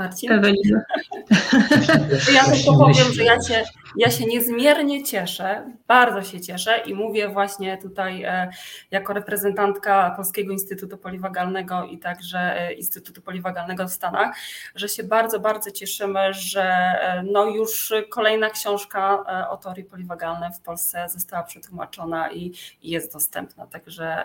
Marcin? 0.00 0.32
Ewelina. 0.32 0.80
Ja 2.34 2.44
tylko 2.44 2.78
powiem, 2.78 3.12
że 3.12 3.24
ja 3.24 3.42
się, 3.42 3.64
ja 3.96 4.10
się 4.10 4.26
niezmiernie 4.26 5.02
cieszę, 5.02 5.72
bardzo 5.86 6.22
się 6.22 6.40
cieszę 6.40 6.78
i 6.78 6.94
mówię 6.94 7.28
właśnie 7.28 7.78
tutaj 7.78 8.22
e, 8.22 8.50
jako 8.90 9.12
reprezentantka 9.12 10.14
Polskiego 10.16 10.52
Instytutu 10.52 10.98
Poliwagalnego 10.98 11.84
i 11.84 11.98
także 11.98 12.38
e, 12.38 12.72
Instytutu 12.72 13.22
Poliwagalnego 13.22 13.88
w 13.88 13.90
Stanach, 13.90 14.36
że 14.74 14.88
się 14.88 15.04
bardzo, 15.04 15.40
bardzo 15.40 15.70
cieszymy, 15.70 16.34
że 16.34 16.62
e, 16.62 17.22
no 17.32 17.46
już 17.46 17.92
kolejna 18.10 18.50
książka 18.50 19.24
e, 19.28 19.48
o 19.48 19.56
teorii 19.56 19.84
poliwagalnej 19.84 20.50
w 20.52 20.60
Polsce 20.60 21.08
została 21.08 21.42
przetłumaczona 21.42 22.30
i, 22.32 22.52
i 22.82 22.90
jest 22.90 23.12
dostępna. 23.12 23.66
Także 23.66 24.24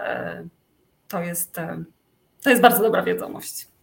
to 1.08 1.22
jest, 1.22 1.56
to 2.44 2.50
jest 2.50 2.62
bardzo 2.62 2.84
dobra 2.84 3.04
wiadomość. 3.04 3.75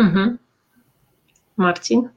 Mhm. 0.00 0.38
Marcin? 1.56 2.08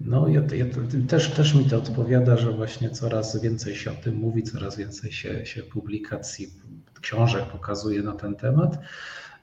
No, 0.00 0.28
ja, 0.28 0.40
ja, 0.40 0.64
też, 1.08 1.30
też 1.30 1.54
mi 1.54 1.64
to 1.64 1.76
odpowiada, 1.76 2.36
że 2.36 2.52
właśnie 2.52 2.90
coraz 2.90 3.40
więcej 3.40 3.76
się 3.76 3.90
o 3.90 3.94
tym 3.94 4.14
mówi, 4.16 4.42
coraz 4.42 4.76
więcej 4.76 5.12
się, 5.12 5.46
się 5.46 5.62
publikacji, 5.62 6.50
książek 7.00 7.44
pokazuje 7.44 8.02
na 8.02 8.12
ten 8.12 8.34
temat. 8.34 8.78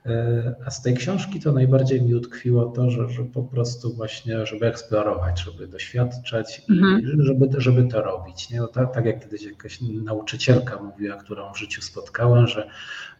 E, 0.05 0.55
A 0.65 0.71
z 0.71 0.81
tej 0.81 0.93
książki 0.93 1.39
to 1.39 1.51
najbardziej 1.51 2.01
mi 2.01 2.15
utkwiło 2.15 2.65
to, 2.65 2.89
że, 2.91 3.09
że 3.09 3.23
po 3.23 3.43
prostu 3.43 3.93
właśnie, 3.93 4.45
żeby 4.45 4.65
eksplorować, 4.67 5.41
żeby 5.41 5.67
doświadczać 5.67 6.61
i 6.69 6.71
Mhm. 6.71 7.01
żeby, 7.23 7.61
żeby 7.61 7.83
to 7.87 8.01
robić. 8.01 8.49
Nie? 8.49 8.59
No 8.59 8.67
tak, 8.67 8.93
tak 8.93 9.05
jak 9.05 9.19
kiedyś 9.23 9.41
jakaś 9.43 9.81
nauczycielka 9.81 10.79
mówiła, 10.83 11.15
którą 11.17 11.53
w 11.53 11.57
życiu 11.59 11.81
spotkałem, 11.81 12.47
że, 12.47 12.69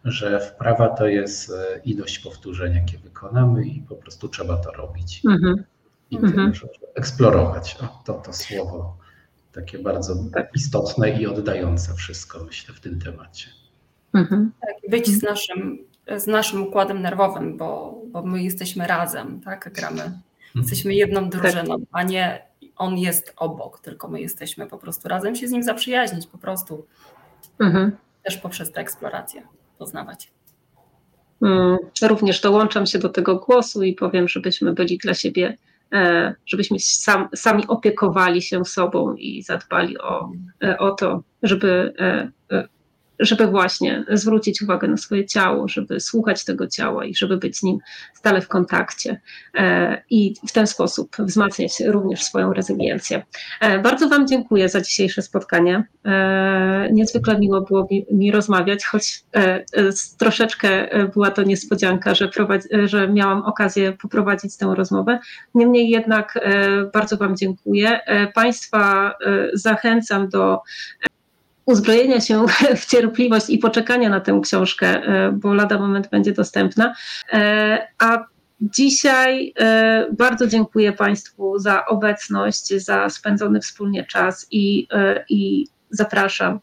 że 0.05 0.39
wprawa 0.39 0.89
to 0.89 1.07
jest 1.07 1.49
e, 1.51 1.79
ilość 1.86 2.19
powtórzeń, 2.19 2.73
jakie 2.75 2.97
wykonamy 2.97 3.65
i 3.65 3.81
po 3.81 3.95
prostu 3.95 4.27
trzeba 4.29 4.57
to 4.57 4.71
robić 4.71 5.21
Mhm. 5.29 5.63
i 6.11 6.15
Mhm. 6.15 6.34
tyle, 6.34 6.53
że 6.53 6.59
że 6.61 6.88
eksplorować. 6.95 7.77
O, 7.81 8.03
to, 8.05 8.13
to 8.13 8.34
słowo 8.34 8.97
takie 9.51 9.79
bardzo 9.79 10.15
istotne 10.55 11.21
i 11.21 11.27
oddające 11.27 11.93
wszystko, 11.93 12.43
myślę, 12.43 12.75
w 12.75 12.79
tym 12.79 12.99
temacie. 12.99 13.47
Mhm. 14.13 14.51
Tak, 14.61 14.91
być 14.91 15.07
z 15.07 15.21
naszym, 15.23 15.77
z 16.18 16.28
naszym 16.28 16.64
układem 16.68 17.01
nerwowym, 17.01 17.58
bo, 17.58 18.01
bo 18.08 18.24
my 18.24 18.43
jesteśmy 18.43 18.88
razem, 18.88 19.41
tak? 19.41 19.72
Gramy. 19.76 20.20
Jesteśmy 20.56 20.93
jedną 20.93 21.30
drużyną, 21.30 21.76
a 21.91 22.04
nie 22.04 22.41
on 22.76 22.97
jest 22.97 23.34
obok, 23.38 23.80
tylko 23.80 24.08
my 24.08 24.22
jesteśmy 24.22 24.68
po 24.68 24.78
prostu 24.78 25.08
razem 25.08 25.36
się 25.36 25.47
z 25.47 25.51
nim 25.51 25.64
zaprzyjaźnić, 25.64 26.28
po 26.28 26.38
prostu 26.38 26.86
Mhm. 27.60 27.97
też 28.24 28.38
poprzez 28.38 28.72
tę 28.72 28.82
eksplorację 28.82 29.41
poznawać. 29.78 30.32
Mm, 31.41 31.78
Również 32.01 32.41
dołączam 32.41 32.86
się 32.86 32.99
do 32.99 33.10
tego 33.10 33.36
głosu 33.36 33.84
i 33.84 33.93
powiem, 33.93 34.28
żebyśmy 34.28 34.74
byli 34.74 34.97
dla 34.97 35.14
siebie, 35.14 35.58
e, 35.93 36.36
żebyśmy 36.45 36.80
sam, 36.80 37.30
sami 37.36 37.68
opiekowali 37.68 38.41
się 38.41 38.66
sobą 38.66 39.16
i 39.16 39.43
zadbali 39.43 39.97
o, 39.97 40.32
e, 40.64 40.78
o 40.78 40.91
to, 40.91 41.24
żeby, 41.43 41.93
e, 41.99 42.68
żeby 43.20 43.47
właśnie 43.47 44.05
zwrócić 44.09 44.61
uwagę 44.61 44.88
na 44.88 44.97
swoje 44.97 45.26
ciało, 45.26 45.68
żeby 45.68 45.99
słuchać 45.99 46.45
tego 46.45 46.68
ciała 46.68 47.05
i 47.05 47.16
żeby 47.16 47.38
być 47.38 47.57
z 47.57 47.64
nim 47.64 47.78
stale 48.14 48.41
w 48.41 48.47
kontakcie 48.47 49.22
e, 49.57 50.01
i 50.09 50.36
w 50.47 50.51
ten 50.51 50.68
sposób 50.68 51.16
wzmacniać 51.20 51.80
również 51.88 52.24
swoją 52.24 52.53
rezyliencję. 52.53 53.24
E, 53.61 53.80
Bardzo 53.80 54.09
Wam 54.09 54.28
dziękuję 54.28 54.70
za 54.70 54.82
dzisiejsze 54.82 55.22
spotkanie. 55.22 55.84
E, 56.05 56.89
Niezwykle 56.91 57.39
miło 57.39 57.61
było 57.61 57.88
mi, 58.11 58.32
rozmawiać, 58.32 58.86
choć 58.86 59.24
troszeczkę 60.20 60.88
była 61.14 61.32
to 61.32 61.43
niespodzianka, 61.43 62.16
że, 62.16 62.28
prowadzi, 62.28 62.68
że 62.86 63.07
miałam 63.07 63.43
okazję 63.43 63.93
poprowadzić 64.01 64.57
tę 64.57 64.74
rozmowę. 64.76 65.20
Niemniej 65.55 65.89
jednak 65.89 66.39
bardzo 66.93 67.18
Wam 67.18 67.38
dziękuję. 67.38 67.99
Państwa 68.34 69.14
zachęcam 69.53 70.30
do 70.30 70.59
uzbrojenia 71.66 72.22
się 72.22 72.45
w 72.82 72.86
cierpliwość 72.86 73.49
i 73.49 73.57
poczekania 73.57 74.09
na 74.09 74.20
tę 74.20 74.39
książkę, 74.43 74.88
e, 74.88 75.32
bo 75.32 75.53
lada 75.53 75.80
moment 75.80 76.09
będzie 76.09 76.32
dostępna. 76.32 76.93
E, 77.34 77.88
A 77.99 78.26
dzisiaj 78.61 79.53
e, 79.59 80.07
bardzo 80.11 80.47
dziękuję 80.47 80.93
Państwu 80.93 81.59
za 81.59 81.86
obecność, 81.86 82.84
za 82.84 83.09
spędzony 83.09 83.59
wspólnie 83.61 84.05
czas 84.05 84.47
i, 84.51 84.88
i 85.30 85.68
zapraszam 85.89 86.59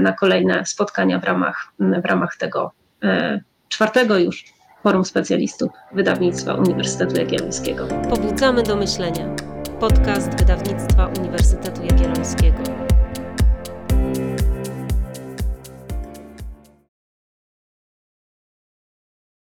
na 0.00 0.12
kolejne 0.12 0.66
spotkania 0.66 1.18
w 1.18 1.24
ramach, 1.24 1.72
w 1.78 2.04
ramach 2.04 2.36
tego 2.36 2.72
czwartego 3.68 4.18
już 4.18 4.44
Forum 4.82 5.04
Specjalistów 5.04 5.70
Wydawnictwa 5.92 6.54
Uniwersytetu 6.54 7.16
Jagiellońskiego. 7.16 7.86
Pobudzamy 8.10 8.62
do 8.62 8.76
myślenia. 8.76 9.36
Podcast 9.80 10.38
Wydawnictwa 10.38 11.06
Uniwersytetu 11.06 11.82
Jagiellońskiego. 11.82 12.89